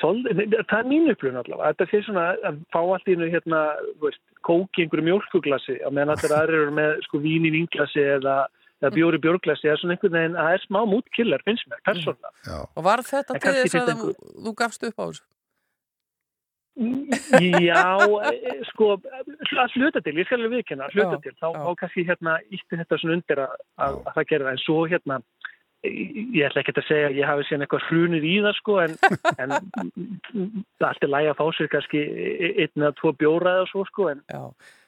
[0.00, 3.60] Sol, það er mín upplifun allavega þetta sé svona að fá allt í hennu hérna,
[4.00, 8.02] þú veist, kóki einhverju mjölkuglasi að meðan allir aðrir eru með sko vín í vinglasi
[8.16, 8.34] eða,
[8.82, 12.34] eða bjóri bjórglasi eða svona einhvern veginn að það er smá mútkillar finnst mér, persónulega.
[12.48, 12.58] Já.
[12.66, 14.02] Og var þetta En til þess að
[14.48, 15.24] þú gafst upp á þessu?
[16.78, 17.82] Já,
[18.30, 22.06] e, sko, að hluta til, ég skal alveg viðkynna, að hluta til, þá, þá kannski
[22.08, 25.18] hérna ítti þetta svona undir að, að, að það gerða, en svo hérna,
[25.82, 28.96] ég ætla ekki að segja að ég hafi síðan eitthvað hrunir í það sko, en,
[29.42, 29.54] en
[30.80, 32.02] það er lægi að fá sér kannski
[32.50, 34.42] einn eða tvo bjóra eða svo sko, en já,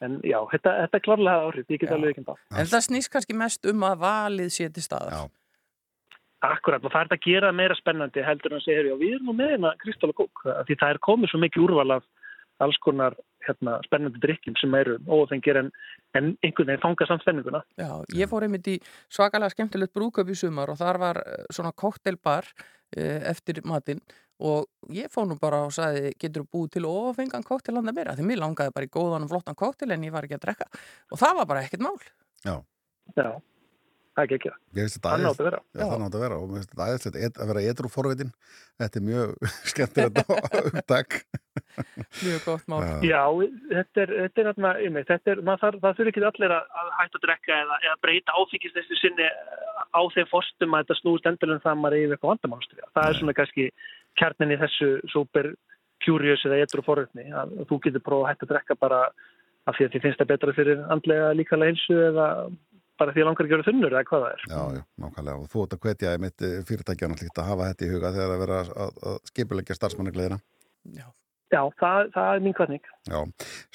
[0.05, 2.43] en, já þetta, þetta er klárlega áhrif, ég get alveg það.
[2.53, 5.17] En það snýst kannski mest um að valið sé til staðar.
[5.17, 5.42] Já.
[6.43, 9.15] Akkurat, og það er þetta að gera meira spennandi heldur en að segja, já, við
[9.17, 12.09] erum nú með hérna Kristal og Kók, því það er komið svo mikið úrval af
[12.63, 13.17] alls konar
[13.47, 15.71] hérna, spennandi drikkjum sem eru óþengir en,
[16.19, 17.63] en einhvern veginn fanga samt spenninguna.
[17.79, 18.77] Já, ég fór einmitt í
[19.11, 22.51] svakalega skemmtilegt brúköp í sumar og þar var eh, svona koktelbar
[22.93, 24.03] eftir matinn
[24.43, 28.13] og ég fór nú bara og sagði getur þú búið til ofengan koktel handa mér
[28.19, 30.69] því mér langaði bara í góðan og flottan koktel en ég var ekki að drekka
[31.13, 31.97] og það var bara ekkert mál
[32.43, 32.57] Já.
[33.17, 33.31] Já.
[34.13, 35.61] Það er ekki ekki Ég veist þetta Þannig átti að vera.
[35.73, 37.19] Já, þannig átti að vera og mér finnst þetta æðislegt.
[37.27, 38.33] Ed- að vera edru forvitin
[38.83, 39.35] þetta er mjög
[39.73, 40.21] skemmtilegt
[40.73, 41.19] upptak
[42.23, 42.81] Mjög gott mál.
[43.05, 43.23] Já,
[43.73, 46.71] þetta er, þetta er, þarna, einmitt, þetta er, maður þarf, það þurfi ekki allir að,
[46.83, 49.29] að hætta að drekka eða, eða breyta áfengist þessu sinni
[49.93, 52.81] á þeim fórstum að þetta snúist endilega um það að maður er yfir eitthvað vandamálstri.
[52.93, 53.67] Það er svona kannski
[54.21, 55.51] kjarnin í þessu super
[56.05, 59.01] curious eða edru forvitni að þú getur prófað að hætta að drekka bara
[59.71, 62.29] af því að þið finnst það betra fyrir andlega líkalega hinsu eða
[63.03, 64.45] bara því að langar að gera þunnur eða hvað það er.
[64.49, 65.41] Já, já, nákvæmlega.
[65.43, 68.63] Og þú ert að hvetja mitt fyrirtækjan að hafa þetta í huga þegar að vera
[68.63, 70.41] að, að skipulegja starfsmannagleðina.
[71.53, 72.87] Já, það, það er mín kvartning.
[73.11, 73.19] Já,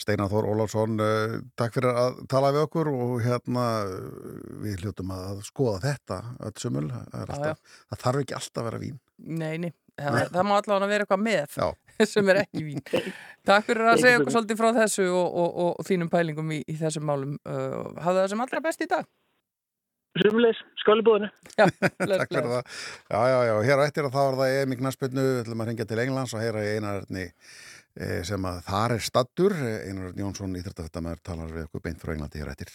[0.02, 4.30] Steinar Þór Ólafsson uh, takk fyrir að tala við okkur og hérna uh,
[4.64, 6.18] við hljóttum að skoða þetta
[6.48, 8.98] öll sumul, það, er Já, alltaf, það þarf ekki alltaf að vera vín.
[9.44, 11.68] Nei, nei, það, það má allavega vera eitthvað með Já.
[12.14, 12.82] sem er ekki vín.
[13.48, 16.60] Takk fyrir að segja okkur svolítið frá þessu og, og, og, og þínum pælingum í,
[16.68, 17.38] í þessum málum.
[17.48, 19.08] Uh, hafðu það sem allra best í dag.
[20.18, 21.30] Sumulegis, skálibúðinu.
[21.54, 21.66] Já,
[22.10, 22.78] Takk fyrir það.
[23.12, 25.64] Já, já, já, hér á eftir að þá er það EM í knaspinu, við ætlum
[25.64, 30.26] að ringja til Englands og heyra í einararni eh, sem að þar er stattur, Einararni
[30.26, 32.72] Jónsson í þrjóttafettamæður talar við okkur beint frá Englandi hér eftir.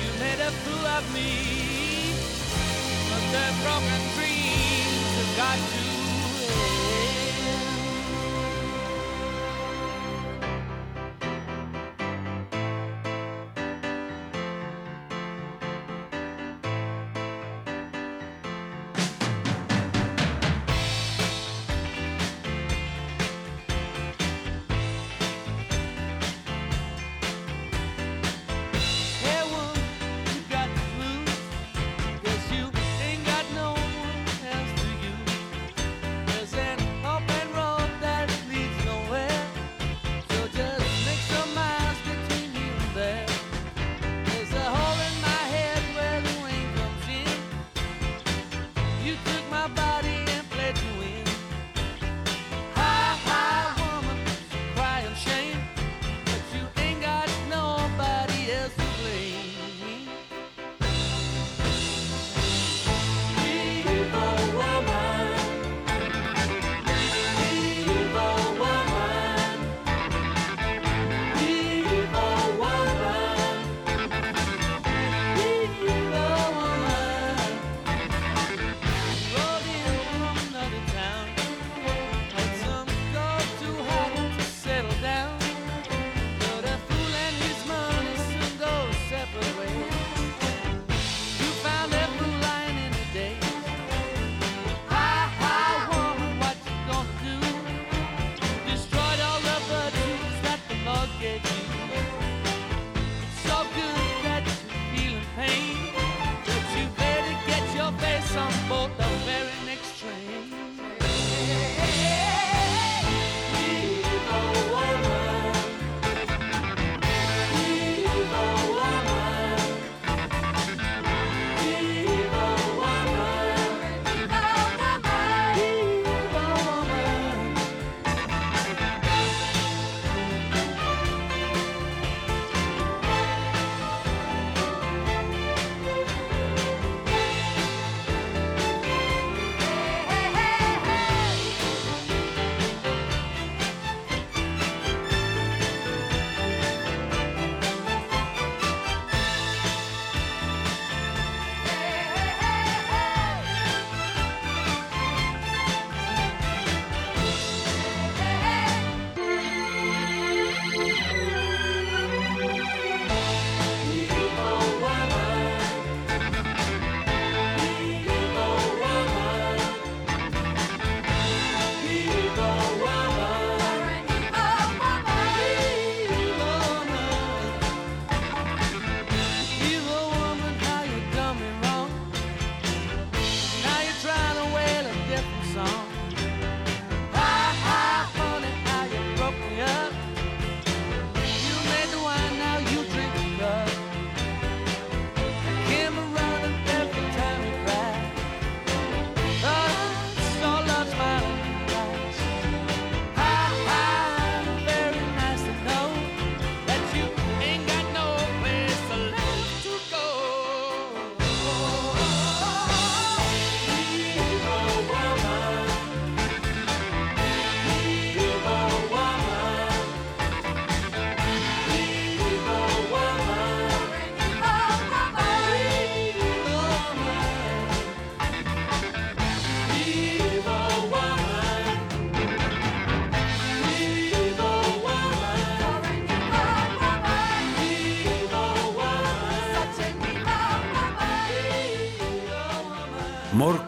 [0.00, 1.30] You made a fool of me,
[3.08, 4.29] but the broken dreams
[5.40, 5.89] got to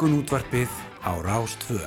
[0.02, 0.70] Morgunútvarpið
[1.06, 1.78] á Rástvö.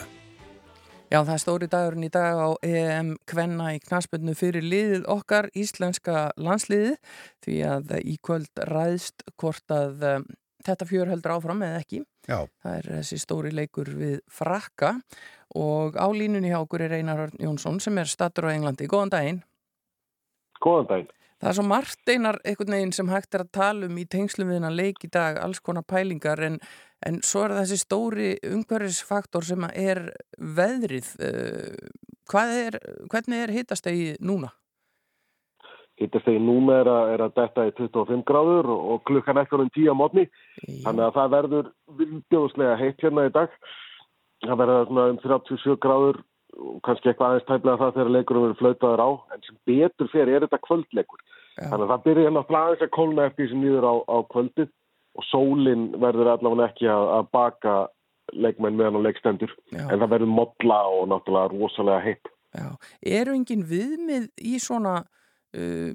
[1.12, 5.50] Já, það er stóri dagurinn í dag á EM Kvenna í knaspinu fyrir liðið okkar,
[5.52, 6.96] íslenska landsliðið,
[7.44, 10.24] því að í kvöld ræðst hvort að um,
[10.64, 12.00] þetta fjör heldur áfram eða ekki.
[12.24, 12.38] Já.
[12.64, 14.94] Það er þessi stóri leikur við frakka
[15.60, 18.88] og á línunni hjá okkur er Einar Örn Jónsson sem er stattur á Englandi.
[18.88, 19.44] Góðan daginn.
[20.64, 21.14] Góðan daginn.
[21.36, 24.48] Það er svo margt einar einhvern veginn sem hægt er að tala um í tengslum
[24.48, 26.62] við hennar leik í dag, alls konar pælingar en,
[27.06, 30.04] en svo er þessi stóri umhverfisfaktor sem að er
[30.38, 31.10] veðrið.
[32.30, 32.78] Hvað er,
[33.12, 34.52] hvernig er hitastegi núna?
[36.02, 39.94] Hittastegi núna er að, er að detta í 25 gráður og, klukkan ekkur um 10
[39.94, 40.26] á mótni.
[40.84, 41.70] Þannig að það verður
[42.02, 43.54] vildjóðslega heitt hérna í dag.
[44.44, 46.20] Það verður um 37 gráður
[46.56, 49.10] og kannski eitthvað aðeins tæmlega það þegar leikurum verður flautaður á.
[49.36, 51.24] En sem betur fyrir er þetta kvöldleikur.
[51.56, 51.70] Já.
[51.70, 54.74] Þannig að það byrja náttúrulega aðeins að kólna eftir sem nýður á, á kvöldið
[55.16, 57.76] og sólinn verður allavega ekki að, að baka
[58.34, 59.52] leikmenn meðan á leikstendur.
[59.72, 59.86] Já.
[59.88, 62.32] En það verður modla og náttúrulega rosalega heitt.
[62.56, 62.70] Já.
[63.20, 64.96] Eru engin viðmið í svona,
[65.58, 65.92] uh,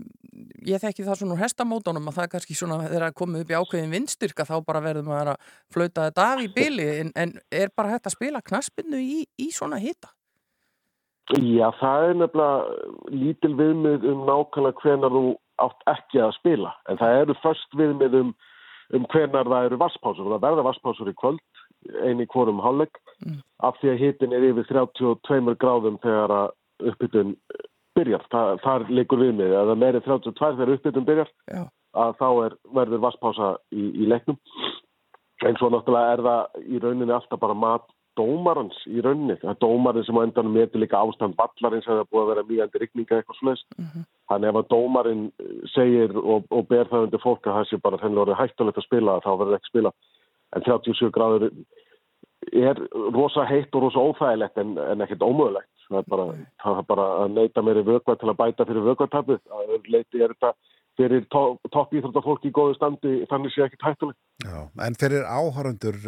[0.69, 3.53] ég þekki það svona úr hestamótunum að það er kannski svona þegar að komið upp
[3.53, 7.37] í ákveðin vindstyrka þá bara verður maður að flauta þetta af í byli en, en
[7.51, 10.13] er bara hægt að spila knaspinu í, í svona hita?
[11.31, 15.25] Já, það er nefnilega lítil viðmið um nákvæmlega hvenar þú
[15.63, 16.73] átt ekki að spila.
[16.91, 18.33] En það eru först viðmið um,
[18.95, 20.27] um hvenar það eru vasspásur.
[20.27, 21.41] Og það verða vasspásur í kvöld,
[22.05, 23.43] eini hvorum hálfleik, Mm.
[23.63, 26.51] af því að hitin er yfir 32 gráðum þegar að
[26.89, 27.37] uppbytun
[27.95, 28.23] byrjar.
[28.33, 29.51] Það, þar leikur viðmið.
[29.53, 31.63] Ef það er meiri 32 þegar uppbytun byrjar, Já.
[31.95, 34.39] að þá er, verður vasspása í, í leiknum.
[35.45, 37.85] En svo náttúrulega er það í rauninni alltaf bara mat
[38.17, 39.37] dómarans í rauninni.
[39.41, 42.81] Það er dómarinn sem á endanum metur líka ástand ballarins eða búið að vera mýjandi
[42.83, 43.67] rigninga eitthvað sluðist.
[44.31, 45.23] Þannig ef að dómarinn
[45.73, 48.87] segir og, og ber það undir fólk að það sé bara þennilega orðið hættulegt að
[48.87, 49.93] spila þá verður ekki spila.
[50.55, 51.47] En 37 gráður
[52.51, 52.81] er
[53.15, 55.71] rosa heitt og rosa óþægilegt en, en ekkert ómögulegt.
[55.91, 56.27] Það er bara,
[56.63, 59.41] það er bara að neyta meiri vökva til að bæta fyrir vökvatapið.
[59.51, 60.53] Það er er þetta
[60.99, 61.43] fyrir to,
[61.73, 64.19] topp íþróttafólki í góðu standi þannig sé ekkert hættulegt.
[64.45, 65.99] Já, en fyrir áhörundur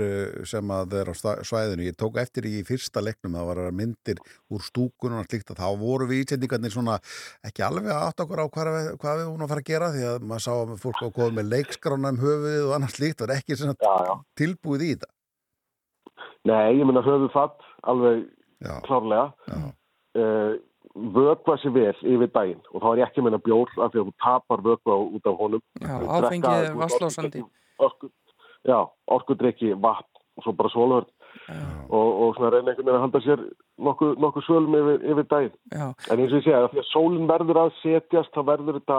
[0.49, 4.21] sem að er á svæðinu, ég tók eftir í fyrsta leiknum, það var myndir
[4.53, 6.99] úr stúkunum og slíkt að þá voru við ítsendingarnir svona
[7.47, 10.05] ekki alveg átta okkur á hvað við, hvað við vorum að fara að gera því
[10.11, 13.37] að maður sá að fólk á góð með leikskrána um höfuðið og annars slíkt, var
[13.37, 14.15] ekki svona já, já.
[14.41, 15.13] tilbúið í þetta.
[16.49, 18.27] Nei, ég meina höfu fatt alveg
[18.65, 18.75] já.
[18.87, 19.31] klárlega.
[20.13, 20.59] Uh,
[20.95, 24.03] vökva sér vel yfir daginn og þá er ég ekki að meina bjór af því
[24.03, 25.63] að þú tapar vökva út af honum.
[25.81, 27.45] Já, áfengið er.
[27.83, 28.11] Orku,
[28.69, 28.79] já,
[29.17, 31.09] orkudrykki, vatn og svo bara svolvörn
[31.89, 33.45] og, og svona reyna einhvern veginn að halda sér
[33.83, 35.57] nokkuð nokku svölum yfir, yfir daginn.
[35.73, 35.87] Já.
[36.11, 38.99] En eins og ég segja, af því að sólinn verður að setjast, þá verður þetta,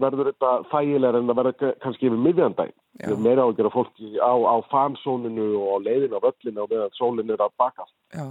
[0.00, 2.76] verður þetta þægilega en það verður kannski yfir miðjan daginn.
[2.96, 3.04] Já.
[3.04, 6.72] Við erum meira á að gera fólki á, á fansóninu og leiðinu á völlinu og
[6.72, 7.86] meðan sólinn er að baka.
[8.14, 8.26] Já,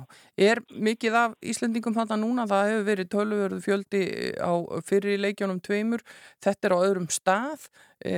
[0.47, 4.03] er mikið af Íslendingum þetta núna, það hefur verið tölvörðu fjöldi
[4.41, 4.53] á
[4.87, 6.05] fyrir leikjónum tveimur,
[6.41, 7.67] þetta er á öðrum stað,
[8.01, 8.15] e,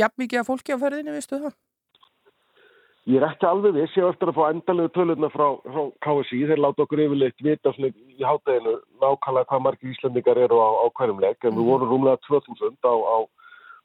[0.00, 1.56] jafn mikið af fólki á ferðinni, veistu það?
[3.08, 6.42] Ég er ekki alveg viss, ég hef eftir að fá endalegu tölurna frá, frá KSI,
[6.50, 10.86] þeir láta okkur yfirleitt vita svona í hátteginu nákvæmlega hvað margir Íslandingar eru á, á
[10.98, 13.16] hverjum leik, en við vorum rúmlega 2000 á, á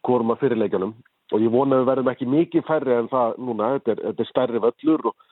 [0.04, 0.91] hvorum að fyrirleikjanum
[1.32, 4.26] og ég vona að við verðum ekki mikið færri en það núna, þetta er, þetta
[4.26, 5.26] er stærri völlur og,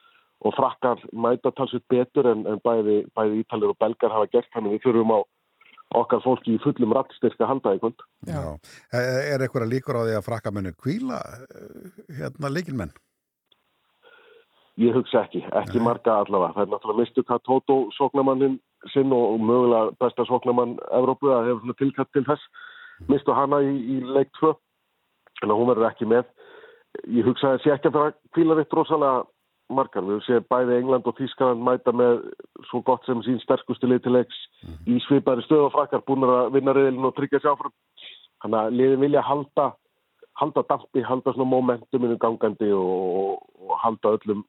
[0.48, 4.78] og frakkar mæta talsveit betur en, en bæði, bæði Ítalir og Belgar hafa gert, þannig
[4.78, 5.20] við þurfum á
[6.00, 8.04] okkar fólki í fullum rattstyrka halda í kvöld.
[8.24, 8.56] Já.
[8.96, 12.94] Er er eitthvað líkur á því að frakka muni kvíla eh, hérna leikilmenn?
[14.80, 16.54] Ég hugsa ekki, ekki marga allavega.
[16.56, 18.60] Það er náttúrulega mistu Katóto sóknamannin
[18.94, 22.46] sinn og, mögulega besta sóknamann Evrópu að hefur tilkatt til þess.
[23.12, 24.54] Mistu hana í, í leik 2,
[25.44, 26.30] en hún verður ekki með.
[27.12, 29.26] Ég hugsa að sé ekki að vera kvílaritt rosalega
[29.76, 30.08] margar.
[30.08, 32.24] Við séum bæði England og Þískaland mæta með
[32.70, 34.40] svo gott sem sín sterkustu lið til leiks
[34.88, 37.76] í svipari stöð og frakkar búin að vinna reyðilin og tryggja sér áfram.
[38.42, 39.68] Þannig að liðin vilja halda,
[40.40, 44.46] halda dampi, halda svona momentuminu gangandi og, og halda öllum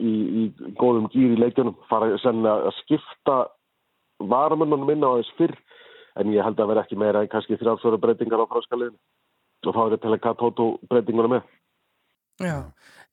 [0.00, 1.76] í, í góðum gýr í leikjunum.
[1.90, 3.36] Fara sennilega að skipta
[4.20, 5.56] varamönnunum inn á þess fyrr
[6.20, 9.00] en ég held að vera ekki meira en kannski þrjáfsvöru breytingar á franska liðinu.
[9.66, 11.50] Og þá er þetta að Katóto breytinguna með.
[12.40, 12.56] Já.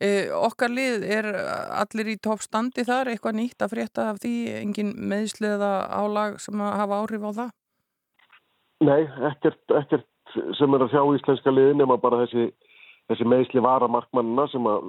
[0.04, 1.28] E, okkar lið er
[1.72, 6.80] allir í toppstandi þar, eitthvað nýtt að frétta af því, engin meðsliða álag sem að
[6.82, 7.54] hafa áhrif á það?
[8.84, 12.50] Nei, ekkert, ekkert sem er að sjá íslenska liðin nema bara þessi,
[13.12, 14.86] þessi meðsli vara markmannina sem að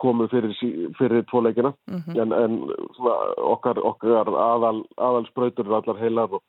[0.00, 0.54] komu fyrir,
[0.98, 2.16] fyrir tvoleikina Mhm.
[2.20, 2.58] en, en
[2.96, 3.16] svona,
[3.54, 6.42] okkar, okkar aðal, aðalsprautur er allar heilar og,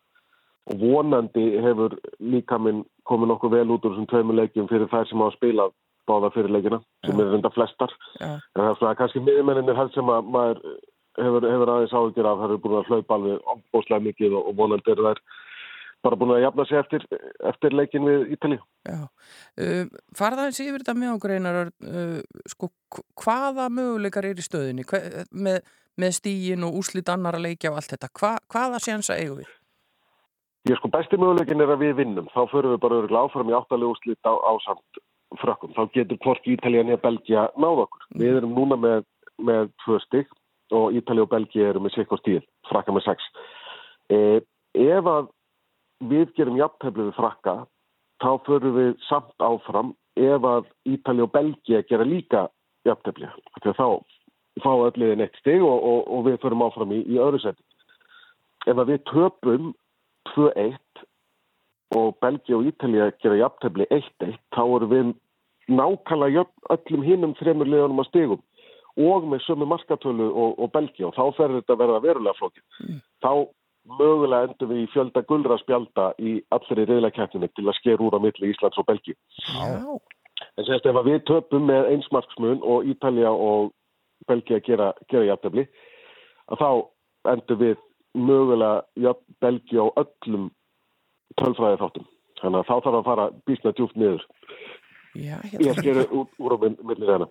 [0.70, 5.08] og vonandi hefur líka minn komið nokkuð vel út úr þessum tveimur leikjum fyrir þær
[5.10, 5.74] sem hafa spilað
[6.10, 8.40] báða fyrirleikina sem er reynda flestar Já.
[8.40, 10.62] en það er svona kannski miðjumenninir helst sem að maður
[11.20, 14.56] hefur, hefur aðeins áhyggjur af það eru búin að hlaupa alveg óbúslega mikið og, og
[14.58, 15.22] vonandi eru þær
[16.06, 17.06] bara búin að jafna sig eftir,
[17.52, 18.62] eftir leikin við Ítalíu.
[18.88, 19.86] Já, uh,
[20.16, 24.88] farða eins yfir þetta með okkur einar, uh, sko, hv- hvaða möguleikar er í stöðinni
[24.88, 25.62] Hve, með,
[26.00, 29.52] með stígin og úslit annara leikja og allt þetta, Hva, hvaða sénsa eigum við?
[30.70, 33.56] Ég sko besti möguleikin er að við vinnum, þá förum við bara örgulega áfram í
[33.56, 35.00] áttalegu úrslit á, á samt
[35.40, 38.06] frökkum, þá getur hvorki Ítalía nýja Belgia náð okkur.
[38.20, 39.04] Við erum núna með,
[39.40, 40.32] með tvö stygg
[40.76, 43.28] og Ítalía og Belgia eru með sikkur stíl, frakka með sex.
[44.14, 44.40] Eh,
[44.74, 45.30] ef að
[46.00, 47.56] við gerum jafntefni við frakka,
[48.24, 52.48] þá förum við samt áfram ef að Ítalía og Belgia gera líka
[52.88, 53.30] jafntefni.
[53.64, 53.74] Þá
[54.64, 57.64] fá öll liðin eitt stig og, og, og við förum áfram í, í öðru seti.
[58.68, 59.72] Ef að við töpum
[60.34, 61.06] 2-1
[61.96, 65.16] og Belgia og Ítalía gera jafntefni 1-1 þá erum við
[65.70, 68.44] jöfn öllum hinnum þremur liðanum að stigum
[69.00, 72.64] og með sömu markatölu og, og Belgia og þá fer þetta að verða verulega flókið.
[73.24, 73.32] Þá
[73.99, 78.19] mögulega endum við í fjölda gulra spjalda í allri reyðleikættinni til að sker úr á
[78.22, 79.15] milli Íslands og Belgi.
[79.56, 79.97] Já.
[80.57, 83.72] En sérst ef að við töpum með einsmarksmun og Ítalja og
[84.27, 85.65] Belgia gera, gera jafntefni
[86.49, 86.69] að þá
[87.34, 87.76] endum við
[88.18, 90.49] mögulega jafn Belgia á öllum
[91.39, 92.07] tölfræði þáttum.
[92.39, 94.23] Þannig að þá þarf að fara bísna djúpt niður.
[95.18, 97.27] Já, Ég hérna, skeri út úr á milli þeirna.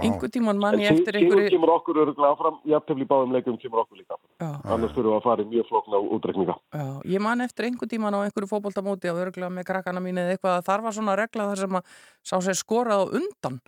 [0.00, 3.98] einhver tíman manni eftir einhverju, kemur okkur öruglega áfram, jafntefni í báðum leikum kemur okkur
[4.00, 4.30] líka áfram.
[4.40, 6.56] já, Annars þurfum við að fara í mjög flókna útrekninga.
[6.72, 10.32] já, ég man eftir einhver tíman á einhverju fótboltamóti á örglega með krakkana mín eða
[10.38, 11.84] eitthvað að þar var svona regla þar sem að
[12.24, 13.60] sá sér skorað á undan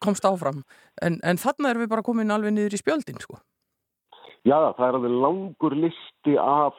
[0.00, 0.62] komst áfram,
[1.02, 3.36] en, en þarna erum við bara komin alveg niður í spjöldin, sko.
[4.46, 6.74] Já, það er alveg langur listi af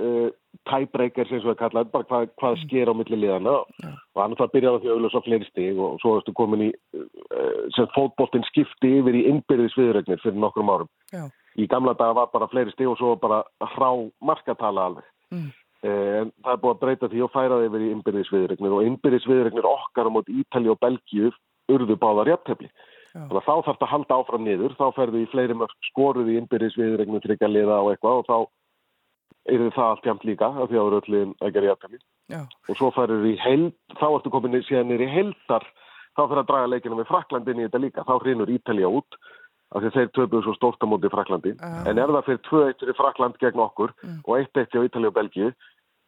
[0.00, 0.30] uh,
[0.70, 4.54] tiebreakers eins og það kallaði, bara hvað, hvað sker á milli liðana og annars það
[4.54, 8.46] byrjaði á því að auðvitað fleiri stig og svo erstu komin í uh, sem fótboltinn
[8.48, 10.90] skipti yfir í innbyrðis viðregnir fyrir nokkrum árum.
[11.14, 11.26] Já.
[11.58, 13.42] Í gamla daga var bara fleiri stig og svo bara
[13.74, 13.90] hrá
[14.22, 15.08] markatala alveg.
[15.34, 15.48] Mm.
[15.86, 18.74] Eh, En það er búið að breyta því og færa því yfir í innbyrðis viðregnir
[18.74, 21.30] og innbyrðis viðregnir okkar á móti Ítali og Belgíu
[21.70, 22.70] urðu báðar jafntefli.
[23.14, 26.30] Þannig að þá þarf þetta að halda áfram niður, þá ferðu í fleiri mörg skoruð
[26.32, 28.36] í innbyrðis viðregnum tryggja liða og eitthvað og þá
[29.48, 31.76] er það allt jæmt líka af því að það eru öllin að gera.
[32.28, 32.40] Já.
[32.68, 35.64] Og svo ferður í held, þá ertu komin í- síðan niður í heldar,
[36.16, 39.18] þá fyrir að draga leikinu með Fraklandin í þetta líka, þá hrinur Ítalía út
[39.74, 41.54] af því þeir töpuðu svo stórt á móti Fraklandi.
[41.56, 41.84] Já.
[41.88, 43.92] En ef það fyrir 2-1 fyrir Frakland gegn okkur
[44.24, 45.50] og 1-1 á Ítalíu og Belgíu,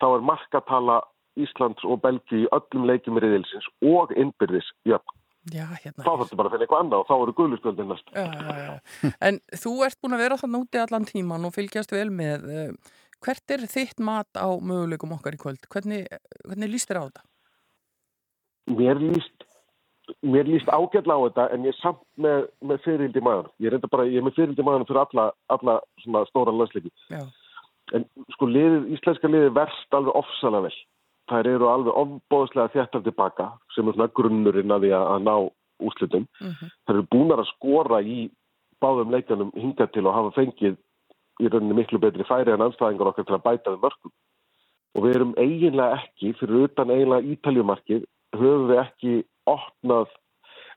[0.01, 1.01] þá er markatala
[1.41, 5.17] Íslands og Belgíu í öllum leikjum riðilsins og innbyrðis jöfn.
[5.55, 6.05] Já, hérna.
[6.05, 8.11] Þá þarfstu bara að finna eitthvað annað og þá eru guðluspjöldin næst.
[8.13, 9.13] Já, já, já.
[9.25, 12.45] En þú ert búin að vera þannig úti allan tíman og fylgjast vel með.
[12.51, 12.73] eh,
[13.21, 15.67] Hvert er þitt mat á möguleikum okkar í kvöld?
[15.73, 16.07] Hvernig,
[16.47, 17.25] hvernig líst þér á þetta?
[18.79, 19.45] Mér líst,
[20.25, 23.53] mér líst ágætla á þetta en ég er samt með, með fyrirhildi maður.
[23.61, 26.93] Ég er, bara, ég er með fyrirhildi maður fyrir alla, alla stóra landsleiki.
[27.93, 28.07] En
[28.37, 30.77] sko liðið, íslenska liðið verst alveg ofsalega vel.
[31.31, 35.35] Þær eru alveg ofbóðslega þjættar tilbaka sem er svona grunnurinn að því að, ná
[35.81, 36.29] úslitum.
[36.41, 36.71] Mhm.
[36.87, 38.31] Þær eru búnar að skora í
[38.81, 40.79] báðum leikanum hingað til og hafa fengið
[41.41, 44.13] í rauninni miklu betri færi en anstæðingar okkar til að bæta við mörgum.
[44.95, 48.07] Og við erum eiginlega ekki, fyrir utan eiginlega ítaljumarkið,
[48.37, 49.15] höfum við ekki
[49.51, 50.15] opnað,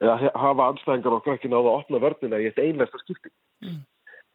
[0.02, 3.34] eða hafa anstæðingar okkar ekki náða að opna vörnina í eitt einlega skipti.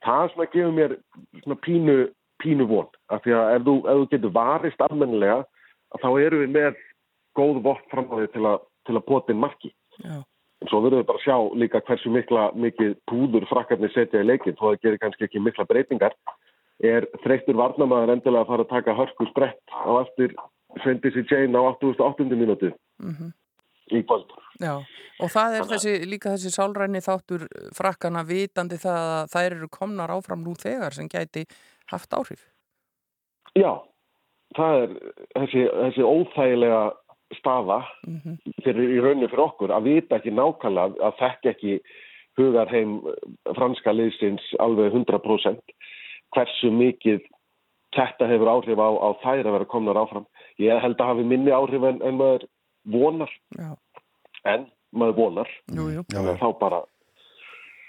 [0.04, 0.96] Það svona gefur mér
[1.42, 1.98] svona pínu,
[2.42, 2.90] pínu von.
[3.10, 5.38] Af því að ef þú, ef þú getur varist almennilega,
[5.94, 6.82] að þá eru við með
[7.38, 9.72] góð vopn fram á því til að, til að potin marki.
[10.02, 10.18] Já.
[10.62, 14.26] En svo verðum við bara að sjá líka hversu mikla, mikið púður frakkarnir setja í
[14.26, 16.16] leikin, þó það gerir kannski ekki mikla breytingar.
[16.82, 20.34] Er þreyttur varnamaður endilega að fara að taka hörku sprett á eftir
[20.82, 22.34] Svendisi Jane á 88.
[22.34, 23.32] mínútu Mhm.
[23.92, 24.30] í kvöld.
[24.60, 24.74] Já,
[25.20, 30.10] og það er þessi, líka þessi sálræni þáttur frakkana vitandi það að þær eru komnar
[30.10, 31.46] áfram nú þegar sem gæti
[31.86, 32.42] haft áhrif.
[33.54, 33.78] Já,
[34.56, 34.88] það er
[35.38, 36.82] þessi, þessi óþægilega
[37.36, 38.38] staða Mhm.
[38.64, 41.80] fyrir, í rauninni fyrir okkur að vita ekki nákvæmlega að þekka ekki
[42.38, 43.00] hugar heim
[43.54, 45.60] franska liðsins alveg 100%
[46.34, 47.20] hversu mikið
[47.94, 50.26] þetta hefur áhrif á, á þær að vera komnar áfram.
[50.58, 52.44] Ég held að hafi minni áhrif en, en maður
[52.86, 53.76] vonar Já.
[54.44, 56.02] en maður vonar Jú, jú.
[56.08, 56.82] Þá bara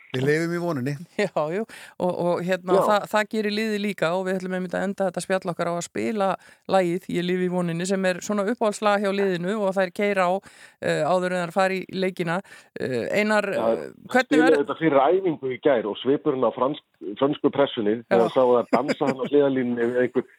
[0.10, 0.94] Við leifum í voninni.
[1.22, 1.65] Já, jú,
[2.02, 2.81] og, og hérna Já.
[2.88, 5.73] það, það gerir liði líka og við ætlum einmitt að enda þetta spjall okkar á
[5.76, 6.30] að spila
[6.72, 10.26] lagið Ég lifi í voninni sem er svona uppáhaldslag hjá liðinu og það er keira
[10.26, 14.64] á uh, áður en það er fari í leikina uh, Einar, uh, hvernig Spilaði verður
[14.64, 16.86] þetta fyrir æfingu í gær og svipurinn á fransk,
[17.22, 20.30] fransku pressunni þegar sá að dansa hann á hliðalínni við einhver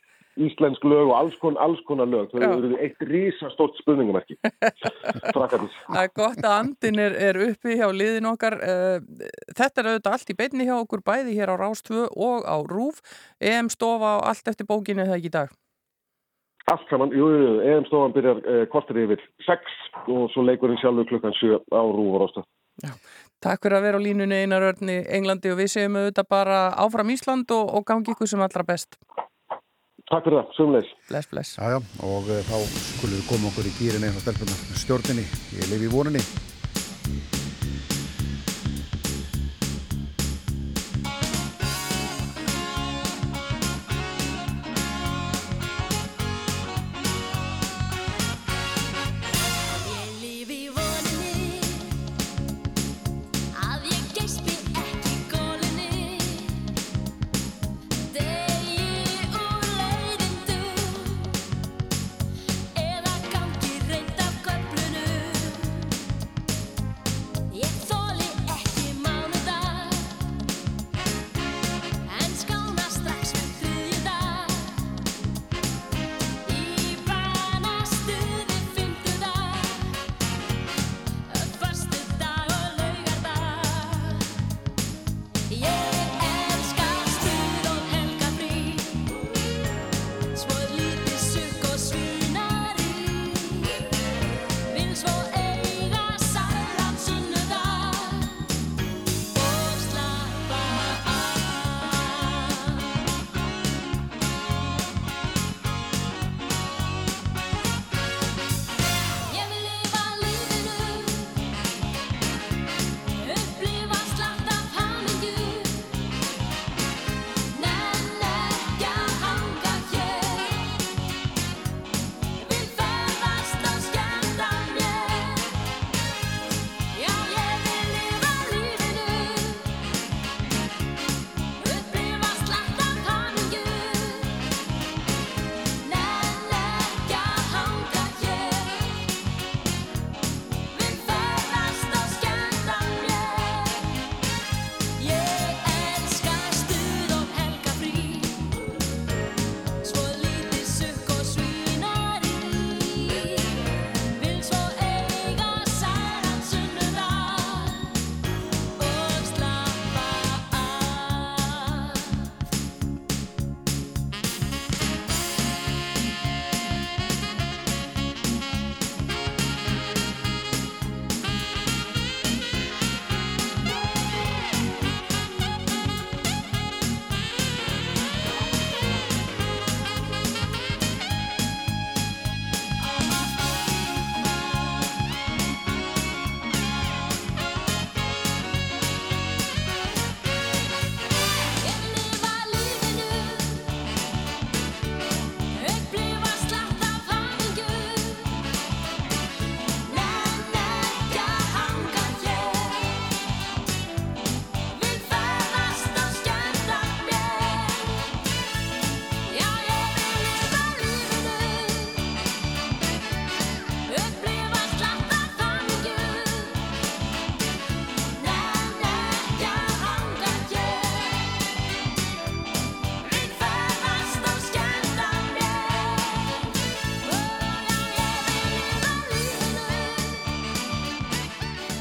[0.42, 2.30] íslensk lög og alls, kon, alls konar lög.
[2.32, 2.50] Þau Já.
[2.56, 4.38] eru eitt rísastórt spurningamerki.
[5.34, 5.72] Frakkarnir.
[5.86, 8.58] Það er gott að andin er, er uppi hjá liðin okkar.
[8.64, 12.46] Eh, Þetta er auðvitað allt í beinni hjá okkur bæði hér á Rás 2 og
[12.48, 13.02] á RÚF.
[13.40, 15.56] EM stofa á allt eftir bókinu það ekki í dag.
[16.70, 17.26] Allt saman, jú,
[17.66, 19.76] EM stofan byrjar uh, kortir yfir 6
[20.12, 22.44] og svo leikurinn sjálfur klukkan 7 á Rúf og Rásta.
[23.40, 26.60] Takk fyrir að vera á línunni einar örn í Englandi og við segjum auðvitað bara
[26.76, 28.98] áfram Ísland og, og gangi ykkur sem allra best.
[30.10, 30.88] Takk fyrir það, sumleis.
[31.06, 31.52] Bless, bless.
[31.54, 35.26] Já, já, og uh, þá skulum við koma okkur í gýrin eins og stelpunar stjórninni.
[35.60, 36.24] Ég lifi í voninni.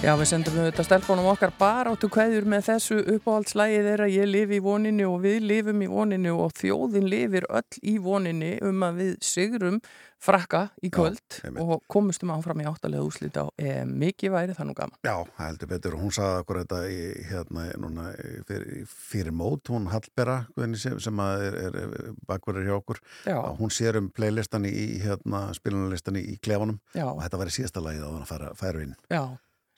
[0.09, 4.57] Já, við sendum auðvitað stelpunum okkar bara áttu kveðjur með þessu uppáhaldslægi þeirra ég lifi
[4.57, 8.95] í voninu og við lifum í voninu og þjóðin lifir öll í voninu um að
[9.03, 9.75] við sigrum
[10.17, 14.75] frakka í kvöld og komustum áfram í áttalega úslit á e, mikið væri það nú
[14.79, 14.97] gaman.
[15.05, 15.97] Já, heldur betur.
[15.99, 18.05] Hún sagði okkur þetta í, hérna, núna,
[18.47, 23.03] fyrir, fyrir mót, hún Hallbera Guðni, sem, sem að er, er bakverður hjá okkur.
[23.29, 23.37] Já.
[23.43, 27.05] Að Hún sér um playlistan í, hérna, spilunarlistan í klefanum Já.
[27.11, 28.97] og þetta var í síðasta lagið að hann færa, færa inn.
[29.13, 29.21] Já.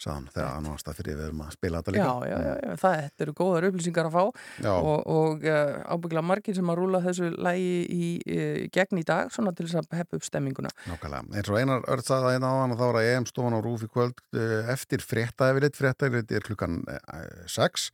[0.02, 2.30] Sagðan, þegar hann var stað fyrir við erum að spila þetta Já, líka.
[2.32, 4.24] já, já, já, það þetta eru góðar upplýsingar að fá
[4.66, 4.72] Já.
[4.74, 9.30] og, og uh, ábyggla margir sem að rúla þessu lægi í, uh, gegn í dag
[9.36, 10.74] svona til þess að heppa upp stemminguna.
[10.90, 11.30] Nákvæmlega.
[11.38, 13.58] Eins og einar örd sagði það einn á hann og þá var að EM stofan
[13.58, 15.78] á rúf í kvöld eh, eftir fréttaefilitt.
[15.78, 16.82] Fréttaefilitt er klukkan
[17.52, 17.90] 6.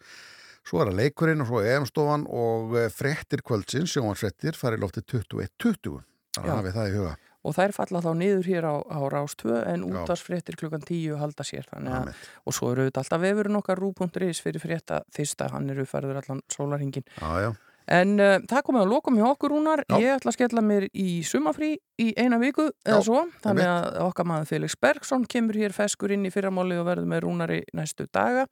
[0.68, 5.06] Svo er það leikurinn og svo EM stofan og eh, fréttir kvöldsins, sjónvarsfréttir, farið loftið
[5.20, 6.02] 21.20.
[6.38, 6.54] Þannig Já.
[6.54, 7.14] að hafið það í huga.
[7.46, 11.46] Og þær falla þá niður hér á, á Rás 2 en útvarsfréttir klukkan 10 halda
[11.48, 15.70] sér þannig að, og svo eru auðvitað alltaf vefurinn okkar rú.is fyrir frétta fyrsta, hann
[15.74, 17.52] eru færður allan sólarhingin Já, já.
[17.88, 19.82] En uh, það komið að lokum hjá okkur rúnar.
[19.88, 19.96] Já.
[20.04, 21.70] Ég ætla að skella mér í sumafrí
[22.04, 23.22] í eina viku eða svo.
[23.46, 27.24] Þannig að okkar maður Felix Bergson kemur hér feskur inn í fyrramáli og verður með
[27.24, 28.44] rúnari næstu daga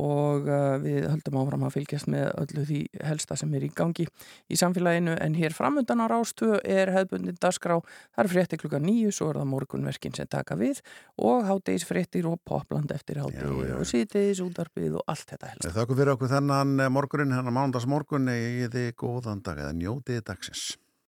[0.00, 4.06] og uh, við höldum áfram að fylgjast með öllu því helsta sem er í gangi
[4.50, 7.78] í samfélaginu en hér framöndan á Rástöðu er hefðbundin dagskrá.
[8.14, 10.82] Það er frétti klukka nýju, svo er það morgunverkin sem taka við
[11.16, 15.72] og hátegis fréttir og popland eftir hátegi og sítegis útvarpið og allt þetta helst.
[15.74, 20.72] Þakku fyrir okkur þennan morgunin, hennar mándags morgun, egiði góðan dag eða njótiði dagsins.